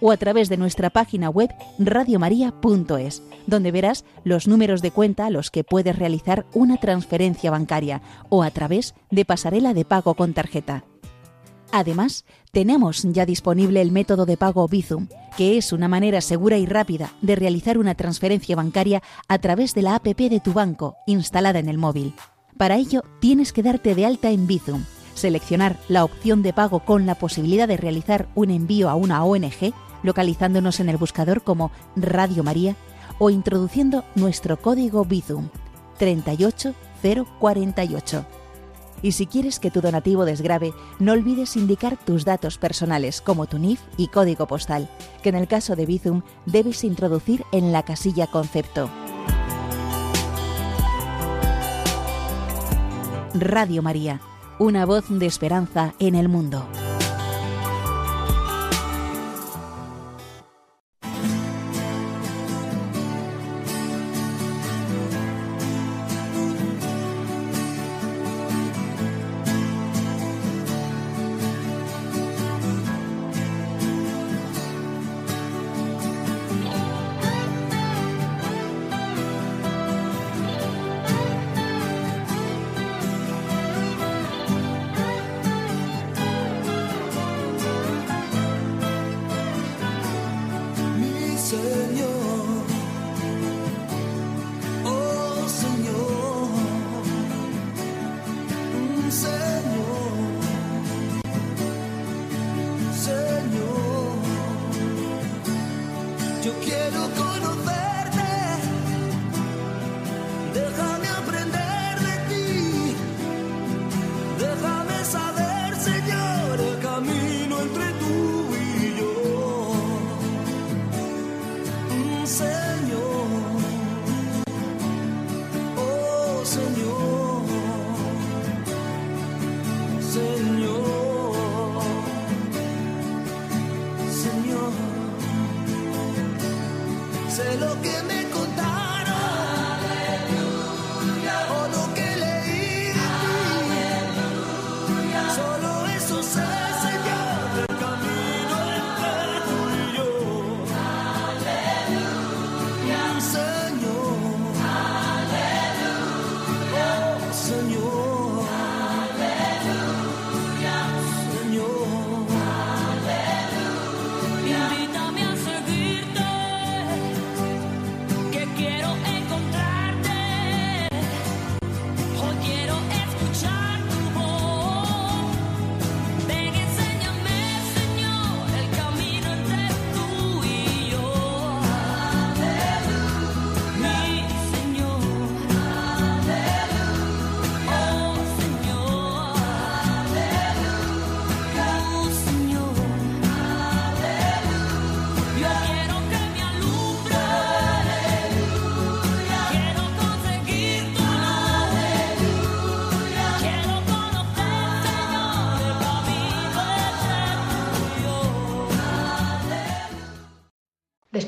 o 0.00 0.10
a 0.10 0.16
través 0.16 0.48
de 0.48 0.56
nuestra 0.56 0.88
página 0.88 1.28
web 1.28 1.50
radiomaria.es, 1.78 3.22
donde 3.46 3.72
verás 3.72 4.06
los 4.24 4.48
números 4.48 4.80
de 4.80 4.90
cuenta 4.90 5.26
a 5.26 5.30
los 5.30 5.50
que 5.50 5.62
puedes 5.62 5.98
realizar 5.98 6.46
una 6.54 6.78
transferencia 6.78 7.50
bancaria 7.50 8.00
o 8.30 8.42
a 8.42 8.50
través 8.50 8.94
de 9.10 9.26
pasarela 9.26 9.74
de 9.74 9.84
pago 9.84 10.14
con 10.14 10.32
tarjeta. 10.32 10.84
Además, 11.72 12.24
tenemos 12.52 13.02
ya 13.04 13.24
disponible 13.26 13.80
el 13.80 13.92
método 13.92 14.26
de 14.26 14.36
pago 14.36 14.66
Bizum, 14.66 15.06
que 15.36 15.56
es 15.56 15.72
una 15.72 15.86
manera 15.88 16.20
segura 16.20 16.58
y 16.58 16.66
rápida 16.66 17.12
de 17.22 17.36
realizar 17.36 17.78
una 17.78 17.94
transferencia 17.94 18.56
bancaria 18.56 19.04
a 19.28 19.38
través 19.38 19.72
de 19.74 19.82
la 19.82 19.94
APP 19.94 20.18
de 20.28 20.40
tu 20.40 20.52
banco 20.52 20.96
instalada 21.06 21.60
en 21.60 21.68
el 21.68 21.78
móvil. 21.78 22.14
Para 22.56 22.74
ello, 22.76 23.04
tienes 23.20 23.52
que 23.52 23.62
darte 23.62 23.94
de 23.94 24.04
alta 24.04 24.30
en 24.30 24.48
Bizum, 24.48 24.82
seleccionar 25.14 25.78
la 25.88 26.02
opción 26.04 26.42
de 26.42 26.52
pago 26.52 26.80
con 26.80 27.06
la 27.06 27.14
posibilidad 27.14 27.68
de 27.68 27.76
realizar 27.76 28.26
un 28.34 28.50
envío 28.50 28.90
a 28.90 28.96
una 28.96 29.24
ONG, 29.24 29.72
localizándonos 30.02 30.80
en 30.80 30.88
el 30.88 30.96
buscador 30.96 31.42
como 31.42 31.70
Radio 31.94 32.42
María 32.42 32.74
o 33.18 33.30
introduciendo 33.30 34.02
nuestro 34.16 34.60
código 34.60 35.04
Bizum 35.04 35.50
38048 35.98 38.39
Y 39.02 39.12
si 39.12 39.26
quieres 39.26 39.58
que 39.58 39.70
tu 39.70 39.80
donativo 39.80 40.24
desgrabe, 40.24 40.72
no 40.98 41.12
olvides 41.12 41.56
indicar 41.56 41.96
tus 41.96 42.24
datos 42.24 42.58
personales 42.58 43.20
como 43.20 43.46
tu 43.46 43.58
NIF 43.58 43.80
y 43.96 44.08
código 44.08 44.46
postal, 44.46 44.88
que 45.22 45.30
en 45.30 45.36
el 45.36 45.48
caso 45.48 45.76
de 45.76 45.86
Bizum 45.86 46.22
debes 46.46 46.84
introducir 46.84 47.44
en 47.52 47.72
la 47.72 47.82
casilla 47.84 48.26
concepto. 48.26 48.90
Radio 53.34 53.82
María, 53.82 54.20
una 54.58 54.84
voz 54.84 55.04
de 55.08 55.26
esperanza 55.26 55.94
en 55.98 56.14
el 56.14 56.28
mundo. 56.28 56.66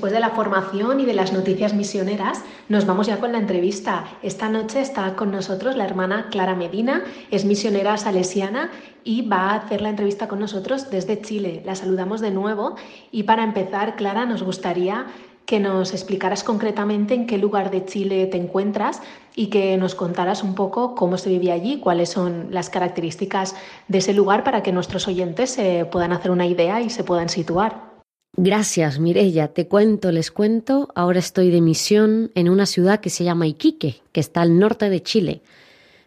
Después 0.02 0.14
de 0.14 0.18
la 0.18 0.30
formación 0.30 0.98
y 0.98 1.04
de 1.04 1.14
las 1.14 1.32
noticias 1.32 1.74
misioneras, 1.74 2.42
nos 2.68 2.86
vamos 2.86 3.06
ya 3.06 3.20
con 3.20 3.30
la 3.30 3.38
entrevista. 3.38 4.04
Esta 4.20 4.48
noche 4.48 4.80
está 4.80 5.14
con 5.14 5.30
nosotros 5.30 5.76
la 5.76 5.84
hermana 5.84 6.26
Clara 6.28 6.56
Medina, 6.56 7.04
es 7.30 7.44
misionera 7.44 7.96
salesiana 7.96 8.72
y 9.04 9.22
va 9.28 9.50
a 9.50 9.54
hacer 9.54 9.80
la 9.80 9.90
entrevista 9.90 10.26
con 10.26 10.40
nosotros 10.40 10.90
desde 10.90 11.20
Chile. 11.20 11.62
La 11.64 11.76
saludamos 11.76 12.20
de 12.20 12.32
nuevo 12.32 12.74
y 13.12 13.22
para 13.22 13.44
empezar, 13.44 13.94
Clara, 13.94 14.26
nos 14.26 14.42
gustaría 14.42 15.06
que 15.46 15.60
nos 15.60 15.92
explicaras 15.92 16.42
concretamente 16.42 17.14
en 17.14 17.28
qué 17.28 17.38
lugar 17.38 17.70
de 17.70 17.84
Chile 17.84 18.26
te 18.26 18.38
encuentras 18.38 19.00
y 19.36 19.50
que 19.50 19.76
nos 19.76 19.94
contaras 19.94 20.42
un 20.42 20.56
poco 20.56 20.96
cómo 20.96 21.16
se 21.16 21.30
vive 21.30 21.52
allí, 21.52 21.78
cuáles 21.78 22.08
son 22.08 22.48
las 22.50 22.70
características 22.70 23.54
de 23.86 23.98
ese 23.98 24.14
lugar 24.14 24.42
para 24.42 24.64
que 24.64 24.72
nuestros 24.72 25.06
oyentes 25.06 25.50
se 25.50 25.84
puedan 25.84 26.10
hacer 26.10 26.32
una 26.32 26.46
idea 26.46 26.80
y 26.80 26.90
se 26.90 27.04
puedan 27.04 27.28
situar. 27.28 27.91
Gracias, 28.36 28.98
Mirella. 28.98 29.48
Te 29.48 29.68
cuento, 29.68 30.10
les 30.10 30.30
cuento. 30.30 30.88
Ahora 30.94 31.18
estoy 31.18 31.50
de 31.50 31.60
misión 31.60 32.30
en 32.34 32.48
una 32.48 32.64
ciudad 32.64 33.00
que 33.00 33.10
se 33.10 33.24
llama 33.24 33.46
Iquique, 33.46 34.00
que 34.12 34.20
está 34.20 34.40
al 34.40 34.58
norte 34.58 34.88
de 34.88 35.02
Chile. 35.02 35.42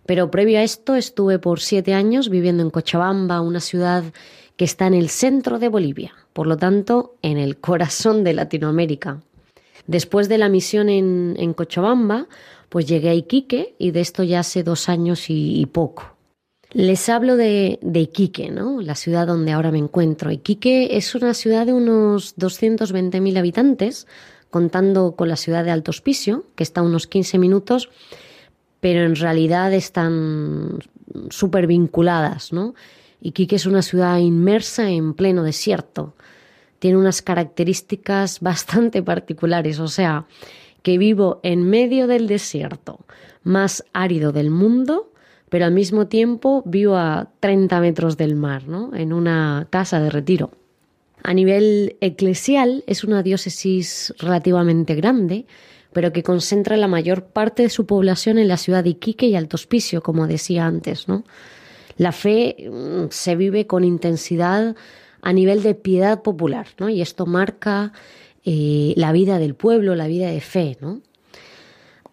Pero 0.08 0.32
previo 0.32 0.58
a 0.58 0.64
esto 0.64 0.96
estuve 0.96 1.38
por 1.38 1.60
siete 1.60 1.94
años 1.94 2.30
viviendo 2.30 2.64
en 2.64 2.72
Cochabamba, 2.72 3.42
una 3.42 3.60
ciudad 3.60 4.04
que 4.58 4.66
está 4.66 4.88
en 4.88 4.96
el 4.96 5.10
centro 5.10 5.60
de 5.60 5.70
Bolivia, 5.70 6.14
por 6.34 6.48
lo 6.48 6.58
tanto, 6.58 7.16
en 7.22 7.38
el 7.38 7.58
corazón 7.58 8.24
de 8.24 8.34
Latinoamérica. 8.34 9.22
Después 9.86 10.28
de 10.28 10.40
la 10.40 10.50
misión 10.50 10.90
en, 10.90 11.54
Cochabamba, 11.54 12.28
pues 12.70 12.88
llegué 12.88 13.10
a 13.10 13.14
Iquique 13.14 13.76
y 13.78 13.92
de 13.92 14.02
esto 14.02 14.24
ya 14.24 14.40
hace 14.40 14.64
dos 14.64 14.90
años 14.90 15.26
y 15.30 15.64
poco. 15.68 16.15
Les 16.76 17.08
hablo 17.08 17.38
de, 17.38 17.80
Iquique, 17.82 18.52
¿no? 18.52 18.82
la 18.82 18.96
ciudad 18.96 19.28
donde 19.28 19.54
ahora 19.54 19.72
me 19.72 19.78
encuentro. 19.78 20.30
Iquique 20.30 20.98
es 20.98 21.16
una 21.16 21.34
ciudad 21.34 21.66
de 21.66 21.72
unos 21.72 22.36
220.000 22.36 23.38
habitantes, 23.38 24.08
contando 24.50 25.16
con 25.16 25.30
la 25.30 25.38
ciudad 25.38 25.64
de 25.64 25.72
Alto 25.72 25.92
Hospicio, 25.92 26.44
que 26.56 26.64
está 26.64 26.82
a 26.82 26.84
unos 26.84 27.08
15 27.08 27.38
minutos, 27.38 27.90
pero 28.82 29.06
en 29.06 29.16
realidad 29.16 29.74
están 29.74 30.80
súper 31.30 31.66
vinculadas. 31.66 32.52
¿no? 32.52 32.76
Iquique 33.22 33.56
es 33.56 33.66
una 33.66 33.82
ciudad 33.82 34.18
inmersa 34.18 34.90
en 34.90 35.14
pleno 35.14 35.44
desierto. 35.44 36.14
Tiene 36.80 36.98
unas 36.98 37.22
características 37.22 38.40
bastante 38.42 39.02
particulares, 39.02 39.80
o 39.80 39.88
sea, 39.88 40.26
que 40.82 40.98
vivo 40.98 41.40
en 41.42 41.70
medio 41.70 42.08
del 42.08 42.28
desierto 42.28 43.00
más 43.44 43.86
árido 43.94 44.34
del 44.34 44.52
mundo 44.52 45.14
pero 45.56 45.68
al 45.68 45.72
mismo 45.72 46.08
tiempo 46.08 46.64
vivo 46.66 46.98
a 46.98 47.32
30 47.40 47.80
metros 47.80 48.18
del 48.18 48.36
mar, 48.36 48.68
¿no? 48.68 48.94
en 48.94 49.14
una 49.14 49.68
casa 49.70 50.02
de 50.02 50.10
retiro. 50.10 50.52
A 51.24 51.34
nivel 51.34 51.96
eclesial 52.02 52.84
es 52.88 53.06
una 53.06 53.24
diócesis 53.24 54.14
relativamente 54.20 54.96
grande, 54.96 55.46
pero 55.94 56.12
que 56.12 56.24
concentra 56.24 56.76
la 56.76 56.90
mayor 56.90 57.28
parte 57.28 57.64
de 57.64 57.70
su 57.70 57.86
población 57.86 58.38
en 58.38 58.50
la 58.50 58.58
ciudad 58.58 58.84
de 58.84 58.90
Iquique 58.90 59.28
y 59.28 59.38
Alto 59.38 59.56
Hospicio, 59.56 60.04
como 60.04 60.28
decía 60.28 60.66
antes. 60.66 61.08
¿no? 61.08 61.24
La 61.96 62.12
fe 62.12 62.70
mm, 62.70 63.06
se 63.12 63.38
vive 63.38 63.66
con 63.66 63.86
intensidad 63.86 64.76
a 65.22 65.32
nivel 65.32 65.64
de 65.64 65.74
piedad 65.74 66.22
popular, 66.22 66.68
¿no? 66.80 66.90
y 66.90 67.02
esto 67.02 67.26
marca 67.26 67.94
eh, 68.44 68.94
la 68.98 69.14
vida 69.14 69.40
del 69.40 69.56
pueblo, 69.56 69.96
la 69.96 70.08
vida 70.08 70.30
de 70.30 70.42
fe. 70.42 70.78
¿no? 70.82 71.00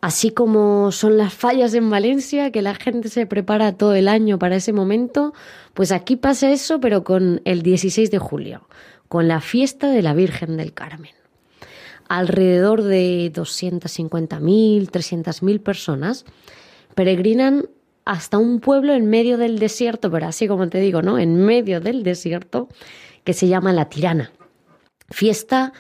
Así 0.03 0.33
como 0.33 0.91
son 0.91 1.17
las 1.17 1.33
fallas 1.33 1.75
en 1.75 1.89
Valencia, 1.89 2.51
que 2.51 2.61
la 2.61 2.75
gente 2.75 3.09
se 3.09 3.25
prepara 3.25 3.77
todo 3.77 3.95
el 3.95 4.09
año 4.09 4.37
para 4.37 4.57
ese 4.57 4.73
momento, 4.73 5.33
pues 5.75 5.93
aquí 5.93 6.17
pasa 6.17 6.51
eso, 6.51 6.81
pero 6.81 7.05
con 7.05 7.41
el 7.45 7.63
16 7.63 8.11
de 8.11 8.19
julio, 8.19 8.67
con 9.07 9.29
la 9.29 9.41
fiesta 9.41 9.93
de 9.93 10.03
la 10.03 10.13
Virgen 10.13 10.57
del 10.57 10.75
Carmen. 10.75 11.13
Alrededor 12.09 12.83
de 12.83 13.33
250.000, 13.33 14.91
300.000 14.91 15.61
personas 15.61 16.25
peregrinan 16.97 17.69
hasta 18.05 18.39
un 18.39 18.59
pueblo 18.59 18.95
en 18.95 19.07
medio 19.07 19.39
del 19.39 19.61
desierto, 19.61 20.11
pero 20.11 20.27
así 20.27 20.49
como 20.49 20.69
te 20.69 20.81
digo, 20.81 21.03
¿no? 21.03 21.17
En 21.17 21.37
medio 21.45 21.81
del 21.81 22.03
desierto, 22.03 22.69
que 23.23 23.35
se 23.35 23.47
llama 23.47 23.73
La 23.73 23.89
Tirana. 23.89 24.33
Fiesta 25.11 25.73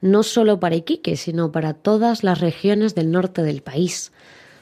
no 0.00 0.22
solo 0.22 0.60
para 0.60 0.76
Iquique, 0.76 1.16
sino 1.16 1.52
para 1.52 1.74
todas 1.74 2.24
las 2.24 2.40
regiones 2.40 2.94
del 2.94 3.10
norte 3.10 3.42
del 3.42 3.62
país, 3.62 4.12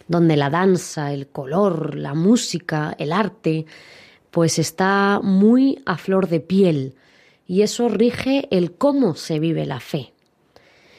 donde 0.08 0.36
la 0.36 0.50
danza, 0.50 1.12
el 1.12 1.28
color, 1.28 1.94
la 1.94 2.14
música, 2.14 2.94
el 2.98 3.12
arte, 3.12 3.66
pues 4.30 4.58
está 4.58 5.20
muy 5.22 5.82
a 5.86 5.96
flor 5.96 6.28
de 6.28 6.40
piel 6.40 6.94
y 7.46 7.62
eso 7.62 7.88
rige 7.88 8.48
el 8.50 8.72
cómo 8.72 9.14
se 9.14 9.38
vive 9.38 9.64
la 9.66 9.80
fe, 9.80 10.12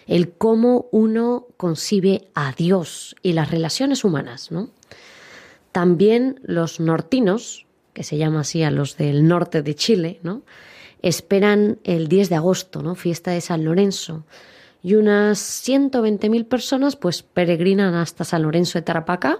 el 0.08 0.32
cómo 0.32 0.88
uno 0.92 1.48
concibe 1.58 2.28
a 2.34 2.54
Dios 2.54 3.16
y 3.22 3.34
las 3.34 3.52
relaciones 3.52 4.04
humanas, 4.04 4.52
¿no? 4.52 4.70
También 5.72 6.40
los 6.44 6.80
nortinos, 6.80 7.68
que 7.94 8.04
se 8.04 8.18
llama 8.18 8.42
así 8.42 8.64
a 8.64 8.72
los 8.72 8.98
del 8.98 9.28
norte 9.28 9.62
de 9.62 9.76
Chile, 9.76 10.20
¿no? 10.24 10.42
Esperan 11.02 11.80
el 11.84 12.08
10 12.08 12.30
de 12.30 12.36
agosto, 12.36 12.82
¿no? 12.82 12.96
Fiesta 12.96 13.32
de 13.32 13.42
San 13.42 13.64
Lorenzo. 13.64 14.26
Y 14.82 14.96
unas 14.96 15.40
120.000 15.68 16.46
personas 16.46 16.96
pues 16.96 17.24
peregrinan 17.24 17.96
hasta 17.96 18.24
San 18.24 18.44
Lorenzo 18.44 18.80
de 18.80 18.84
Tarapaca, 18.84 19.40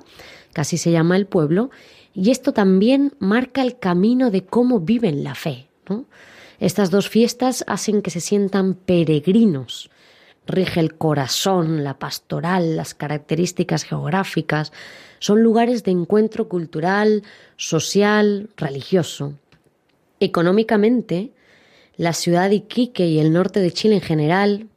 que 0.54 0.62
así 0.62 0.78
se 0.78 0.92
llama 0.92 1.16
el 1.16 1.28
pueblo, 1.28 1.70
y 2.14 2.32
esto 2.32 2.54
también 2.54 3.14
marca 3.20 3.62
el 3.62 3.80
camino 3.80 4.32
de 4.32 4.46
cómo 4.46 4.80
viven 4.80 5.24
la 5.24 5.36
fe. 5.36 5.68
Estas 6.60 6.92
dos 6.92 7.08
fiestas 7.08 7.64
hacen 7.68 8.02
que 8.02 8.10
se 8.10 8.20
sientan 8.20 8.74
peregrinos. 8.74 9.90
Rige 10.46 10.80
el 10.80 10.96
corazón, 10.96 11.84
la 11.84 12.00
pastoral, 12.00 12.76
las 12.76 12.94
características 12.94 13.84
geográficas. 13.84 14.74
Son 15.20 15.42
lugares 15.42 15.84
de 15.84 15.92
encuentro 15.92 16.50
cultural, 16.50 17.24
social, 17.56 18.50
religioso. 18.58 19.34
Económicamente, 20.20 21.32
la 22.00 22.14
ciudad 22.14 22.48
de 22.48 22.56
Iquique 22.56 23.06
y 23.08 23.20
el 23.20 23.34
norte 23.34 23.60
de 23.60 23.74
Chile 23.74 23.96
en 23.96 24.02
general 24.02 24.68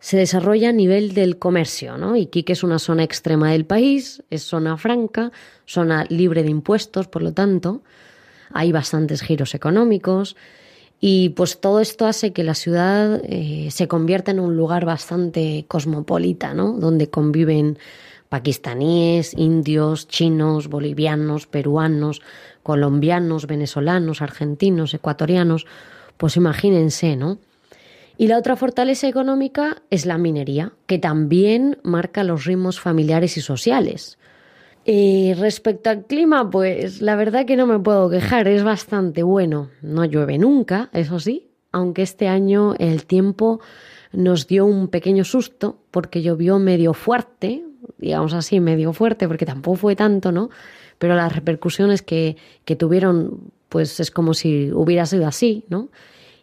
se 0.00 0.18
desarrolla 0.18 0.68
a 0.68 0.72
nivel 0.72 1.14
del 1.14 1.38
comercio, 1.38 1.96
¿no? 1.96 2.14
Iquique 2.14 2.52
es 2.52 2.62
una 2.62 2.78
zona 2.78 3.04
extrema 3.04 3.52
del 3.52 3.64
país, 3.64 4.22
es 4.28 4.42
zona 4.42 4.76
franca, 4.76 5.32
zona 5.64 6.04
libre 6.10 6.42
de 6.42 6.50
impuestos, 6.50 7.08
por 7.08 7.22
lo 7.22 7.32
tanto, 7.32 7.80
hay 8.52 8.70
bastantes 8.70 9.22
giros 9.22 9.54
económicos 9.54 10.36
y 11.00 11.30
pues 11.30 11.58
todo 11.58 11.80
esto 11.80 12.04
hace 12.04 12.34
que 12.34 12.44
la 12.44 12.54
ciudad 12.54 13.22
eh, 13.24 13.68
se 13.70 13.88
convierta 13.88 14.30
en 14.32 14.40
un 14.40 14.54
lugar 14.54 14.84
bastante 14.84 15.64
cosmopolita, 15.68 16.52
¿no? 16.52 16.74
Donde 16.74 17.08
conviven 17.08 17.78
pakistaníes, 18.28 19.32
indios, 19.38 20.06
chinos, 20.06 20.68
bolivianos, 20.68 21.46
peruanos, 21.46 22.20
colombianos, 22.62 23.46
venezolanos, 23.46 24.20
argentinos, 24.20 24.92
ecuatorianos, 24.92 25.66
pues 26.22 26.36
imagínense, 26.36 27.16
¿no? 27.16 27.38
Y 28.16 28.28
la 28.28 28.38
otra 28.38 28.54
fortaleza 28.54 29.08
económica 29.08 29.82
es 29.90 30.06
la 30.06 30.18
minería, 30.18 30.72
que 30.86 31.00
también 31.00 31.78
marca 31.82 32.22
los 32.22 32.44
ritmos 32.44 32.78
familiares 32.78 33.36
y 33.38 33.40
sociales. 33.40 34.18
Y 34.84 35.34
respecto 35.34 35.90
al 35.90 36.06
clima, 36.06 36.48
pues 36.48 37.02
la 37.02 37.16
verdad 37.16 37.44
que 37.44 37.56
no 37.56 37.66
me 37.66 37.80
puedo 37.80 38.08
quejar, 38.08 38.46
es 38.46 38.62
bastante 38.62 39.24
bueno. 39.24 39.70
No 39.82 40.04
llueve 40.04 40.38
nunca, 40.38 40.90
eso 40.92 41.18
sí, 41.18 41.48
aunque 41.72 42.02
este 42.02 42.28
año 42.28 42.76
el 42.78 43.04
tiempo 43.04 43.58
nos 44.12 44.46
dio 44.46 44.64
un 44.64 44.86
pequeño 44.86 45.24
susto 45.24 45.78
porque 45.90 46.22
llovió 46.22 46.60
medio 46.60 46.94
fuerte, 46.94 47.64
digamos 47.98 48.32
así, 48.32 48.60
medio 48.60 48.92
fuerte, 48.92 49.26
porque 49.26 49.44
tampoco 49.44 49.76
fue 49.76 49.96
tanto, 49.96 50.30
¿no? 50.30 50.50
Pero 50.98 51.16
las 51.16 51.34
repercusiones 51.34 52.00
que, 52.00 52.36
que 52.64 52.76
tuvieron, 52.76 53.50
pues 53.68 53.98
es 53.98 54.12
como 54.12 54.34
si 54.34 54.70
hubiera 54.70 55.04
sido 55.04 55.26
así, 55.26 55.64
¿no? 55.68 55.88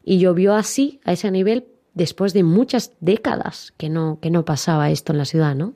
Y 0.09 0.17
llovió 0.17 0.55
así, 0.55 0.99
a 1.05 1.11
ese 1.11 1.29
nivel, 1.29 1.67
después 1.93 2.33
de 2.33 2.41
muchas 2.41 2.93
décadas 2.99 3.75
que 3.77 3.89
no, 3.89 4.17
que 4.19 4.31
no 4.31 4.43
pasaba 4.43 4.89
esto 4.89 5.13
en 5.13 5.19
la 5.19 5.25
ciudad, 5.25 5.53
¿no? 5.53 5.75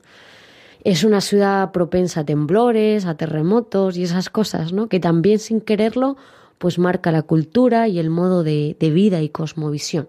Es 0.82 1.04
una 1.04 1.20
ciudad 1.20 1.70
propensa 1.70 2.22
a 2.22 2.24
temblores, 2.24 3.06
a 3.06 3.16
terremotos 3.16 3.96
y 3.96 4.02
esas 4.02 4.30
cosas, 4.30 4.72
¿no? 4.72 4.88
Que 4.88 4.98
también 4.98 5.38
sin 5.38 5.60
quererlo, 5.60 6.16
pues 6.58 6.80
marca 6.80 7.12
la 7.12 7.22
cultura 7.22 7.86
y 7.86 8.00
el 8.00 8.10
modo 8.10 8.42
de, 8.42 8.76
vida 8.80 9.22
y 9.22 9.28
cosmovisión. 9.28 10.08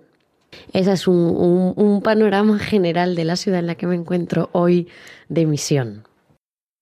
Ese 0.74 0.94
es 0.94 1.08
un, 1.08 1.76
un 1.76 2.02
panorama 2.02 2.58
general 2.72 3.14
de 3.14 3.26
la 3.26 3.36
ciudad 3.36 3.60
en 3.60 3.68
la 3.68 3.76
que 3.76 3.86
me 3.86 3.94
encuentro 3.94 4.50
hoy 4.54 4.88
de 5.30 5.46
misión. 5.46 6.08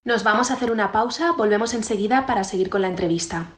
Nos 0.06 0.23
vamos 0.23 0.49
a 0.49 0.53
hacer 0.53 0.71
una 0.71 0.93
pausa, 0.93 1.34
volvemos 1.34 1.73
enseguida 1.73 2.25
para 2.25 2.45
seguir 2.45 2.69
con 2.69 2.84
la 2.84 2.88
entrevista. 2.88 3.58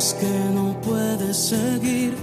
Sientes 0.00 0.14
que 0.18 0.54
no 0.54 0.80
puedes 0.80 1.36
seguir, 1.36 2.16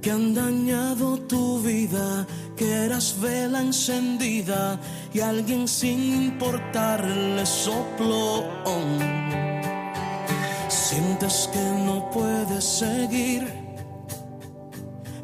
que 0.00 0.12
han 0.12 0.32
dañado 0.32 1.18
tu 1.18 1.60
vida, 1.60 2.24
que 2.56 2.72
eras 2.84 3.16
vela 3.20 3.60
encendida 3.60 4.78
y 5.12 5.18
alguien 5.18 5.66
sin 5.66 5.98
importarle 6.26 7.44
sopló. 7.44 8.44
Sientes 10.68 11.50
que 11.52 11.64
no 11.84 12.08
puedes 12.12 12.62
seguir, 12.62 13.52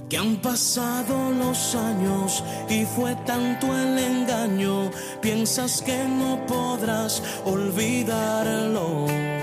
que 0.08 0.18
han 0.18 0.38
pasado 0.38 1.30
los 1.30 1.76
años 1.76 2.42
y 2.68 2.84
fue 2.84 3.14
tanto 3.24 3.66
el 3.68 3.96
engaño, 3.96 4.90
piensas 5.20 5.80
que 5.82 6.02
no 6.08 6.44
podrás 6.46 7.22
olvidarlo. 7.44 9.33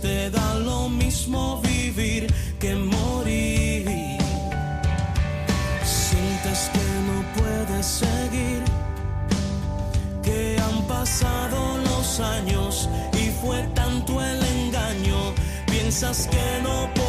Te 0.00 0.30
da 0.30 0.54
lo 0.54 0.88
mismo 0.88 1.60
vivir 1.60 2.32
que 2.60 2.72
morir. 2.76 3.84
Sientes 5.84 6.70
que 6.72 6.86
no 7.08 7.18
puedes 7.36 7.84
seguir, 7.84 8.62
que 10.22 10.56
han 10.60 10.86
pasado 10.86 11.78
los 11.78 12.20
años 12.20 12.88
y 13.14 13.30
fue 13.44 13.60
tanto 13.74 14.22
el 14.22 14.40
engaño, 14.40 15.34
piensas 15.66 16.28
que 16.28 16.62
no 16.62 16.88
podrás 16.94 17.01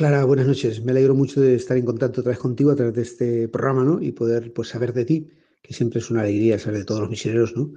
Clara, 0.00 0.24
buenas 0.24 0.46
noches. 0.46 0.82
Me 0.82 0.92
alegro 0.92 1.14
mucho 1.14 1.42
de 1.42 1.56
estar 1.56 1.76
en 1.76 1.84
contacto 1.84 2.22
otra 2.22 2.30
vez 2.30 2.38
contigo 2.38 2.70
a 2.70 2.74
través 2.74 2.94
de 2.94 3.02
este 3.02 3.48
programa, 3.48 3.84
¿no? 3.84 4.00
Y 4.00 4.12
poder 4.12 4.50
pues 4.54 4.68
saber 4.68 4.94
de 4.94 5.04
ti, 5.04 5.28
que 5.62 5.74
siempre 5.74 6.00
es 6.00 6.10
una 6.10 6.22
alegría 6.22 6.58
saber 6.58 6.78
de 6.78 6.84
todos 6.86 7.02
los 7.02 7.10
misioneros, 7.10 7.54
¿no? 7.54 7.74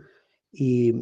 Y, 0.50 0.94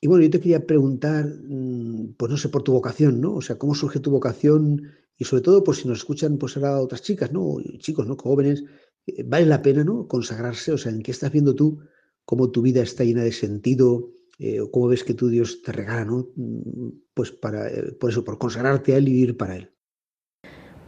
y 0.00 0.06
bueno, 0.06 0.22
yo 0.22 0.30
te 0.30 0.38
quería 0.38 0.64
preguntar, 0.64 1.26
mm, 1.26 2.14
pues 2.16 2.30
no 2.30 2.36
sé, 2.36 2.48
por 2.48 2.62
tu 2.62 2.70
vocación, 2.70 3.20
¿no? 3.20 3.34
O 3.34 3.42
sea, 3.42 3.58
¿cómo 3.58 3.74
surge 3.74 3.98
tu 3.98 4.12
vocación? 4.12 4.80
Y 5.16 5.24
sobre 5.24 5.42
todo, 5.42 5.64
por 5.64 5.74
si 5.74 5.88
nos 5.88 5.98
escuchan, 5.98 6.38
pues 6.38 6.56
ahora 6.56 6.80
otras 6.80 7.02
chicas, 7.02 7.32
¿no? 7.32 7.56
Chicos, 7.78 8.06
¿no? 8.06 8.16
Jóvenes, 8.16 8.62
eh, 9.04 9.24
¿vale 9.26 9.46
la 9.46 9.60
pena, 9.62 9.82
¿no? 9.82 10.06
Consagrarse, 10.06 10.70
o 10.70 10.78
sea, 10.78 10.92
¿en 10.92 11.02
qué 11.02 11.10
estás 11.10 11.32
viendo 11.32 11.56
tú? 11.56 11.80
¿Cómo 12.24 12.52
tu 12.52 12.62
vida 12.62 12.82
está 12.82 13.02
llena 13.02 13.24
de 13.24 13.32
sentido? 13.32 14.12
Eh, 14.38 14.60
¿Cómo 14.70 14.86
ves 14.86 15.02
que 15.02 15.14
tu 15.14 15.28
Dios 15.28 15.60
te 15.60 15.72
regala, 15.72 16.04
¿no? 16.04 16.30
Mm, 16.36 16.90
pues 17.14 17.32
para, 17.32 17.68
eh, 17.68 17.90
por 17.98 18.10
eso, 18.10 18.22
por 18.22 18.38
consagrarte 18.38 18.94
a 18.94 18.98
Él 18.98 19.08
y 19.08 19.12
vivir 19.14 19.36
para 19.36 19.56
Él. 19.56 19.72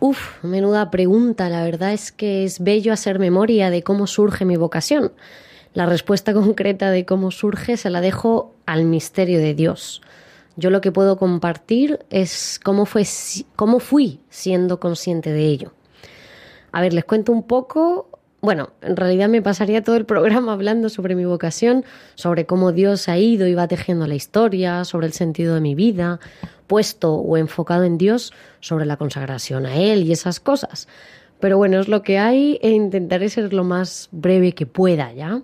Uf, 0.03 0.43
menuda 0.43 0.91
pregunta. 0.91 1.51
La 1.51 1.63
verdad 1.63 1.93
es 1.93 2.11
que 2.11 2.45
es 2.45 2.61
bello 2.61 2.95
hacer 2.95 3.19
memoria 3.19 3.69
de 3.69 3.83
cómo 3.83 4.07
surge 4.07 4.47
mi 4.47 4.57
vocación. 4.57 5.13
La 5.75 5.85
respuesta 5.85 6.33
concreta 6.35 6.91
de 6.91 7.05
cómo 7.05 7.31
surge 7.31 7.77
se 7.77 7.91
la 7.91 8.01
dejo 8.01 8.55
al 8.65 8.85
misterio 8.85 9.39
de 9.39 9.53
Dios. 9.53 10.01
Yo 10.57 10.71
lo 10.71 10.81
que 10.81 10.91
puedo 10.91 11.19
compartir 11.19 12.01
es 12.09 12.59
cómo, 12.65 12.87
fue, 12.87 13.05
cómo 13.57 13.79
fui 13.79 14.21
siendo 14.31 14.81
consciente 14.81 15.33
de 15.33 15.45
ello. 15.45 15.73
A 16.73 16.81
ver, 16.81 16.95
les 16.95 17.05
cuento 17.05 17.31
un 17.31 17.43
poco. 17.43 18.09
Bueno, 18.41 18.71
en 18.81 18.97
realidad 18.97 19.29
me 19.29 19.43
pasaría 19.43 19.85
todo 19.85 19.97
el 19.97 20.07
programa 20.07 20.55
hablando 20.55 20.89
sobre 20.89 21.15
mi 21.15 21.27
vocación, 21.27 21.85
sobre 22.15 22.47
cómo 22.47 22.73
Dios 22.73 23.07
ha 23.11 23.19
ido 23.19 23.47
y 23.47 23.55
va 23.55 23.69
tejiendo 23.69 24.07
la 24.07 24.15
historia, 24.15 24.85
sobre 24.85 25.07
el 25.09 25.13
sentido 25.13 25.55
de 25.57 25.61
mi 25.61 25.75
vida, 25.75 26.21
puesto 26.71 27.15
o 27.15 27.37
enfocado 27.37 27.83
en 27.83 27.99
Dios 27.99 28.33
sobre 28.61 28.87
la 28.87 28.97
consagración 28.97 29.67
a 29.67 29.75
Él 29.75 30.05
y 30.05 30.13
esas 30.13 30.39
cosas. 30.39 30.87
Pero 31.41 31.57
bueno, 31.59 31.81
es 31.81 31.89
lo 31.89 32.03
que 32.03 32.21
hay 32.21 32.61
e 32.63 32.71
intentaré 32.71 33.29
ser 33.29 33.53
lo 33.53 33.65
más 33.65 34.09
breve 34.13 34.53
que 34.53 34.67
pueda, 34.67 35.13
¿ya? 35.13 35.43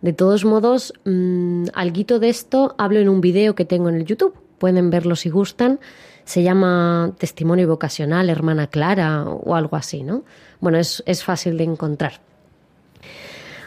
De 0.00 0.12
todos 0.12 0.44
modos, 0.44 0.94
mmm, 1.04 1.64
de 1.64 2.28
esto 2.28 2.76
hablo 2.78 3.00
en 3.00 3.08
un 3.08 3.20
video 3.20 3.56
que 3.56 3.64
tengo 3.64 3.88
en 3.88 3.96
el 3.96 4.04
YouTube. 4.04 4.36
Pueden 4.58 4.90
verlo 4.90 5.16
si 5.16 5.28
gustan. 5.28 5.80
Se 6.24 6.44
llama 6.44 7.16
Testimonio 7.18 7.66
Vocacional, 7.66 8.30
Hermana 8.30 8.68
Clara 8.68 9.24
o 9.24 9.56
algo 9.56 9.74
así, 9.74 10.04
¿no? 10.04 10.22
Bueno, 10.60 10.78
es, 10.78 11.02
es 11.04 11.24
fácil 11.24 11.58
de 11.58 11.64
encontrar. 11.64 12.20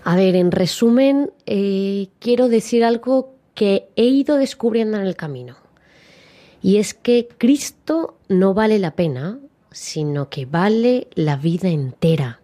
A 0.05 0.15
ver, 0.15 0.37
en 0.37 0.51
resumen, 0.51 1.31
eh, 1.45 2.07
quiero 2.19 2.47
decir 2.47 2.85
algo 2.85 3.33
que 3.55 3.89
he 3.97 4.05
ido 4.05 4.37
descubriendo 4.37 4.95
en 4.95 5.05
el 5.05 5.17
camino. 5.17 5.66
Y 6.61 6.77
es 6.77 6.93
que 6.93 7.27
Cristo 7.37 8.17
no 8.27 8.53
vale 8.53 8.79
la 8.79 8.91
pena, 8.91 9.39
sino 9.71 10.29
que 10.29 10.45
vale 10.45 11.07
la 11.13 11.35
vida 11.35 11.69
entera. 11.69 12.39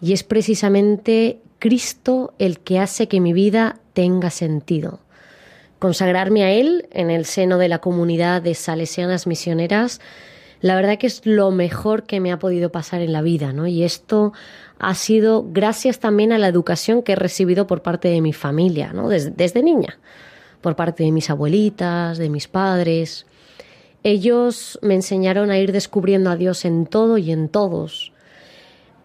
Y 0.00 0.12
es 0.12 0.22
precisamente 0.22 1.40
Cristo 1.58 2.34
el 2.38 2.58
que 2.60 2.78
hace 2.78 3.08
que 3.08 3.20
mi 3.20 3.32
vida 3.32 3.80
tenga 3.94 4.30
sentido. 4.30 5.00
Consagrarme 5.78 6.44
a 6.44 6.52
Él 6.52 6.88
en 6.92 7.10
el 7.10 7.24
seno 7.24 7.58
de 7.58 7.68
la 7.68 7.78
comunidad 7.78 8.42
de 8.42 8.54
salesianas 8.54 9.26
misioneras, 9.26 10.00
la 10.60 10.76
verdad 10.76 10.98
que 10.98 11.06
es 11.06 11.22
lo 11.24 11.50
mejor 11.50 12.04
que 12.04 12.20
me 12.20 12.32
ha 12.32 12.38
podido 12.38 12.70
pasar 12.70 13.02
en 13.02 13.12
la 13.12 13.22
vida, 13.22 13.52
¿no? 13.52 13.66
Y 13.66 13.82
esto 13.82 14.32
ha 14.78 14.94
sido 14.94 15.44
gracias 15.50 15.98
también 16.00 16.32
a 16.32 16.38
la 16.38 16.48
educación 16.48 17.02
que 17.02 17.12
he 17.12 17.16
recibido 17.16 17.66
por 17.66 17.82
parte 17.82 18.08
de 18.08 18.20
mi 18.20 18.32
familia, 18.32 18.92
¿no? 18.92 19.08
Desde, 19.08 19.30
desde 19.30 19.62
niña 19.62 19.98
por 20.64 20.76
parte 20.76 21.04
de 21.04 21.12
mis 21.12 21.28
abuelitas, 21.28 22.16
de 22.16 22.30
mis 22.30 22.48
padres. 22.48 23.26
Ellos 24.02 24.78
me 24.80 24.94
enseñaron 24.94 25.50
a 25.50 25.58
ir 25.58 25.72
descubriendo 25.72 26.30
a 26.30 26.36
Dios 26.36 26.64
en 26.64 26.86
todo 26.86 27.18
y 27.18 27.32
en 27.32 27.50
todos, 27.50 28.12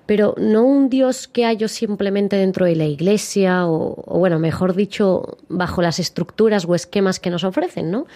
pero 0.05 0.35
no 0.37 0.63
un 0.63 0.89
Dios 0.89 1.27
que 1.27 1.43
hallo 1.43 1.67
simplemente 1.67 2.37
dentro 2.37 2.65
de 2.65 2.77
la 2.77 2.85
iglesia 2.85 3.67
o, 3.67 4.01
o, 4.05 4.19
bueno, 4.19 4.39
mejor 4.39 4.73
dicho, 4.73 5.37
bajo 5.49 5.81
las 5.81 5.99
estructuras 5.99 6.63
o 6.65 6.75
esquemas 6.75 7.19
que 7.19 7.29
nos 7.29 7.43
ofrecen, 7.43 7.91
¿no? 7.91 8.07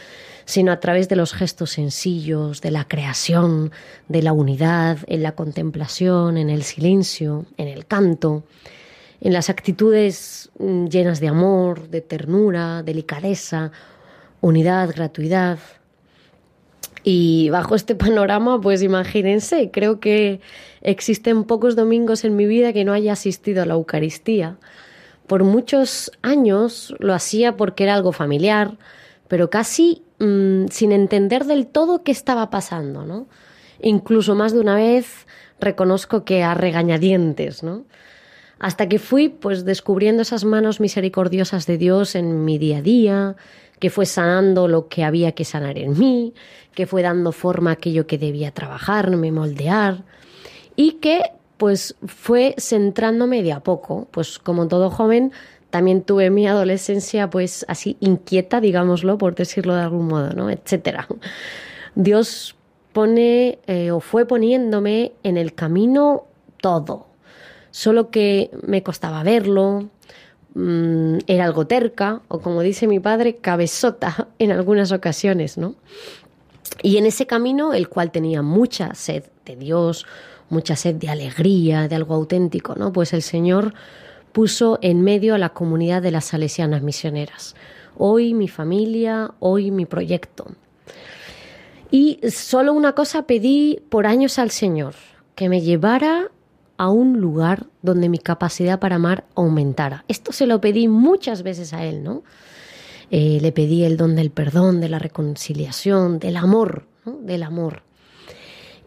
sino 0.45 0.71
a 0.71 0.79
través 0.79 1.09
de 1.09 1.17
los 1.17 1.33
gestos 1.33 1.71
sencillos, 1.71 2.61
de 2.61 2.71
la 2.71 2.87
creación, 2.87 3.71
de 4.07 4.21
la 4.21 4.31
unidad, 4.31 4.99
en 5.07 5.21
la 5.21 5.33
contemplación, 5.33 6.37
en 6.37 6.49
el 6.49 6.63
silencio, 6.63 7.45
en 7.57 7.67
el 7.67 7.85
canto 7.87 8.43
en 9.23 9.31
las 9.31 9.49
actitudes 9.49 10.51
mm, 10.59 10.87
llenas 10.87 11.21
de 11.21 11.29
amor, 11.29 11.87
de 11.87 12.01
ternura, 12.01 12.83
delicadeza, 12.83 13.71
unidad, 14.41 14.89
gratuidad. 14.93 15.59
Y 17.05 17.49
bajo 17.49 17.73
este 17.75 17.95
panorama, 18.05 18.59
pues 18.59 18.83
imagínense, 18.83 19.71
creo 19.71 20.01
que 20.01 20.41
existen 20.81 21.45
pocos 21.45 21.77
domingos 21.77 22.25
en 22.25 22.35
mi 22.35 22.45
vida 22.45 22.73
que 22.73 22.83
no 22.83 22.91
haya 22.91 23.13
asistido 23.13 23.63
a 23.63 23.65
la 23.65 23.75
Eucaristía. 23.75 24.57
Por 25.25 25.45
muchos 25.45 26.11
años 26.21 26.93
lo 26.99 27.13
hacía 27.13 27.55
porque 27.55 27.85
era 27.85 27.95
algo 27.95 28.11
familiar, 28.11 28.77
pero 29.29 29.49
casi 29.49 30.03
mmm, 30.19 30.65
sin 30.69 30.91
entender 30.91 31.45
del 31.45 31.67
todo 31.67 32.03
qué 32.03 32.11
estaba 32.11 32.49
pasando, 32.49 33.05
¿no? 33.05 33.27
Incluso 33.81 34.35
más 34.35 34.51
de 34.51 34.59
una 34.59 34.75
vez 34.75 35.27
reconozco 35.61 36.25
que 36.25 36.43
a 36.43 36.55
regañadientes, 36.55 37.63
¿no? 37.63 37.85
Hasta 38.63 38.87
que 38.87 38.97
fui 38.97 39.27
pues 39.27 39.65
descubriendo 39.65 40.21
esas 40.21 40.45
manos 40.45 40.79
misericordiosas 40.79 41.65
de 41.65 41.77
Dios 41.77 42.15
en 42.15 42.45
mi 42.45 42.57
día 42.57 42.77
a 42.77 42.81
día, 42.81 43.35
que 43.77 43.89
fue 43.89 44.05
sanando 44.05 44.69
lo 44.69 44.87
que 44.87 45.03
había 45.03 45.33
que 45.33 45.43
sanar 45.43 45.77
en 45.77 45.99
mí, 45.99 46.33
que 46.73 46.87
fue 46.87 47.01
dando 47.01 47.33
forma 47.33 47.71
a 47.71 47.73
aquello 47.73 48.07
que 48.07 48.17
debía 48.17 48.51
trabajarme, 48.51 49.33
moldear, 49.33 50.05
y 50.77 50.93
que 50.93 51.23
pues 51.57 51.97
fue 52.07 52.55
centrándome 52.57 53.43
de 53.43 53.51
a 53.51 53.59
poco, 53.59 54.07
pues 54.11 54.39
como 54.39 54.69
todo 54.69 54.89
joven 54.89 55.33
también 55.69 56.01
tuve 56.01 56.29
mi 56.29 56.47
adolescencia 56.47 57.29
pues 57.29 57.65
así 57.67 57.97
inquieta, 57.99 58.61
digámoslo, 58.61 59.17
por 59.17 59.35
decirlo 59.35 59.75
de 59.75 59.81
algún 59.81 60.07
modo, 60.07 60.29
¿no? 60.29 60.49
etcétera. 60.49 61.05
Dios 61.95 62.55
pone 62.93 63.59
eh, 63.67 63.91
o 63.91 63.99
fue 63.99 64.25
poniéndome 64.25 65.11
en 65.23 65.35
el 65.35 65.53
camino 65.53 66.27
todo, 66.61 67.07
solo 67.73 68.11
que 68.11 68.51
me 68.61 68.83
costaba 68.83 69.23
verlo, 69.23 69.89
mmm, 70.53 71.17
era 71.25 71.45
algo 71.45 71.65
terca, 71.65 72.21
o 72.27 72.39
como 72.39 72.61
dice 72.61 72.85
mi 72.87 72.99
padre, 72.99 73.37
cabezota 73.37 74.27
en 74.39 74.51
algunas 74.51 74.91
ocasiones, 74.91 75.57
¿no? 75.57 75.75
Y 76.83 76.97
en 76.97 77.07
ese 77.07 77.25
camino, 77.25 77.73
el 77.73 77.89
cual 77.89 78.11
tenía 78.11 78.43
mucha 78.43 78.93
sed 78.93 79.23
de 79.45 79.55
Dios, 79.55 80.05
mucha 80.49 80.75
sed 80.75 80.95
de 80.95 81.09
alegría, 81.09 81.87
de 81.87 81.95
algo 81.95 82.13
auténtico, 82.13 82.75
¿no? 82.75 82.93
Pues 82.93 83.11
el 83.11 83.23
Señor 83.23 83.73
puso 84.33 84.77
en 84.83 85.01
medio 85.01 85.33
a 85.33 85.39
la 85.39 85.49
comunidad 85.49 86.03
de 86.03 86.11
las 86.11 86.25
salesianas 86.25 86.83
misioneras. 86.83 87.55
Hoy 87.97 88.35
mi 88.35 88.47
familia, 88.47 89.31
hoy 89.39 89.71
mi 89.71 89.85
proyecto. 89.87 90.45
Y 91.89 92.19
solo 92.29 92.73
una 92.73 92.93
cosa 92.93 93.25
pedí 93.25 93.81
por 93.89 94.05
años 94.05 94.37
al 94.37 94.51
Señor, 94.51 94.93
que 95.35 95.49
me 95.49 95.61
llevara 95.61 96.29
a 96.83 96.89
un 96.89 97.21
lugar 97.21 97.67
donde 97.81 98.09
mi 98.09 98.19
capacidad 98.19 98.77
para 98.77 98.97
amar 98.97 99.23
aumentara. 99.35 100.03
Esto 100.09 100.33
se 100.33 100.47
lo 100.47 100.59
pedí 100.59 100.89
muchas 100.89 101.41
veces 101.41 101.73
a 101.73 101.85
él, 101.85 102.03
¿no? 102.03 102.23
Eh, 103.09 103.39
le 103.41 103.53
pedí 103.53 103.85
el 103.85 103.95
don 103.95 104.17
del 104.17 104.31
perdón, 104.31 104.81
de 104.81 104.89
la 104.89 104.99
reconciliación, 104.99 106.19
del 106.19 106.35
amor, 106.35 106.85
¿no? 107.05 107.13
del 107.21 107.43
amor. 107.43 107.83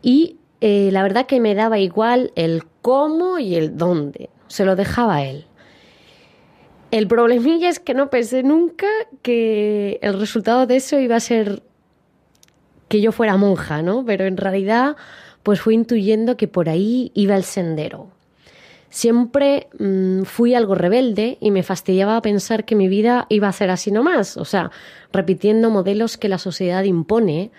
Y 0.03 0.37
eh, 0.61 0.91
la 0.93 1.03
verdad 1.03 1.25
que 1.25 1.41
me 1.41 1.55
daba 1.55 1.79
igual 1.79 2.33
el 2.37 2.65
cómo 2.83 3.39
y 3.39 3.55
el 3.55 3.79
dónde, 3.79 4.29
se 4.47 4.67
lo 4.67 4.77
dejaba 4.77 5.17
a 5.17 5.25
él. 5.25 5.47
El 6.91 7.09
problemilla 7.09 7.71
es 7.71 7.81
que 7.81 7.95
no 7.95 8.11
pensé 8.11 8.43
nunca 8.43 8.89
que 9.23 9.99
el 10.03 10.21
resultado 10.21 10.67
de 10.67 10.77
eso 10.77 10.99
iba 11.01 11.17
a 11.17 11.21
ser 11.21 11.63
que 12.89 13.01
yo 13.01 13.11
fuera 13.11 13.39
monja, 13.39 13.81
¿no? 13.81 14.05
Pero 14.05 14.27
en 14.27 14.37
realidad 14.37 14.97
pues 15.47 15.61
fui 15.61 15.77
intuyendo 15.77 16.37
que 16.37 16.49
por 16.49 16.69
ahí 16.69 17.13
iba 17.15 17.37
el 17.37 17.45
sendero. 17.45 18.09
Siempre 18.91 19.69
mmm, 19.79 20.23
fui 20.23 20.55
algo 20.55 20.75
rebelde 20.75 21.39
y 21.41 21.53
me 21.53 21.63
fastidiaba 21.63 22.21
pensar 22.21 22.65
que 22.65 22.75
mi 22.75 22.89
vida 22.89 23.27
iba 23.29 23.47
a 23.47 23.53
ser 23.53 23.71
así 23.71 23.93
nomás, 23.93 24.37
o 24.39 24.45
sea, 24.45 24.73
repitiendo 25.13 25.71
modelos 25.71 26.17
que 26.17 26.29
la 26.29 26.39
sociedad 26.39 26.83
impone 26.83 27.53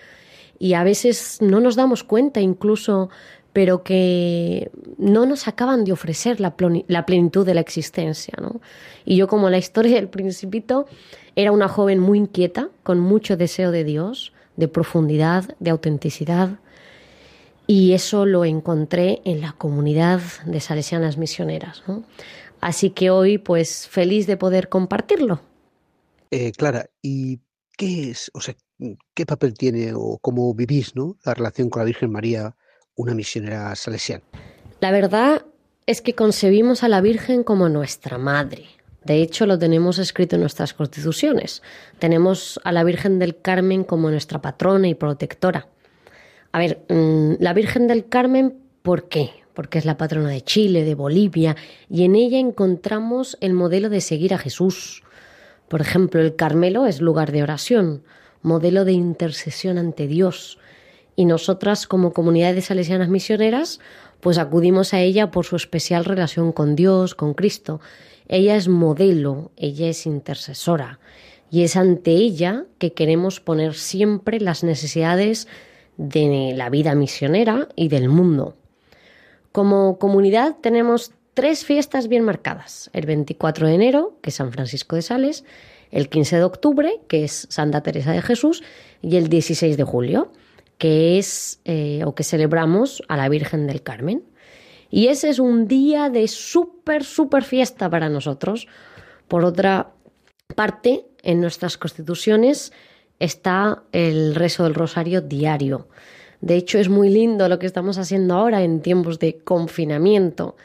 y 0.58 0.74
a 0.74 0.84
veces 0.84 1.38
no 1.40 1.60
nos 1.60 1.76
damos 1.76 2.04
cuenta 2.04 2.42
incluso, 2.42 3.08
pero 3.54 3.82
que 3.82 4.70
no 4.98 5.24
nos 5.24 5.48
acaban 5.48 5.84
de 5.84 5.92
ofrecer 5.92 6.40
la, 6.40 6.54
la 6.88 7.06
plenitud 7.06 7.46
de 7.46 7.54
la 7.54 7.62
existencia. 7.62 8.34
¿no? 8.38 8.60
Y 9.06 9.16
yo, 9.16 9.28
como 9.28 9.48
la 9.48 9.56
historia 9.56 9.94
del 9.94 10.08
principito, 10.08 10.84
era 11.36 11.52
una 11.52 11.68
joven 11.68 12.00
muy 12.00 12.18
inquieta, 12.18 12.68
con 12.82 13.00
mucho 13.00 13.38
deseo 13.38 13.70
de 13.70 13.84
Dios, 13.84 14.34
de 14.56 14.68
profundidad, 14.68 15.56
de 15.58 15.70
autenticidad, 15.70 16.58
y 17.70 17.92
eso 17.92 18.24
lo 18.24 18.46
encontré 18.46 19.20
en 19.26 19.42
la 19.42 19.52
comunidad 19.52 20.22
de 20.46 20.58
salesianas 20.58 21.18
misioneras. 21.18 21.82
¿no? 21.86 22.02
Así 22.60 22.90
que 22.90 23.10
hoy, 23.10 23.36
pues 23.36 23.86
feliz 23.86 24.26
de 24.26 24.38
poder 24.38 24.70
compartirlo. 24.70 25.42
Eh, 26.30 26.52
Clara, 26.52 26.86
¿y 27.02 27.40
qué 27.76 28.10
es, 28.10 28.30
o 28.32 28.40
sea, 28.40 28.56
qué 29.14 29.26
papel 29.26 29.52
tiene 29.52 29.92
o 29.94 30.18
cómo 30.18 30.52
vivís 30.54 30.96
¿no? 30.96 31.16
la 31.24 31.34
relación 31.34 31.68
con 31.68 31.80
la 31.80 31.86
Virgen 31.86 32.10
María 32.10 32.56
una 32.96 33.14
misionera 33.14 33.76
salesiana? 33.76 34.24
La 34.80 34.90
verdad 34.90 35.44
es 35.86 36.00
que 36.00 36.14
concebimos 36.14 36.82
a 36.82 36.88
la 36.88 37.02
Virgen 37.02 37.44
como 37.44 37.68
nuestra 37.68 38.16
madre. 38.16 38.64
De 39.04 39.20
hecho, 39.20 39.44
lo 39.44 39.58
tenemos 39.58 39.98
escrito 39.98 40.36
en 40.36 40.40
nuestras 40.40 40.72
constituciones. 40.72 41.62
Tenemos 41.98 42.58
a 42.64 42.72
la 42.72 42.82
Virgen 42.82 43.18
del 43.18 43.40
Carmen 43.40 43.84
como 43.84 44.10
nuestra 44.10 44.40
patrona 44.40 44.88
y 44.88 44.94
protectora. 44.94 45.68
A 46.52 46.58
ver, 46.58 46.84
mm, 46.88 47.34
la 47.40 47.52
Virgen 47.52 47.86
del 47.86 48.08
Carmen, 48.08 48.54
¿por 48.82 49.08
qué? 49.08 49.30
Porque 49.54 49.78
es 49.78 49.84
la 49.84 49.96
patrona 49.96 50.30
de 50.30 50.40
Chile, 50.40 50.84
de 50.84 50.94
Bolivia, 50.94 51.56
y 51.90 52.04
en 52.04 52.14
ella 52.14 52.38
encontramos 52.38 53.36
el 53.40 53.52
modelo 53.52 53.90
de 53.90 54.00
seguir 54.00 54.32
a 54.32 54.38
Jesús. 54.38 55.02
Por 55.68 55.80
ejemplo, 55.80 56.20
el 56.20 56.36
Carmelo 56.36 56.86
es 56.86 57.00
lugar 57.00 57.32
de 57.32 57.42
oración, 57.42 58.02
modelo 58.42 58.84
de 58.84 58.92
intercesión 58.92 59.76
ante 59.76 60.06
Dios. 60.06 60.58
Y 61.16 61.26
nosotras, 61.26 61.86
como 61.86 62.12
comunidad 62.12 62.54
de 62.54 62.62
salesianas 62.62 63.08
misioneras, 63.08 63.80
pues 64.20 64.38
acudimos 64.38 64.94
a 64.94 65.00
ella 65.00 65.30
por 65.30 65.44
su 65.44 65.56
especial 65.56 66.04
relación 66.04 66.52
con 66.52 66.76
Dios, 66.76 67.14
con 67.14 67.34
Cristo. 67.34 67.80
Ella 68.28 68.56
es 68.56 68.68
modelo, 68.68 69.50
ella 69.56 69.88
es 69.88 70.06
intercesora. 70.06 70.98
Y 71.50 71.62
es 71.62 71.76
ante 71.76 72.12
ella 72.12 72.64
que 72.78 72.92
queremos 72.92 73.40
poner 73.40 73.74
siempre 73.74 74.40
las 74.40 74.64
necesidades 74.64 75.48
de 75.98 76.54
la 76.56 76.70
vida 76.70 76.94
misionera 76.94 77.68
y 77.76 77.88
del 77.88 78.08
mundo. 78.08 78.54
Como 79.52 79.98
comunidad 79.98 80.56
tenemos 80.60 81.12
tres 81.34 81.64
fiestas 81.64 82.08
bien 82.08 82.24
marcadas. 82.24 82.88
El 82.94 83.04
24 83.04 83.66
de 83.66 83.74
enero, 83.74 84.16
que 84.22 84.30
es 84.30 84.36
San 84.36 84.52
Francisco 84.52 84.96
de 84.96 85.02
Sales, 85.02 85.44
el 85.90 86.08
15 86.08 86.36
de 86.36 86.44
octubre, 86.44 87.00
que 87.08 87.24
es 87.24 87.46
Santa 87.50 87.82
Teresa 87.82 88.12
de 88.12 88.22
Jesús, 88.22 88.62
y 89.02 89.16
el 89.16 89.28
16 89.28 89.76
de 89.76 89.84
julio, 89.84 90.32
que 90.78 91.18
es 91.18 91.60
eh, 91.64 92.02
o 92.04 92.14
que 92.14 92.24
celebramos 92.24 93.02
a 93.08 93.16
la 93.16 93.28
Virgen 93.28 93.66
del 93.66 93.82
Carmen. 93.82 94.22
Y 94.90 95.08
ese 95.08 95.28
es 95.28 95.38
un 95.38 95.66
día 95.66 96.08
de 96.10 96.28
súper, 96.28 97.04
súper 97.04 97.42
fiesta 97.42 97.90
para 97.90 98.08
nosotros. 98.08 98.68
Por 99.26 99.44
otra 99.44 99.92
parte, 100.54 101.06
en 101.22 101.40
nuestras 101.40 101.76
constituciones 101.76 102.72
está 103.18 103.82
el 103.92 104.34
rezo 104.34 104.64
del 104.64 104.74
rosario 104.74 105.20
diario. 105.20 105.88
De 106.40 106.56
hecho, 106.56 106.78
es 106.78 106.88
muy 106.88 107.08
lindo 107.10 107.48
lo 107.48 107.58
que 107.58 107.66
estamos 107.66 107.98
haciendo 107.98 108.34
ahora 108.34 108.62
en 108.62 108.80
tiempos 108.80 109.18
de 109.18 109.38
confinamiento. 109.38 110.56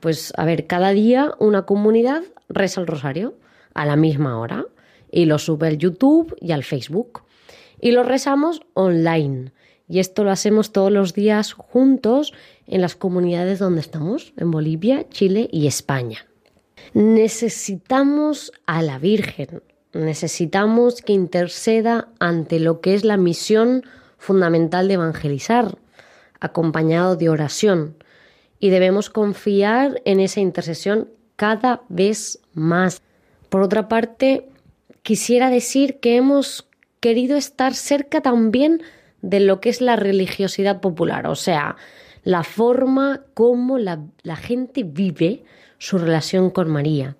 Pues, 0.00 0.32
a 0.36 0.44
ver, 0.44 0.66
cada 0.66 0.90
día 0.90 1.32
una 1.38 1.62
comunidad 1.62 2.22
reza 2.48 2.80
el 2.80 2.86
rosario 2.86 3.34
a 3.74 3.86
la 3.86 3.96
misma 3.96 4.38
hora 4.38 4.66
y 5.10 5.24
lo 5.24 5.38
sube 5.38 5.68
al 5.68 5.78
YouTube 5.78 6.36
y 6.40 6.52
al 6.52 6.64
Facebook. 6.64 7.22
Y 7.80 7.92
lo 7.92 8.02
rezamos 8.02 8.62
online. 8.74 9.52
Y 9.88 10.00
esto 10.00 10.24
lo 10.24 10.30
hacemos 10.30 10.72
todos 10.72 10.90
los 10.90 11.14
días 11.14 11.52
juntos 11.52 12.32
en 12.66 12.80
las 12.80 12.96
comunidades 12.96 13.58
donde 13.58 13.80
estamos, 13.80 14.32
en 14.36 14.50
Bolivia, 14.50 15.08
Chile 15.08 15.48
y 15.52 15.66
España. 15.66 16.26
Necesitamos 16.92 18.52
a 18.66 18.82
la 18.82 18.98
Virgen, 18.98 19.62
necesitamos 19.96 21.02
que 21.02 21.12
interceda 21.12 22.08
ante 22.18 22.60
lo 22.60 22.80
que 22.80 22.94
es 22.94 23.04
la 23.04 23.16
misión 23.16 23.84
fundamental 24.18 24.88
de 24.88 24.94
evangelizar, 24.94 25.78
acompañado 26.40 27.16
de 27.16 27.28
oración, 27.28 27.96
y 28.58 28.70
debemos 28.70 29.10
confiar 29.10 30.00
en 30.04 30.20
esa 30.20 30.40
intercesión 30.40 31.08
cada 31.36 31.82
vez 31.88 32.40
más. 32.54 33.02
Por 33.48 33.62
otra 33.62 33.88
parte, 33.88 34.48
quisiera 35.02 35.50
decir 35.50 36.00
que 36.00 36.16
hemos 36.16 36.66
querido 37.00 37.36
estar 37.36 37.74
cerca 37.74 38.20
también 38.22 38.82
de 39.22 39.40
lo 39.40 39.60
que 39.60 39.68
es 39.68 39.80
la 39.80 39.96
religiosidad 39.96 40.80
popular, 40.80 41.26
o 41.26 41.34
sea, 41.34 41.76
la 42.24 42.42
forma 42.42 43.22
como 43.34 43.78
la, 43.78 44.00
la 44.22 44.36
gente 44.36 44.82
vive 44.82 45.44
su 45.78 45.98
relación 45.98 46.50
con 46.50 46.68
María. 46.68 47.16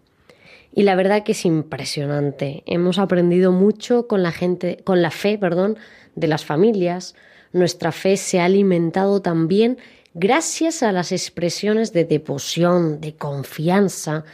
Y 0.77 0.83
la 0.83 0.95
verdad 0.95 1.25
que 1.25 1.33
es 1.33 1.47
impresionante. 1.47 2.63
Hemos 2.67 2.99
aprendido 2.99 3.51
mucho 3.51 4.07
con 4.07 4.23
la 4.23 4.31
gente, 4.31 4.83
con 4.85 5.01
la 5.01 5.11
fe, 5.11 5.39
perdón, 5.39 5.79
de 6.17 6.27
las 6.29 6.45
familias. 6.45 7.15
Nuestra 7.55 7.93
fe 7.93 8.19
se 8.19 8.41
ha 8.41 8.45
alimentado 8.45 9.23
también 9.23 9.79
gracias 10.13 10.83
a 10.83 10.93
las 10.93 11.13
expresiones 11.13 11.95
de 11.95 12.05
devoción, 12.05 13.01
de 13.01 13.15
confianza 13.15 14.25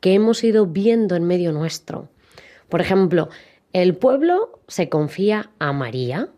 que 0.00 0.14
hemos 0.14 0.42
ido 0.42 0.64
viendo 0.64 1.16
en 1.16 1.24
medio 1.24 1.52
nuestro. 1.52 2.08
Por 2.70 2.80
ejemplo, 2.80 3.28
el 3.74 3.94
pueblo 3.94 4.58
se 4.68 4.88
confía 4.88 5.50
a 5.58 5.74
María 5.74 6.30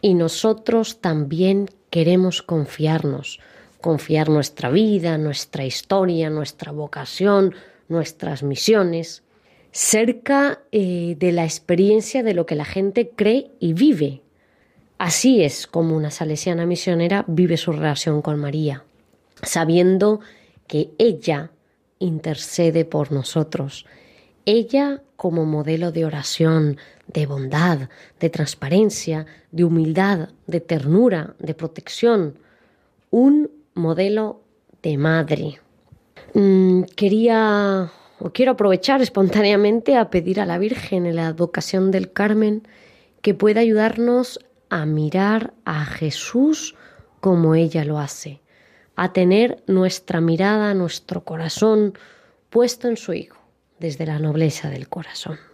y 0.00 0.14
nosotros 0.14 1.00
también 1.00 1.68
queremos 1.90 2.40
confiarnos, 2.40 3.40
confiar 3.80 4.28
nuestra 4.28 4.70
vida, 4.70 5.18
nuestra 5.18 5.64
historia, 5.64 6.30
nuestra 6.30 6.70
vocación, 6.70 7.56
nuestras 7.92 8.42
misiones, 8.42 9.22
cerca 9.70 10.60
eh, 10.72 11.16
de 11.18 11.32
la 11.32 11.44
experiencia 11.44 12.22
de 12.22 12.34
lo 12.34 12.46
que 12.46 12.56
la 12.56 12.64
gente 12.64 13.10
cree 13.14 13.50
y 13.60 13.72
vive. 13.72 14.22
Así 14.98 15.42
es 15.42 15.66
como 15.66 15.96
una 15.96 16.10
salesiana 16.10 16.66
misionera 16.66 17.24
vive 17.26 17.56
su 17.56 17.72
relación 17.72 18.22
con 18.22 18.38
María, 18.38 18.84
sabiendo 19.42 20.20
que 20.66 20.90
ella 20.98 21.50
intercede 21.98 22.84
por 22.84 23.12
nosotros. 23.12 23.86
Ella 24.44 25.02
como 25.16 25.44
modelo 25.44 25.92
de 25.92 26.04
oración, 26.04 26.78
de 27.06 27.26
bondad, 27.26 27.88
de 28.18 28.30
transparencia, 28.30 29.26
de 29.52 29.64
humildad, 29.64 30.30
de 30.46 30.60
ternura, 30.60 31.34
de 31.38 31.54
protección. 31.54 32.38
Un 33.10 33.50
modelo 33.74 34.42
de 34.82 34.98
madre. 34.98 35.60
Mm, 36.34 36.82
quería 36.96 37.90
o 38.18 38.30
quiero 38.30 38.52
aprovechar 38.52 39.02
espontáneamente 39.02 39.96
a 39.96 40.08
pedir 40.08 40.40
a 40.40 40.46
la 40.46 40.58
Virgen 40.58 41.06
en 41.06 41.16
la 41.16 41.26
advocación 41.26 41.90
del 41.90 42.12
Carmen 42.12 42.62
que 43.20 43.34
pueda 43.34 43.60
ayudarnos 43.60 44.38
a 44.70 44.86
mirar 44.86 45.54
a 45.64 45.84
Jesús 45.84 46.76
como 47.20 47.54
ella 47.54 47.84
lo 47.84 47.98
hace, 47.98 48.40
a 48.96 49.12
tener 49.12 49.62
nuestra 49.66 50.20
mirada, 50.20 50.72
nuestro 50.74 51.24
corazón 51.24 51.94
puesto 52.48 52.88
en 52.88 52.96
su 52.96 53.12
Hijo, 53.12 53.38
desde 53.80 54.06
la 54.06 54.18
nobleza 54.18 54.70
del 54.70 54.88
corazón. 54.88 55.51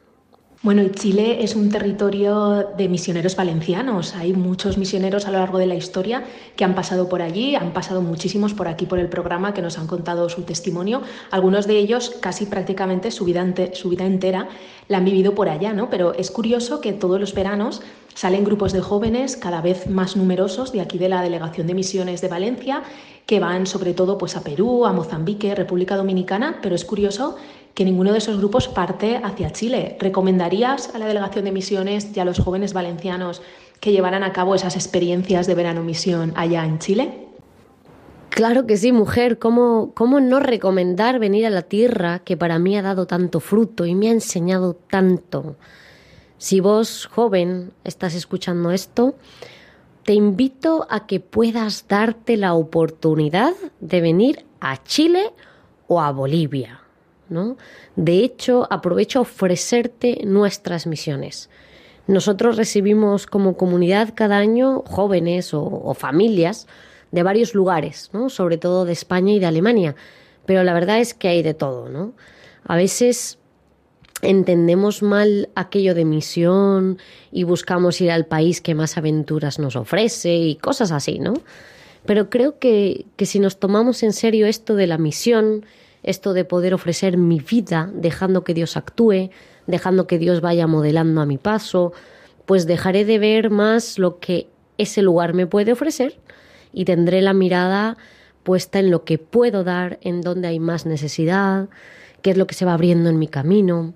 Bueno, 0.61 0.83
Chile 0.89 1.45
es 1.45 1.55
un 1.55 1.71
territorio 1.71 2.71
de 2.77 2.89
misioneros 2.89 3.37
valencianos. 3.37 4.17
Hay 4.17 4.33
muchos 4.33 4.77
misioneros 4.77 5.27
a 5.27 5.31
lo 5.31 5.39
largo 5.39 5.59
de 5.59 5.67
la 5.67 5.77
historia 5.77 6.25
que 6.57 6.65
han 6.65 6.75
pasado 6.75 7.09
por 7.09 7.23
allí, 7.23 7.55
han 7.55 7.73
pasado 7.73 8.03
muchísimos 8.03 8.55
por 8.55 8.67
aquí 8.67 8.85
por 8.85 8.99
el 8.99 9.09
programa 9.09 9.55
que 9.55 9.63
nos 9.63 9.79
han 9.79 9.87
contado 9.87 10.29
su 10.29 10.43
testimonio. 10.43 11.03
Algunos 11.31 11.69
de 11.69 11.79
ellos 11.79 12.11
casi 12.21 12.45
prácticamente 12.45 13.13
su 13.13 13.25
vida, 13.25 13.47
su 13.73 13.89
vida 13.89 14.05
entera 14.05 14.49
la 14.89 14.99
han 14.99 15.05
vivido 15.05 15.33
por 15.33 15.49
allá, 15.49 15.73
¿no? 15.73 15.91
Pero 15.91 16.13
es 16.15 16.33
curioso 16.33 16.81
que 16.81 16.93
todos 16.93 17.21
los 17.21 17.35
veranos 17.35 17.81
salen 18.15 18.43
grupos 18.43 18.73
de 18.73 18.81
jóvenes 18.81 19.37
cada 19.37 19.61
vez 19.61 19.89
más 19.89 20.17
numerosos 20.17 20.73
de 20.73 20.81
aquí 20.81 20.99
de 20.99 21.09
la 21.09 21.23
Delegación 21.23 21.69
de 21.69 21.75
Misiones 21.75 22.21
de 22.21 22.27
Valencia 22.27 22.83
que 23.27 23.39
van 23.39 23.67
sobre 23.67 23.93
todo 23.95 24.19
pues 24.19 24.37
a 24.37 24.43
Perú, 24.43 24.87
a 24.87 24.93
Mozambique, 24.93 25.55
República 25.55 25.97
Dominicana, 25.97 26.59
pero 26.63 26.75
es 26.75 26.85
curioso 26.85 27.37
que 27.79 27.85
ninguno 27.85 28.11
de 28.11 28.19
esos 28.19 28.39
grupos 28.39 28.67
parte 28.67 29.21
hacia 29.23 29.53
Chile. 29.53 29.97
¿Recomendarías 30.01 30.93
a 30.97 30.99
la 30.99 31.07
Delegación 31.07 31.45
de 31.45 31.53
Misiones 31.53 32.09
y 32.13 32.19
a 32.19 32.25
los 32.25 32.41
jóvenes 32.41 32.73
valencianos 32.73 33.41
que 33.79 33.93
llevaran 33.93 34.25
a 34.25 34.33
cabo 34.33 34.57
esas 34.57 34.75
experiencias 34.75 35.47
de 35.47 35.55
verano 35.55 35.85
misión 35.85 36.33
allá 36.35 36.65
en 36.65 36.81
Chile? 36.81 37.29
Claro 38.31 38.67
que 38.67 38.77
sí, 38.77 38.91
mujer. 38.91 39.39
¿Cómo, 39.39 39.93
¿Cómo 39.95 40.19
no 40.19 40.41
recomendar 40.41 41.21
venir 41.21 41.47
a 41.47 41.51
la 41.51 41.63
tierra 41.63 42.19
que 42.19 42.37
para 42.37 42.59
mí 42.59 42.77
ha 42.77 42.83
dado 42.83 43.07
tanto 43.07 43.39
fruto 43.39 43.87
y 43.87 43.95
me 43.95 44.09
ha 44.09 44.13
enseñado 44.13 44.75
tanto? 44.75 45.55
Si 46.37 46.59
vos, 46.59 47.07
joven, 47.07 47.71
estás 47.85 48.17
escuchando 48.17 48.73
esto, 48.73 49.15
te 50.03 50.15
invito 50.15 50.89
a 50.91 51.07
que 51.07 51.21
puedas 51.21 51.87
darte 51.87 52.37
la 52.37 52.55
oportunidad 52.55 53.55
de 53.79 54.01
venir 54.01 54.47
a 54.59 54.83
Chile 54.83 55.31
o 55.87 56.01
a 56.01 56.11
Bolivia. 56.11 56.81
De 57.97 58.19
hecho, 58.19 58.67
aprovecho 58.71 59.21
ofrecerte 59.21 60.23
nuestras 60.25 60.87
misiones. 60.87 61.51
Nosotros 62.07 62.57
recibimos 62.57 63.27
como 63.27 63.57
comunidad 63.57 64.15
cada 64.15 64.39
año 64.39 64.83
jóvenes 64.87 65.53
o, 65.53 65.93
familias 65.95 66.67
de 67.13 67.23
varios 67.23 67.55
lugares, 67.55 68.11
sobre 68.29 68.57
todo 68.57 68.85
de 68.87 68.93
España 68.93 69.35
y 69.35 69.39
de 69.39 69.47
Alemania, 69.47 69.95
pero 70.47 70.65
la 70.65 70.73
verdad 70.73 71.01
es 71.01 71.13
que 71.13 71.29
hay 71.29 71.43
de 71.43 71.53
todo. 71.53 71.91
¿no? 71.91 72.15
A 72.65 72.77
veces 72.77 73.39
entendemos 74.23 75.03
mal 75.03 75.51
aquello 75.55 75.95
de 75.95 76.07
misión 76.07 76.99
y 77.31 77.45
buscamos 77.45 78.01
ir 78.01 78.11
al 78.11 78.27
país 78.27 78.61
que 78.63 78.75
más 78.75 78.97
aventuras 78.97 79.59
nos 79.59 79.77
ofrece 79.77 80.35
y 80.35 80.57
cosas 80.57 80.91
así, 80.93 81.19
¿no? 81.19 81.35
Pero 82.07 82.31
creo 82.31 82.59
que, 82.59 83.05
que 83.17 83.27
si 83.27 83.39
nos 83.39 83.59
tomamos 83.59 84.03
en 84.03 84.13
serio 84.13 84.47
esto 84.47 84.75
de 84.75 84.87
la 84.87 84.97
misión 84.97 85.67
esto 86.09 86.33
de 86.33 86.45
poder 86.45 86.75
ofrecer 86.75 87.17
mi 87.19 87.39
vida 87.41 87.91
dejando 87.93 88.43
que 88.43 88.55
Dios 88.55 88.77
actúe, 88.77 89.31
dejando 89.67 90.07
que 90.07 90.19
Dios 90.19 90.41
vaya 90.41 90.67
modelando 90.67 91.21
a 91.21 91.27
mi 91.27 91.37
paso, 91.37 91.93
pues 92.47 92.67
dejaré 92.67 93.05
de 93.05 93.19
ver 93.19 93.51
más 93.51 93.99
lo 93.99 94.19
que 94.19 94.49
ese 94.79 95.03
lugar 95.03 95.35
me 95.35 95.47
puede 95.47 95.73
ofrecer 95.73 96.19
y 96.73 96.87
tendré 96.87 97.21
la 97.21 97.35
mirada 97.35 97.99
puesta 98.43 98.79
en 98.79 98.91
lo 98.91 99.05
que 99.05 99.19
puedo 99.19 99.65
dar, 99.65 99.99
en 100.01 100.23
dónde 100.23 100.49
hay 100.49 100.59
más 100.59 100.87
necesidad, 100.87 101.69
qué 102.23 102.31
es 102.31 102.39
lo 102.39 102.47
que 102.47 102.55
se 102.55 102.65
va 102.65 102.73
abriendo 102.73 103.11
en 103.11 103.19
mi 103.19 103.29
camino. 103.29 103.93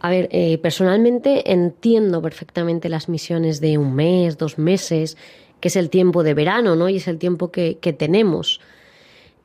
A 0.00 0.10
ver, 0.10 0.28
eh, 0.30 0.58
personalmente 0.58 1.50
entiendo 1.50 2.20
perfectamente 2.20 2.90
las 2.90 3.08
misiones 3.08 3.60
de 3.60 3.78
un 3.78 3.94
mes, 3.94 4.36
dos 4.36 4.58
meses, 4.58 5.16
que 5.60 5.68
es 5.68 5.76
el 5.76 5.88
tiempo 5.88 6.22
de 6.22 6.34
verano, 6.34 6.76
¿no? 6.76 6.90
Y 6.90 6.96
es 6.96 7.08
el 7.08 7.18
tiempo 7.18 7.50
que, 7.50 7.78
que 7.80 7.94
tenemos. 7.94 8.60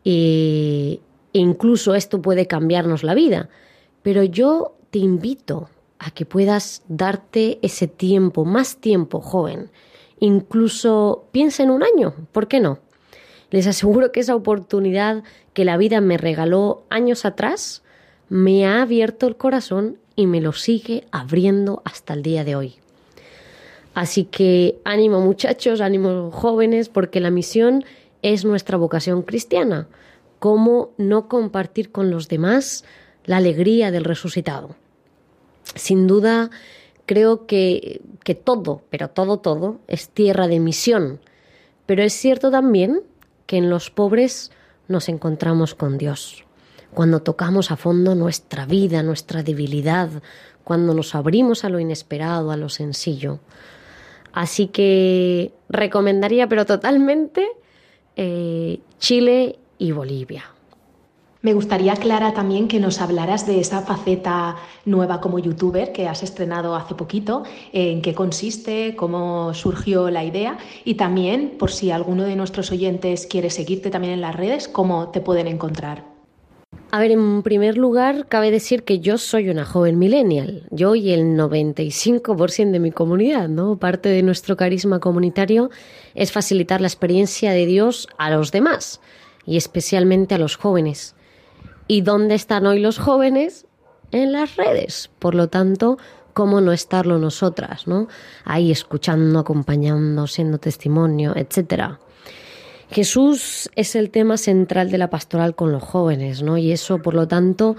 Y 0.04 0.99
incluso 1.40 1.96
esto 1.96 2.22
puede 2.22 2.48
cambiarnos 2.48 3.04
la 3.04 3.14
vida. 3.14 3.50
Pero 4.02 4.24
yo 4.24 4.76
te 4.92 5.00
invito 5.00 5.70
a 6.00 6.12
que 6.12 6.26
puedas 6.26 6.84
darte 6.88 7.60
ese 7.62 7.88
tiempo, 7.88 8.46
más 8.46 8.78
tiempo, 8.78 9.22
joven. 9.22 9.70
Incluso 10.20 11.26
piensa 11.32 11.64
en 11.64 11.72
un 11.72 11.84
año, 11.84 12.14
¿por 12.32 12.48
qué 12.48 12.60
no? 12.60 12.80
Les 13.50 13.68
aseguro 13.68 14.12
que 14.12 14.20
esa 14.20 14.36
oportunidad 14.36 15.24
que 15.54 15.66
la 15.66 15.78
vida 15.78 16.02
me 16.02 16.18
regaló 16.18 16.84
años 16.90 17.26
atrás 17.26 17.84
me 18.30 18.66
ha 18.66 18.82
abierto 18.82 19.28
el 19.28 19.36
corazón 19.36 20.00
y 20.16 20.26
me 20.28 20.42
lo 20.42 20.54
sigue 20.54 21.06
abriendo 21.12 21.82
hasta 21.86 22.14
el 22.14 22.24
día 22.24 22.44
de 22.44 22.56
hoy. 22.56 22.76
Así 23.94 24.24
que 24.24 24.80
ánimo 24.84 25.22
muchachos, 25.22 25.82
ánimo 25.82 26.32
jóvenes, 26.32 26.90
porque 26.90 27.20
la 27.20 27.30
misión 27.30 27.86
es 28.24 28.44
nuestra 28.44 28.78
vocación 28.78 29.22
cristiana. 29.22 29.88
¿Cómo 30.44 30.91
no 30.98 31.30
compartir 31.30 31.94
con 31.94 32.12
los 32.12 32.28
demás 32.28 32.84
la 33.24 33.38
alegría 33.38 33.91
del 33.91 34.04
resucitado? 34.04 34.76
Sin 35.74 36.06
duda, 36.06 36.50
creo 37.06 37.46
que, 37.46 38.02
que 38.26 38.36
todo, 38.36 38.82
pero 38.89 39.10
todo, 39.10 39.39
todo, 39.39 39.80
es 39.88 40.10
tierra 40.10 40.50
de 40.50 40.60
misión. 40.60 41.22
Pero 41.86 42.04
es 42.04 42.12
cierto 42.12 42.52
también 42.52 43.04
que 43.46 43.56
en 43.56 43.70
los 43.70 43.89
pobres 43.89 44.52
nos 44.89 45.08
encontramos 45.08 45.76
con 45.76 45.98
Dios. 45.98 46.44
Cuando 46.94 47.22
tocamos 47.22 47.72
a 47.72 47.78
fondo 47.78 48.14
nuestra 48.14 48.66
vida, 48.66 49.02
nuestra 49.02 49.44
debilidad, 49.44 50.10
cuando 50.66 50.94
nos 50.94 51.16
abrimos 51.16 51.64
a 51.64 51.70
lo 51.70 51.80
inesperado, 51.80 52.52
a 52.52 52.58
lo 52.58 52.68
sencillo. 52.68 53.39
Así 54.34 54.68
que 54.68 55.54
recomendaría, 55.70 56.50
pero 56.50 56.66
totalmente, 56.66 57.48
eh, 58.18 58.82
Chile 59.00 59.60
y 59.84 59.92
Bolivia. 59.92 60.46
Me 61.42 61.54
gustaría, 61.54 61.94
Clara, 61.98 62.34
también 62.34 62.70
que 62.70 62.80
nos 62.80 63.02
hablaras 63.02 63.46
de 63.46 63.60
esa 63.60 63.82
faceta 63.82 64.56
nueva 64.86 65.20
como 65.20 65.40
youtuber 65.40 65.92
que 65.92 66.08
has 66.08 66.24
estrenado 66.24 66.74
hace 66.74 66.96
poquito, 66.96 67.44
en 67.74 68.02
qué 68.02 68.14
consiste, 68.16 68.96
cómo 68.96 69.54
surgió 69.54 70.10
la 70.10 70.24
idea 70.24 70.58
y 70.86 70.94
también, 70.94 71.56
por 71.60 71.70
si 71.70 71.92
alguno 71.92 72.24
de 72.24 72.38
nuestros 72.38 72.72
oyentes 72.72 73.28
quiere 73.28 73.50
seguirte 73.50 73.90
también 73.90 74.14
en 74.14 74.22
las 74.22 74.38
redes, 74.38 74.70
cómo 74.70 75.10
te 75.10 75.20
pueden 75.20 75.48
encontrar. 75.48 76.06
A 76.92 77.00
ver, 77.00 77.12
en 77.12 77.44
primer 77.44 77.78
lugar, 77.78 78.28
cabe 78.30 78.50
decir 78.50 78.84
que 78.84 79.00
yo 79.00 79.18
soy 79.18 79.50
una 79.50 79.66
joven 79.66 80.00
millennial. 80.00 80.66
Yo 80.72 80.96
y 80.96 81.12
el 81.12 81.36
95% 81.36 82.72
de 82.72 82.80
mi 82.80 82.92
comunidad, 82.92 83.50
¿no? 83.50 83.78
Parte 83.78 84.08
de 84.08 84.24
nuestro 84.24 84.56
carisma 84.56 85.00
comunitario 85.00 85.72
es 86.16 86.32
facilitar 86.32 86.80
la 86.80 86.88
experiencia 86.88 87.52
de 87.52 87.66
Dios 87.66 88.08
a 88.18 88.30
los 88.30 88.54
demás 88.54 89.02
y 89.46 89.58
especialmente 89.58 90.36
a 90.36 90.38
los 90.38 90.56
jóvenes. 90.56 91.16
¿Y 91.88 92.02
dónde 92.02 92.36
están 92.36 92.66
hoy 92.66 92.80
los 92.80 92.98
jóvenes? 92.98 93.66
En 94.12 94.32
las 94.32 94.56
redes. 94.56 95.10
Por 95.20 95.36
lo 95.36 95.48
tanto, 95.50 95.98
¿cómo 96.34 96.62
no 96.62 96.72
estarlo 96.72 97.18
nosotras, 97.18 97.88
¿no? 97.88 98.08
Ahí 98.46 98.72
escuchando, 98.72 99.39
acompañando, 99.39 100.28
siendo 100.28 100.60
testimonio, 100.60 101.34
etcétera. 101.36 102.00
Jesús 102.91 103.72
es 103.76 103.96
el 103.96 104.12
tema 104.12 104.38
central 104.38 104.91
de 104.91 105.00
la 105.00 105.10
pastoral 105.10 105.56
con 105.56 105.72
los 105.72 105.82
jóvenes, 105.82 106.44
¿no? 106.44 106.58
Y 106.58 106.72
eso, 106.72 107.02
por 107.02 107.16
lo 107.16 107.28
tanto, 107.28 107.76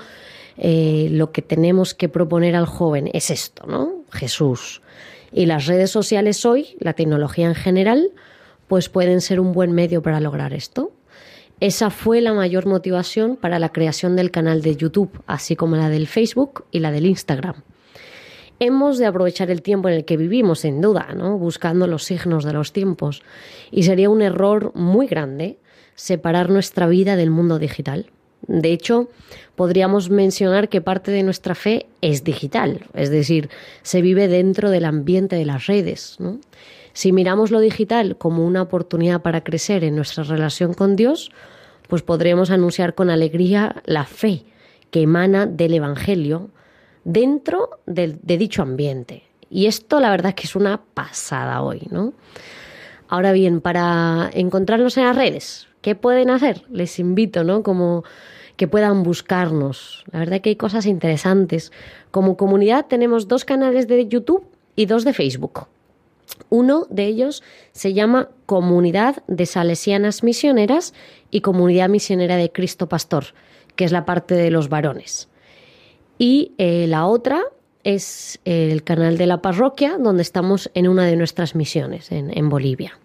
eh, 0.56 1.08
lo 1.10 1.30
que 1.30 1.42
tenemos 1.42 1.94
que 1.94 2.08
proponer 2.08 2.56
al 2.56 2.66
joven 2.66 3.10
es 3.12 3.30
esto, 3.30 3.66
¿no? 3.66 4.02
Jesús. 4.10 4.82
Y 5.32 5.46
las 5.46 5.66
redes 5.66 5.90
sociales 5.90 6.44
hoy, 6.44 6.76
la 6.80 6.94
tecnología 6.94 7.46
en 7.46 7.54
general, 7.54 8.10
pues 8.68 8.88
pueden 8.88 9.20
ser 9.20 9.40
un 9.40 9.52
buen 9.52 9.72
medio 9.72 10.02
para 10.02 10.20
lograr 10.20 10.52
esto. 10.52 10.92
Esa 11.60 11.90
fue 11.90 12.20
la 12.20 12.34
mayor 12.34 12.66
motivación 12.66 13.36
para 13.36 13.58
la 13.58 13.70
creación 13.70 14.16
del 14.16 14.30
canal 14.30 14.60
de 14.62 14.76
YouTube, 14.76 15.22
así 15.26 15.56
como 15.56 15.76
la 15.76 15.88
del 15.88 16.06
Facebook 16.06 16.64
y 16.70 16.80
la 16.80 16.90
del 16.90 17.06
Instagram. 17.06 17.62
Hemos 18.60 18.98
de 18.98 19.06
aprovechar 19.06 19.50
el 19.50 19.62
tiempo 19.62 19.88
en 19.88 19.94
el 19.94 20.04
que 20.04 20.16
vivimos, 20.16 20.60
sin 20.60 20.80
duda, 20.80 21.08
¿no? 21.16 21.38
buscando 21.38 21.86
los 21.86 22.04
signos 22.04 22.44
de 22.44 22.52
los 22.52 22.72
tiempos. 22.72 23.22
Y 23.70 23.84
sería 23.84 24.10
un 24.10 24.22
error 24.22 24.72
muy 24.74 25.06
grande 25.06 25.58
separar 25.94 26.50
nuestra 26.50 26.86
vida 26.86 27.16
del 27.16 27.30
mundo 27.30 27.58
digital. 27.58 28.10
De 28.46 28.72
hecho, 28.72 29.08
podríamos 29.56 30.10
mencionar 30.10 30.68
que 30.68 30.80
parte 30.80 31.10
de 31.10 31.22
nuestra 31.22 31.54
fe 31.54 31.86
es 32.00 32.24
digital, 32.24 32.86
es 32.92 33.10
decir, 33.10 33.48
se 33.82 34.02
vive 34.02 34.28
dentro 34.28 34.70
del 34.70 34.84
ambiente 34.84 35.36
de 35.36 35.46
las 35.46 35.66
redes. 35.66 36.18
Si 36.94 37.12
miramos 37.12 37.50
lo 37.50 37.58
digital 37.58 38.16
como 38.16 38.46
una 38.46 38.62
oportunidad 38.62 39.20
para 39.20 39.42
crecer 39.42 39.82
en 39.82 39.96
nuestra 39.96 40.22
relación 40.22 40.74
con 40.74 40.94
Dios, 40.94 41.32
pues 41.88 42.02
podremos 42.02 42.50
anunciar 42.50 42.94
con 42.94 43.10
alegría 43.10 43.82
la 43.84 44.04
fe 44.04 44.44
que 44.90 45.02
emana 45.02 45.46
del 45.46 45.74
Evangelio 45.74 46.50
dentro 47.02 47.80
de, 47.84 48.16
dicho 48.22 48.62
ambiente. 48.62 49.24
Y 49.50 49.66
esto 49.66 49.98
la 49.98 50.10
verdad 50.10 50.30
es 50.30 50.34
que 50.36 50.46
es 50.46 50.54
una 50.54 50.82
pasada 50.94 51.62
hoy, 51.62 51.88
¿no? 51.90 52.12
Ahora 53.08 53.32
bien, 53.32 53.60
para 53.60 54.30
encontrarnos 54.32 54.96
en 54.96 55.04
las 55.04 55.16
redes, 55.16 55.66
¿qué 55.82 55.96
pueden 55.96 56.30
hacer? 56.30 56.62
Les 56.70 57.00
invito, 57.00 57.42
¿no? 57.42 57.64
Como 57.64 58.04
que 58.56 58.68
puedan 58.68 59.02
buscarnos. 59.02 60.04
La 60.12 60.20
verdad 60.20 60.40
que 60.40 60.50
hay 60.50 60.56
cosas 60.56 60.86
interesantes. 60.86 61.72
Como 62.12 62.36
comunidad 62.36 62.86
tenemos 62.86 63.26
dos 63.26 63.44
canales 63.44 63.88
de 63.88 64.06
YouTube 64.06 64.46
y 64.76 64.86
dos 64.86 65.04
de 65.04 65.12
Facebook. 65.12 65.66
Uno 66.50 66.86
de 66.90 67.06
ellos 67.06 67.42
se 67.72 67.92
llama 67.92 68.28
Comunidad 68.46 69.22
de 69.26 69.46
Salesianas 69.46 70.22
Misioneras 70.22 70.94
y 71.30 71.40
Comunidad 71.40 71.88
Misionera 71.88 72.36
de 72.36 72.50
Cristo 72.52 72.88
Pastor, 72.88 73.26
que 73.76 73.84
es 73.84 73.92
la 73.92 74.04
parte 74.04 74.34
de 74.34 74.50
los 74.50 74.68
varones. 74.68 75.28
Y 76.18 76.52
eh, 76.58 76.86
la 76.86 77.06
otra 77.06 77.42
es 77.82 78.40
el 78.44 78.82
canal 78.82 79.18
de 79.18 79.26
la 79.26 79.42
parroquia, 79.42 79.98
donde 79.98 80.22
estamos 80.22 80.70
en 80.74 80.88
una 80.88 81.04
de 81.04 81.16
nuestras 81.16 81.54
misiones 81.54 82.10
en, 82.10 82.48
Bolivia, 82.48 82.98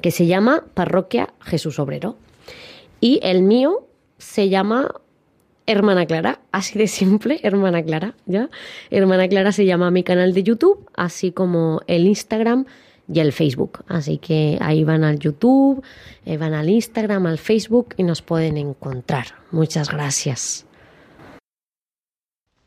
que 0.00 0.10
se 0.10 0.26
llama 0.26 0.64
Parroquia 0.74 1.34
Jesús 1.40 1.78
Obrero. 1.78 2.16
Y 3.00 3.18
el 3.22 3.42
mío 3.42 3.88
se 4.18 4.48
llama 4.48 4.94
Hermana 5.66 6.06
Clara, 6.06 6.40
así 6.52 6.78
de 6.78 6.86
simple, 6.86 7.40
Hermana 7.42 7.82
Clara, 7.82 8.14
¿ya? 8.26 8.50
Hermana 8.90 9.28
Clara 9.28 9.52
se 9.52 9.66
llama 9.66 9.90
mi 9.90 10.02
canal 10.02 10.34
de 10.34 10.42
YouTube, 10.42 10.88
así 10.96 11.32
como 11.32 11.80
el 11.86 12.06
Instagram 12.06 12.66
y 13.12 13.20
el 13.20 13.32
Facebook. 13.32 13.84
Así 13.88 14.18
que 14.18 14.58
ahí 14.60 14.84
van 14.84 15.04
al 15.04 15.18
YouTube, 15.18 15.82
eh, 16.24 16.36
van 16.36 16.54
al 16.54 16.68
Instagram, 16.68 17.26
al 17.26 17.38
Facebook 17.38 17.94
y 17.96 18.04
nos 18.04 18.22
pueden 18.22 18.56
encontrar. 18.56 19.26
Muchas 19.50 19.90
gracias. 19.90 20.66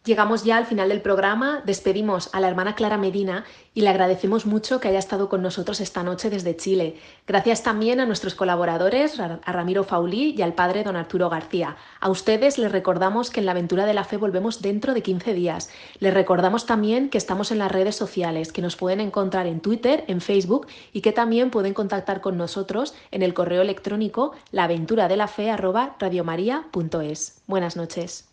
Llegamos 0.05 0.43
ya 0.43 0.57
al 0.57 0.65
final 0.65 0.89
del 0.89 1.01
programa, 1.01 1.61
despedimos 1.65 2.29
a 2.33 2.41
la 2.41 2.49
hermana 2.49 2.75
Clara 2.75 2.97
Medina 2.97 3.45
y 3.73 3.83
le 3.83 3.89
agradecemos 3.89 4.45
mucho 4.45 4.81
que 4.81 4.89
haya 4.89 4.99
estado 4.99 5.29
con 5.29 5.41
nosotros 5.41 5.79
esta 5.79 6.03
noche 6.03 6.29
desde 6.29 6.57
Chile. 6.57 6.97
Gracias 7.25 7.63
también 7.63 8.01
a 8.01 8.05
nuestros 8.05 8.35
colaboradores, 8.35 9.17
a 9.21 9.39
Ramiro 9.45 9.85
Faulí 9.85 10.35
y 10.37 10.41
al 10.41 10.55
padre 10.55 10.83
don 10.83 10.97
Arturo 10.97 11.29
García. 11.29 11.77
A 12.01 12.09
ustedes 12.09 12.57
les 12.57 12.73
recordamos 12.73 13.29
que 13.29 13.39
en 13.39 13.45
la 13.45 13.53
aventura 13.53 13.85
de 13.85 13.93
la 13.93 14.03
fe 14.03 14.17
volvemos 14.17 14.61
dentro 14.61 14.93
de 14.93 15.03
15 15.03 15.33
días. 15.33 15.69
Les 15.99 16.13
recordamos 16.13 16.65
también 16.65 17.09
que 17.09 17.17
estamos 17.17 17.51
en 17.51 17.59
las 17.59 17.71
redes 17.71 17.95
sociales, 17.95 18.51
que 18.51 18.61
nos 18.61 18.75
pueden 18.75 18.99
encontrar 18.99 19.47
en 19.47 19.61
Twitter, 19.61 20.03
en 20.09 20.19
Facebook 20.19 20.67
y 20.91 20.99
que 20.99 21.13
también 21.13 21.49
pueden 21.49 21.73
contactar 21.73 22.19
con 22.19 22.35
nosotros 22.35 22.93
en 23.11 23.21
el 23.21 23.33
correo 23.33 23.61
electrónico 23.61 24.33
laaventuradelafe@radiomaria.es. 24.51 27.41
Buenas 27.47 27.77
noches. 27.77 28.32